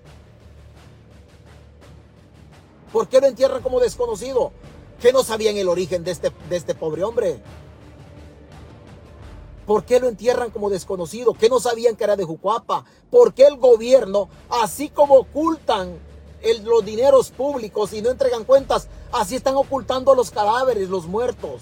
¿Por 2.91 3.07
qué 3.07 3.21
lo 3.21 3.27
entierran 3.27 3.61
como 3.61 3.79
desconocido? 3.79 4.51
¿Qué 4.99 5.13
no 5.13 5.23
sabían 5.23 5.57
el 5.57 5.69
origen 5.69 6.03
de 6.03 6.11
este, 6.11 6.31
de 6.49 6.55
este 6.55 6.75
pobre 6.75 7.03
hombre? 7.03 7.41
¿Por 9.65 9.85
qué 9.85 9.99
lo 9.99 10.09
entierran 10.09 10.51
como 10.51 10.69
desconocido? 10.69 11.33
¿Qué 11.33 11.47
no 11.47 11.59
sabían 11.59 11.95
que 11.95 12.03
era 12.03 12.15
de 12.15 12.25
Jucuapa? 12.25 12.83
¿Por 13.09 13.33
qué 13.33 13.45
el 13.45 13.57
gobierno, 13.57 14.29
así 14.49 14.89
como 14.89 15.15
ocultan 15.15 15.97
los 16.63 16.83
dineros 16.83 17.29
públicos 17.31 17.93
y 17.93 18.01
no 18.01 18.09
entregan 18.09 18.43
cuentas, 18.43 18.87
así 19.11 19.35
están 19.35 19.55
ocultando 19.55 20.13
los 20.13 20.31
cadáveres, 20.31 20.89
los 20.89 21.05
muertos? 21.05 21.61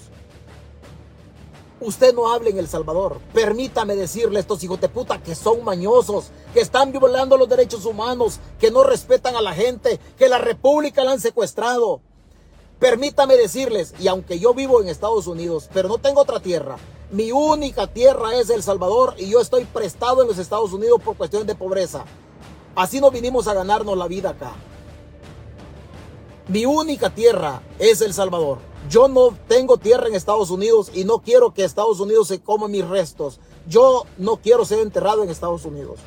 Usted 1.80 2.14
no 2.14 2.30
hable 2.30 2.50
en 2.50 2.58
El 2.58 2.68
Salvador. 2.68 3.18
Permítame 3.32 3.96
decirle 3.96 4.38
a 4.38 4.40
estos 4.40 4.62
hijos 4.62 4.80
de 4.80 4.90
puta 4.90 5.22
que 5.22 5.34
son 5.34 5.64
mañosos, 5.64 6.26
que 6.52 6.60
están 6.60 6.92
violando 6.92 7.38
los 7.38 7.48
derechos 7.48 7.86
humanos, 7.86 8.38
que 8.58 8.70
no 8.70 8.82
respetan 8.82 9.34
a 9.34 9.40
la 9.40 9.54
gente, 9.54 9.98
que 10.18 10.28
la 10.28 10.38
república 10.38 11.04
la 11.04 11.12
han 11.12 11.20
secuestrado. 11.20 12.02
Permítame 12.78 13.36
decirles, 13.36 13.94
y 13.98 14.08
aunque 14.08 14.38
yo 14.38 14.52
vivo 14.52 14.80
en 14.80 14.88
Estados 14.88 15.26
Unidos, 15.26 15.70
pero 15.72 15.88
no 15.88 15.98
tengo 15.98 16.20
otra 16.20 16.40
tierra, 16.40 16.76
mi 17.10 17.32
única 17.32 17.86
tierra 17.86 18.36
es 18.36 18.50
El 18.50 18.62
Salvador 18.62 19.14
y 19.18 19.30
yo 19.30 19.40
estoy 19.40 19.64
prestado 19.64 20.22
en 20.22 20.28
los 20.28 20.38
Estados 20.38 20.72
Unidos 20.72 21.00
por 21.02 21.16
cuestiones 21.16 21.46
de 21.46 21.54
pobreza. 21.54 22.04
Así 22.76 23.00
no 23.00 23.10
vinimos 23.10 23.48
a 23.48 23.54
ganarnos 23.54 23.96
la 23.96 24.06
vida 24.06 24.30
acá. 24.30 24.52
Mi 26.50 26.66
única 26.66 27.10
tierra 27.10 27.62
es 27.78 28.00
El 28.00 28.12
Salvador. 28.12 28.58
Yo 28.88 29.06
no 29.06 29.38
tengo 29.46 29.76
tierra 29.76 30.08
en 30.08 30.16
Estados 30.16 30.50
Unidos 30.50 30.90
y 30.92 31.04
no 31.04 31.20
quiero 31.20 31.54
que 31.54 31.62
Estados 31.62 32.00
Unidos 32.00 32.26
se 32.26 32.40
coma 32.40 32.66
mis 32.66 32.84
restos. 32.88 33.38
Yo 33.68 34.04
no 34.18 34.38
quiero 34.38 34.64
ser 34.64 34.80
enterrado 34.80 35.22
en 35.22 35.30
Estados 35.30 35.64
Unidos. 35.64 36.00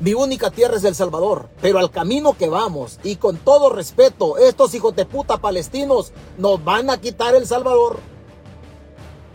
Mi 0.00 0.14
única 0.14 0.50
tierra 0.50 0.78
es 0.78 0.82
El 0.82 0.96
Salvador, 0.96 1.48
pero 1.62 1.78
al 1.78 1.92
camino 1.92 2.36
que 2.36 2.48
vamos 2.48 2.98
y 3.04 3.16
con 3.16 3.36
todo 3.36 3.70
respeto, 3.70 4.36
estos 4.36 4.74
hijos 4.74 4.96
de 4.96 5.06
puta 5.06 5.36
palestinos 5.36 6.10
nos 6.38 6.64
van 6.64 6.90
a 6.90 7.00
quitar 7.00 7.36
El 7.36 7.46
Salvador. 7.46 8.00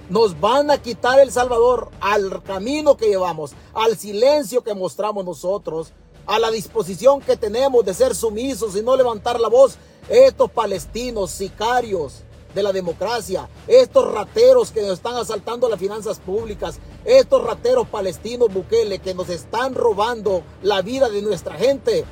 Nos 0.09 0.37
van 0.41 0.71
a 0.71 0.77
quitar 0.81 1.21
El 1.21 1.31
Salvador 1.31 1.89
al 2.01 2.43
camino 2.43 2.97
que 2.97 3.07
llevamos, 3.07 3.53
al 3.73 3.97
silencio 3.97 4.61
que 4.61 4.73
mostramos 4.73 5.23
nosotros, 5.23 5.93
a 6.31 6.39
la 6.39 6.49
disposición 6.49 7.19
que 7.19 7.35
tenemos 7.35 7.83
de 7.83 7.93
ser 7.93 8.15
sumisos 8.15 8.77
y 8.77 8.81
no 8.81 8.95
levantar 8.95 9.37
la 9.37 9.49
voz, 9.49 9.75
estos 10.07 10.49
palestinos 10.49 11.29
sicarios 11.29 12.23
de 12.55 12.63
la 12.63 12.71
democracia, 12.71 13.49
estos 13.67 14.09
rateros 14.13 14.71
que 14.71 14.81
nos 14.81 14.93
están 14.93 15.17
asaltando 15.17 15.67
las 15.67 15.77
finanzas 15.77 16.19
públicas, 16.19 16.79
estos 17.03 17.43
rateros 17.43 17.85
palestinos 17.89 18.47
Bukele 18.53 18.99
que 18.99 19.13
nos 19.13 19.27
están 19.27 19.75
robando 19.75 20.41
la 20.63 20.81
vida 20.81 21.09
de 21.09 21.21
nuestra 21.21 21.55
gente, 21.55 22.05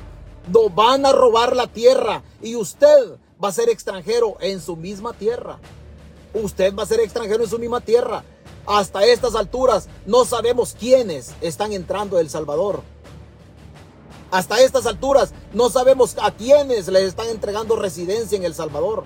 nos 0.52 0.74
van 0.74 1.06
a 1.06 1.12
robar 1.12 1.56
la 1.56 1.66
tierra 1.66 2.22
y 2.42 2.56
usted 2.56 3.16
va 3.42 3.48
a 3.48 3.52
ser 3.52 3.70
extranjero 3.70 4.36
en 4.40 4.60
su 4.60 4.76
misma 4.76 5.14
tierra. 5.14 5.58
Usted 6.34 6.74
va 6.74 6.82
a 6.82 6.86
ser 6.86 7.00
extranjero 7.00 7.42
en 7.44 7.48
su 7.48 7.58
misma 7.58 7.80
tierra. 7.80 8.22
Hasta 8.66 9.02
estas 9.06 9.34
alturas 9.34 9.88
no 10.04 10.26
sabemos 10.26 10.76
quiénes 10.78 11.32
están 11.40 11.72
entrando 11.72 12.18
a 12.18 12.20
El 12.20 12.28
Salvador. 12.28 12.82
Hasta 14.30 14.60
estas 14.60 14.86
alturas 14.86 15.32
no 15.52 15.70
sabemos 15.70 16.16
a 16.22 16.30
quiénes 16.30 16.86
les 16.88 17.02
están 17.02 17.28
entregando 17.28 17.74
residencia 17.74 18.36
en 18.36 18.44
El 18.44 18.54
Salvador. 18.54 19.04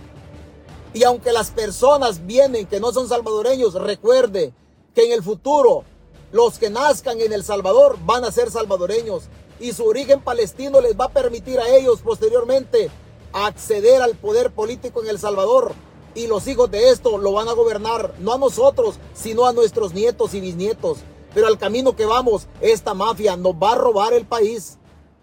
Y 0.93 1.05
aunque 1.05 1.33
las 1.33 1.51
personas 1.51 2.27
vienen 2.27 2.67
que 2.67 2.79
no 2.79 2.93
son 2.93 3.09
salvadoreños, 3.09 3.75
recuerde 3.75 4.53
que 4.95 5.07
en 5.07 5.13
el 5.13 5.23
futuro 5.23 5.85
los 6.31 6.59
que 6.59 6.69
nazcan 6.69 7.21
en 7.21 7.33
El 7.33 7.43
Salvador 7.43 7.97
van 8.05 8.25
a 8.25 8.33
ser 8.33 8.51
salvadoreños 8.51 9.25
y 9.59 9.73
su 9.73 9.85
origen 9.85 10.21
palestino 10.21 10.81
les 10.81 10.99
va 10.99 11.07
a 11.07 11.13
permitir 11.13 11.59
a 11.59 11.69
ellos 11.69 12.01
posteriormente 12.03 12.91
acceder 13.33 14.03
al 14.03 14.15
poder 14.17 14.51
político 14.51 15.03
en 15.03 15.09
El 15.09 15.19
Salvador. 15.19 15.73
Y 16.15 16.27
los 16.27 16.47
hijos 16.47 16.71
de 16.71 16.91
esto 16.91 17.19
lo 17.19 17.33
van 17.33 17.49
a 17.49 17.55
gobernar, 17.55 18.15
no 18.21 18.35
a 18.35 18.39
nosotros, 18.39 18.97
sino 19.15 19.47
a 19.47 19.53
nuestros 19.53 19.95
nietos 19.95 20.35
y 20.35 20.41
bisnietos. 20.41 20.99
Pero 21.33 21.49
al 21.49 21.59
camino 21.59 21.97
que 21.97 22.05
vamos, 22.05 22.47
esta 22.61 22.95
mafia 22.95 23.37
nos 23.37 23.55
va 23.55 23.73
a 23.73 23.79
robar 23.79 24.13
el 24.13 24.27
país. 24.27 24.79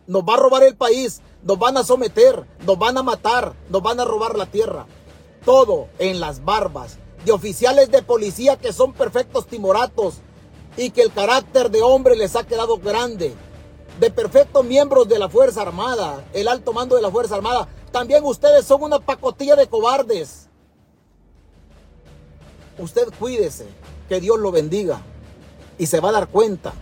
Nos 0.07 0.23
va 0.23 0.33
a 0.35 0.37
robar 0.37 0.63
el 0.63 0.75
país, 0.75 1.21
nos 1.43 1.57
van 1.57 1.77
a 1.77 1.83
someter, 1.83 2.45
nos 2.65 2.77
van 2.77 2.97
a 2.97 3.03
matar, 3.03 3.53
nos 3.69 3.81
van 3.81 3.99
a 3.99 4.05
robar 4.05 4.37
la 4.37 4.45
tierra. 4.45 4.85
Todo 5.45 5.87
en 5.99 6.19
las 6.19 6.43
barbas 6.43 6.97
de 7.25 7.31
oficiales 7.31 7.91
de 7.91 8.01
policía 8.01 8.57
que 8.57 8.73
son 8.73 8.93
perfectos 8.93 9.47
timoratos 9.47 10.15
y 10.77 10.91
que 10.91 11.03
el 11.03 11.11
carácter 11.11 11.69
de 11.69 11.81
hombre 11.81 12.15
les 12.15 12.35
ha 12.35 12.45
quedado 12.45 12.77
grande. 12.77 13.33
De 13.99 14.09
perfectos 14.09 14.65
miembros 14.65 15.07
de 15.07 15.19
la 15.19 15.29
Fuerza 15.29 15.61
Armada, 15.61 16.25
el 16.33 16.47
alto 16.47 16.73
mando 16.73 16.95
de 16.95 17.01
la 17.01 17.11
Fuerza 17.11 17.35
Armada. 17.35 17.67
También 17.91 18.23
ustedes 18.23 18.65
son 18.65 18.83
una 18.83 18.99
pacotilla 18.99 19.55
de 19.55 19.67
cobardes. 19.67 20.47
Usted 22.79 23.09
cuídese, 23.19 23.67
que 24.11 24.19
Dios 24.19 24.39
lo 24.39 24.51
bendiga 24.51 25.01
y 25.77 25.87
se 25.87 26.01
va 26.01 26.09
a 26.09 26.11
dar 26.11 26.27
cuenta 26.27 26.73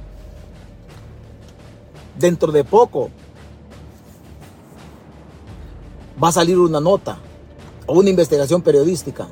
dentro 2.20 2.51
de 2.51 2.63
poco 2.63 3.09
va 6.22 6.28
a 6.28 6.32
salir 6.34 6.59
una 6.59 6.82
nota 6.82 7.17
o 7.88 7.93
una 7.93 8.09
investigación 8.09 8.61
periodística 8.61 9.30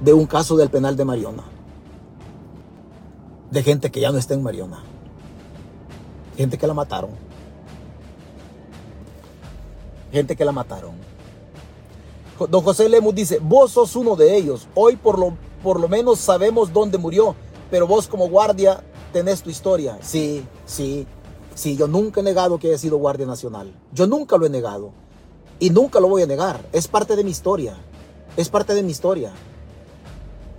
de 0.00 0.12
un 0.12 0.26
caso 0.26 0.56
del 0.56 0.68
penal 0.68 0.94
de 0.94 1.04
Mariona. 1.04 1.42
De 3.50 3.62
gente 3.62 3.90
que 3.90 4.00
ya 4.00 4.12
no 4.12 4.18
está 4.18 4.34
en 4.34 4.42
Mariona. 4.42 4.82
Gente 6.36 6.58
que 6.58 6.66
la 6.66 6.74
mataron. 6.74 7.10
Gente 10.12 10.36
que 10.36 10.44
la 10.44 10.52
mataron. 10.52 10.94
Don 12.50 12.62
José 12.62 12.88
Lemus 12.90 13.14
dice, 13.14 13.38
vos 13.40 13.72
sos 13.72 13.96
uno 13.96 14.16
de 14.16 14.36
ellos. 14.36 14.68
Hoy 14.74 14.96
por 14.96 15.18
lo, 15.18 15.34
por 15.62 15.80
lo 15.80 15.88
menos 15.88 16.18
sabemos 16.18 16.70
dónde 16.70 16.98
murió, 16.98 17.34
pero 17.70 17.86
vos 17.86 18.06
como 18.06 18.28
guardia 18.28 18.84
tenés 19.12 19.42
tu 19.42 19.50
historia. 19.50 19.98
Sí, 20.02 20.44
sí, 20.66 21.06
sí, 21.54 21.76
yo 21.76 21.86
nunca 21.86 22.20
he 22.20 22.24
negado 22.24 22.58
que 22.58 22.68
haya 22.68 22.78
sido 22.78 22.98
guardia 22.98 23.26
nacional. 23.26 23.72
Yo 23.92 24.06
nunca 24.06 24.36
lo 24.36 24.46
he 24.46 24.50
negado. 24.50 24.92
Y 25.58 25.70
nunca 25.70 26.00
lo 26.00 26.08
voy 26.08 26.22
a 26.22 26.26
negar. 26.26 26.60
Es 26.72 26.86
parte 26.86 27.16
de 27.16 27.24
mi 27.24 27.30
historia. 27.30 27.76
Es 28.36 28.48
parte 28.48 28.74
de 28.74 28.82
mi 28.82 28.90
historia. 28.90 29.32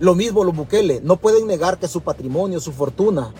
Lo 0.00 0.14
mismo 0.14 0.44
los 0.44 0.56
Bukele. 0.56 1.00
No 1.02 1.16
pueden 1.16 1.46
negar 1.46 1.78
que 1.78 1.88
su 1.88 2.00
patrimonio, 2.00 2.60
su 2.60 2.72
fortuna, 2.72 3.32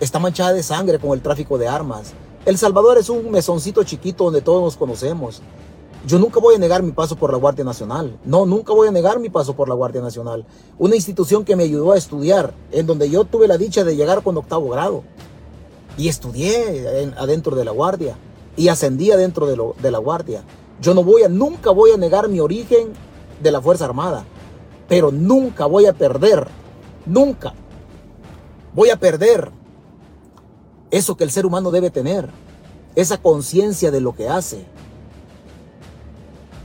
está 0.00 0.18
manchada 0.18 0.52
de 0.52 0.62
sangre 0.62 0.98
con 0.98 1.12
el 1.12 1.22
tráfico 1.22 1.58
de 1.58 1.68
armas. 1.68 2.12
El 2.44 2.58
Salvador 2.58 2.98
es 2.98 3.08
un 3.08 3.30
mesoncito 3.30 3.82
chiquito 3.82 4.24
donde 4.24 4.40
todos 4.40 4.62
nos 4.62 4.76
conocemos. 4.76 5.42
Yo 6.04 6.18
nunca 6.18 6.38
voy 6.38 6.54
a 6.54 6.58
negar 6.58 6.82
mi 6.82 6.92
paso 6.92 7.16
por 7.16 7.32
la 7.32 7.38
Guardia 7.38 7.64
Nacional. 7.64 8.18
No, 8.24 8.46
nunca 8.46 8.72
voy 8.72 8.88
a 8.88 8.92
negar 8.92 9.18
mi 9.18 9.28
paso 9.28 9.54
por 9.54 9.68
la 9.68 9.74
Guardia 9.74 10.00
Nacional. 10.00 10.44
Una 10.78 10.94
institución 10.94 11.44
que 11.44 11.56
me 11.56 11.64
ayudó 11.64 11.92
a 11.92 11.96
estudiar, 11.96 12.54
en 12.70 12.86
donde 12.86 13.10
yo 13.10 13.24
tuve 13.24 13.48
la 13.48 13.58
dicha 13.58 13.82
de 13.82 13.96
llegar 13.96 14.22
con 14.22 14.36
octavo 14.36 14.68
grado. 14.68 15.02
Y 15.96 16.08
estudié 16.08 17.12
adentro 17.16 17.56
de 17.56 17.64
la 17.64 17.72
Guardia. 17.72 18.16
Y 18.56 18.68
ascendí 18.68 19.10
adentro 19.10 19.46
de, 19.46 19.60
de 19.82 19.90
la 19.90 19.98
Guardia. 19.98 20.44
Yo 20.80 20.94
no 20.94 21.02
voy 21.02 21.22
a, 21.22 21.28
nunca 21.28 21.70
voy 21.70 21.90
a 21.90 21.96
negar 21.96 22.28
mi 22.28 22.38
origen 22.38 22.92
de 23.42 23.50
la 23.50 23.60
Fuerza 23.60 23.86
Armada. 23.86 24.24
Pero 24.88 25.10
nunca 25.10 25.66
voy 25.66 25.86
a 25.86 25.92
perder, 25.92 26.46
nunca 27.04 27.54
voy 28.74 28.90
a 28.90 28.96
perder 28.96 29.50
eso 30.92 31.16
que 31.16 31.24
el 31.24 31.32
ser 31.32 31.46
humano 31.46 31.70
debe 31.72 31.90
tener. 31.90 32.30
Esa 32.94 33.18
conciencia 33.18 33.90
de 33.90 34.00
lo 34.00 34.14
que 34.14 34.28
hace 34.28 34.64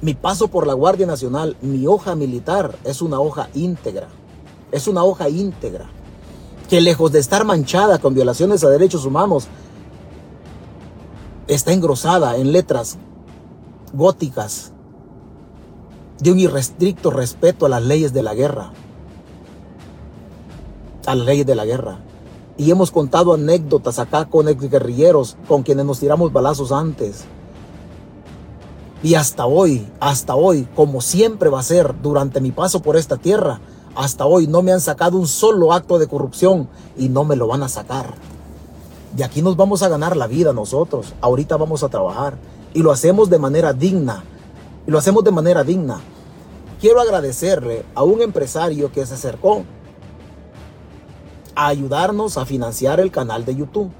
mi 0.02 0.16
paso 0.16 0.47
por 0.47 0.66
la 0.66 0.74
Guardia 0.74 1.06
Nacional, 1.06 1.56
mi 1.62 1.86
hoja 1.86 2.16
militar 2.16 2.76
es 2.84 3.04
una 3.04 3.20
hoja 3.20 3.49
íntegra. 3.54 4.08
Es 4.72 4.88
una 4.88 5.04
hoja 5.04 5.30
íntegra. 5.30 5.89
Que 6.70 6.82
lejos 6.82 7.12
de 7.12 7.20
estar 7.20 7.45
manchada 7.45 7.99
con 7.99 8.16
violaciones 8.16 8.64
a 8.64 8.70
derechos 8.70 9.06
humanos, 9.06 9.47
está 11.47 11.72
engrosada 11.72 12.38
en 12.38 12.52
letras 12.52 12.97
góticas 13.93 14.72
de 16.20 16.32
un 16.32 16.39
irrestricto 16.39 17.12
respeto 17.12 17.66
a 17.66 17.70
las 17.70 17.84
leyes 17.84 18.12
de 18.12 18.24
la 18.24 18.34
guerra. 18.34 18.72
A 21.06 21.14
las 21.14 21.26
leyes 21.28 21.45
de 21.45 21.56
la 21.56 21.66
guerra. 21.66 21.99
Y 22.58 22.72
hemos 22.72 22.89
contado 22.89 23.34
anécdotas 23.34 23.99
acá 23.99 24.26
con 24.26 24.47
ex 24.47 24.68
guerrilleros 24.70 25.38
con 25.47 25.62
quienes 25.62 25.86
nos 25.86 25.99
tiramos 25.99 26.34
balazos 26.34 26.72
antes 26.72 27.26
y 29.04 29.16
hasta 29.16 29.47
hoy, 29.47 29.88
hasta 29.99 30.36
hoy, 30.36 30.68
como 30.76 31.02
siempre 31.02 31.49
va 31.49 31.60
a 31.60 31.64
ser 31.64 31.99
durante 32.02 32.39
mi 32.39 32.52
paso 32.52 32.82
por 32.84 32.97
esta 32.97 33.18
tierra, 33.18 33.60
hasta 33.95 34.28
hoy 34.28 34.45
no 34.45 34.62
me 34.62 34.72
han 34.72 34.82
sacado 34.82 35.18
un 35.18 35.28
solo 35.28 35.74
acto 35.74 35.97
de 35.97 36.08
corrupción 36.08 36.70
y 36.95 37.10
no 37.10 37.24
me 37.24 37.36
lo 37.36 37.47
van 37.47 37.64
a 37.64 37.70
sacar. 37.70 38.14
De 39.16 39.24
aquí 39.24 39.41
nos 39.41 39.58
vamos 39.58 39.82
a 39.82 39.89
ganar 39.89 40.16
la 40.16 40.28
vida 40.28 40.54
nosotros. 40.54 41.14
Ahorita 41.20 41.58
vamos 41.58 41.84
a 41.84 41.89
trabajar 41.89 42.38
y 42.74 42.84
lo 42.84 42.91
hacemos 42.91 43.30
de 43.30 43.39
manera 43.39 43.74
digna. 43.74 44.24
Y 44.88 44.91
lo 44.91 44.99
hacemos 44.99 45.24
de 45.24 45.32
manera 45.32 45.64
digna. 45.64 45.99
Quiero 46.80 47.02
agradecerle 47.02 47.84
a 47.95 48.04
un 48.04 48.22
empresario 48.22 48.91
que 48.91 49.06
se 49.06 49.16
acercó 49.16 49.64
a 51.56 51.68
ayudarnos 51.68 52.38
a 52.38 52.45
financiar 52.45 52.99
el 52.99 53.12
canal 53.12 53.45
de 53.45 53.56
YouTube. 53.56 53.91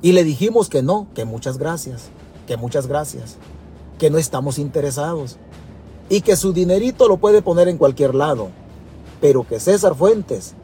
Y 0.00 0.12
le 0.12 0.24
dijimos 0.24 0.68
que 0.68 0.82
no, 0.82 1.08
que 1.14 1.24
muchas 1.24 1.58
gracias 1.58 2.10
que 2.48 2.56
muchas 2.56 2.86
gracias, 2.86 3.36
que 3.98 4.10
no 4.10 4.18
estamos 4.18 4.58
interesados 4.58 5.36
y 6.08 6.22
que 6.22 6.36
su 6.36 6.52
dinerito 6.52 7.08
lo 7.08 7.18
puede 7.18 7.42
poner 7.42 7.68
en 7.68 7.76
cualquier 7.76 8.14
lado, 8.14 8.48
pero 9.20 9.46
que 9.46 9.60
César 9.60 9.94
Fuentes, 9.94 10.54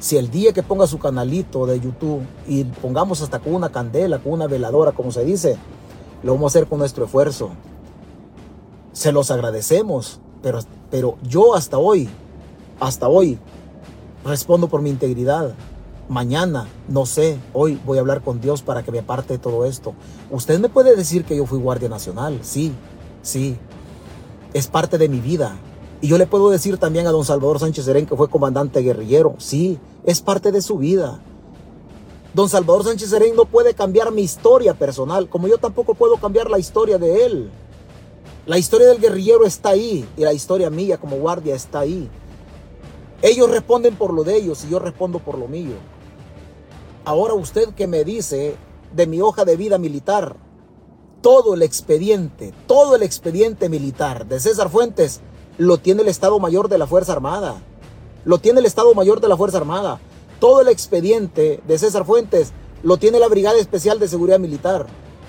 si 0.00 0.16
el 0.16 0.30
día 0.30 0.52
que 0.52 0.62
ponga 0.62 0.86
su 0.86 0.98
canalito 0.98 1.66
de 1.66 1.78
YouTube 1.78 2.22
y 2.48 2.64
pongamos 2.64 3.22
hasta 3.22 3.38
con 3.38 3.54
una 3.54 3.70
candela, 3.70 4.18
con 4.18 4.32
una 4.32 4.48
veladora, 4.48 4.92
como 4.92 5.12
se 5.12 5.24
dice, 5.24 5.56
lo 6.22 6.34
vamos 6.34 6.52
a 6.52 6.58
hacer 6.58 6.68
con 6.68 6.80
nuestro 6.80 7.04
esfuerzo. 7.04 7.50
Se 8.92 9.12
los 9.12 9.30
agradecemos, 9.30 10.20
pero, 10.42 10.58
pero 10.90 11.16
yo 11.22 11.54
hasta 11.54 11.78
hoy, 11.78 12.08
hasta 12.80 13.08
hoy, 13.08 13.38
respondo 14.24 14.68
por 14.68 14.82
mi 14.82 14.90
integridad. 14.90 15.54
Mañana, 16.12 16.68
no 16.88 17.06
sé, 17.06 17.38
hoy 17.54 17.80
voy 17.86 17.96
a 17.96 18.02
hablar 18.02 18.20
con 18.20 18.38
Dios 18.38 18.60
para 18.60 18.82
que 18.82 18.92
me 18.92 18.98
aparte 18.98 19.32
de 19.32 19.38
todo 19.38 19.64
esto. 19.64 19.94
Usted 20.30 20.60
me 20.60 20.68
puede 20.68 20.94
decir 20.94 21.24
que 21.24 21.34
yo 21.34 21.46
fui 21.46 21.58
guardia 21.58 21.88
nacional, 21.88 22.38
sí, 22.42 22.70
sí, 23.22 23.56
es 24.52 24.66
parte 24.66 24.98
de 24.98 25.08
mi 25.08 25.20
vida. 25.20 25.56
Y 26.02 26.08
yo 26.08 26.18
le 26.18 26.26
puedo 26.26 26.50
decir 26.50 26.76
también 26.76 27.06
a 27.06 27.12
don 27.12 27.24
Salvador 27.24 27.60
Sánchez 27.60 27.86
Serén 27.86 28.04
que 28.04 28.14
fue 28.14 28.28
comandante 28.28 28.82
guerrillero, 28.82 29.36
sí, 29.38 29.78
es 30.04 30.20
parte 30.20 30.52
de 30.52 30.60
su 30.60 30.76
vida. 30.76 31.18
Don 32.34 32.50
Salvador 32.50 32.84
Sánchez 32.84 33.08
Serén 33.08 33.34
no 33.34 33.46
puede 33.46 33.72
cambiar 33.72 34.12
mi 34.12 34.20
historia 34.20 34.74
personal, 34.74 35.30
como 35.30 35.48
yo 35.48 35.56
tampoco 35.56 35.94
puedo 35.94 36.18
cambiar 36.18 36.50
la 36.50 36.58
historia 36.58 36.98
de 36.98 37.24
él. 37.24 37.50
La 38.44 38.58
historia 38.58 38.88
del 38.88 39.00
guerrillero 39.00 39.46
está 39.46 39.70
ahí 39.70 40.06
y 40.18 40.20
la 40.20 40.34
historia 40.34 40.68
mía 40.68 40.98
como 40.98 41.16
guardia 41.16 41.54
está 41.54 41.80
ahí. 41.80 42.10
Ellos 43.22 43.50
responden 43.50 43.94
por 43.96 44.12
lo 44.12 44.24
de 44.24 44.36
ellos 44.36 44.62
y 44.66 44.68
yo 44.68 44.78
respondo 44.78 45.18
por 45.18 45.38
lo 45.38 45.48
mío. 45.48 45.91
Ahora 47.04 47.34
usted 47.34 47.70
que 47.70 47.88
me 47.88 48.04
dice 48.04 48.54
de 48.94 49.06
mi 49.08 49.20
hoja 49.20 49.44
de 49.44 49.56
vida 49.56 49.76
militar, 49.76 50.36
todo 51.20 51.54
el 51.54 51.62
expediente, 51.62 52.54
todo 52.66 52.94
el 52.94 53.02
expediente 53.02 53.68
militar 53.68 54.26
de 54.26 54.38
César 54.38 54.70
Fuentes 54.70 55.20
lo 55.58 55.78
tiene 55.78 56.02
el 56.02 56.08
Estado 56.08 56.38
Mayor 56.38 56.68
de 56.68 56.78
la 56.78 56.86
Fuerza 56.86 57.12
Armada. 57.12 57.56
Lo 58.24 58.38
tiene 58.38 58.60
el 58.60 58.66
Estado 58.66 58.94
Mayor 58.94 59.20
de 59.20 59.28
la 59.28 59.36
Fuerza 59.36 59.58
Armada. 59.58 60.00
Todo 60.38 60.60
el 60.60 60.68
expediente 60.68 61.60
de 61.66 61.78
César 61.78 62.04
Fuentes 62.04 62.52
lo 62.84 62.96
tiene 62.98 63.18
la 63.18 63.28
Brigada 63.28 63.58
Especial 63.58 63.98
de 63.98 64.06
Seguridad 64.06 64.38
Militar. 64.38 64.86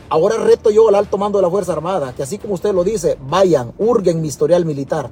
Ahora 0.10 0.38
reto 0.38 0.70
yo 0.70 0.90
al 0.90 0.96
alto 0.96 1.18
mando 1.18 1.40
de 1.40 1.44
la 1.44 1.50
Fuerza 1.50 1.74
Armada, 1.74 2.14
que 2.14 2.22
así 2.22 2.38
como 2.38 2.54
usted 2.54 2.74
lo 2.74 2.84
dice, 2.84 3.18
vayan, 3.28 3.74
hurguen 3.80 4.22
mi 4.22 4.28
historial 4.28 4.64
militar. 4.64 5.10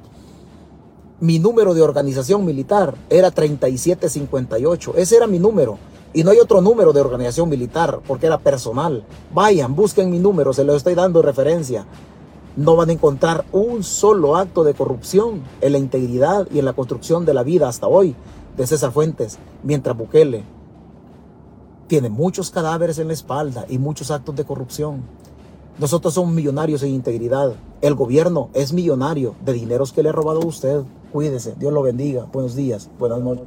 Mi 1.18 1.40
número 1.40 1.74
de 1.74 1.82
organización 1.82 2.44
militar 2.44 2.94
era 3.10 3.32
3758. 3.32 4.94
Ese 4.96 5.16
era 5.16 5.26
mi 5.26 5.40
número. 5.40 5.78
Y 6.14 6.24
no 6.24 6.30
hay 6.30 6.38
otro 6.38 6.60
número 6.60 6.92
de 6.92 7.00
organización 7.00 7.48
militar 7.48 8.00
porque 8.06 8.26
era 8.26 8.38
personal. 8.38 9.04
Vayan, 9.32 9.74
busquen 9.74 10.10
mi 10.10 10.18
número, 10.18 10.52
se 10.52 10.64
lo 10.64 10.74
estoy 10.76 10.94
dando 10.94 11.22
referencia. 11.22 11.86
No 12.54 12.76
van 12.76 12.90
a 12.90 12.92
encontrar 12.92 13.46
un 13.52 13.82
solo 13.82 14.36
acto 14.36 14.62
de 14.62 14.74
corrupción 14.74 15.42
en 15.62 15.72
la 15.72 15.78
integridad 15.78 16.46
y 16.52 16.58
en 16.58 16.66
la 16.66 16.74
construcción 16.74 17.24
de 17.24 17.32
la 17.32 17.42
vida 17.42 17.68
hasta 17.68 17.86
hoy 17.86 18.14
de 18.56 18.66
César 18.66 18.92
Fuentes, 18.92 19.38
mientras 19.62 19.96
Bukele 19.96 20.44
tiene 21.86 22.08
muchos 22.08 22.50
cadáveres 22.50 22.98
en 22.98 23.08
la 23.08 23.12
espalda 23.12 23.66
y 23.68 23.78
muchos 23.78 24.10
actos 24.10 24.34
de 24.36 24.44
corrupción. 24.44 25.02
Nosotros 25.78 26.14
somos 26.14 26.34
millonarios 26.34 26.82
en 26.82 26.90
integridad. 26.90 27.54
El 27.80 27.94
gobierno 27.94 28.48
es 28.54 28.72
millonario 28.72 29.34
de 29.44 29.52
dineros 29.52 29.92
que 29.92 30.02
le 30.02 30.10
ha 30.10 30.12
robado 30.12 30.42
a 30.42 30.46
usted. 30.46 30.82
Cuídese. 31.12 31.54
Dios 31.58 31.72
lo 31.72 31.82
bendiga. 31.82 32.26
Buenos 32.32 32.54
días. 32.54 32.88
Buenas 32.98 33.20
noches. 33.20 33.44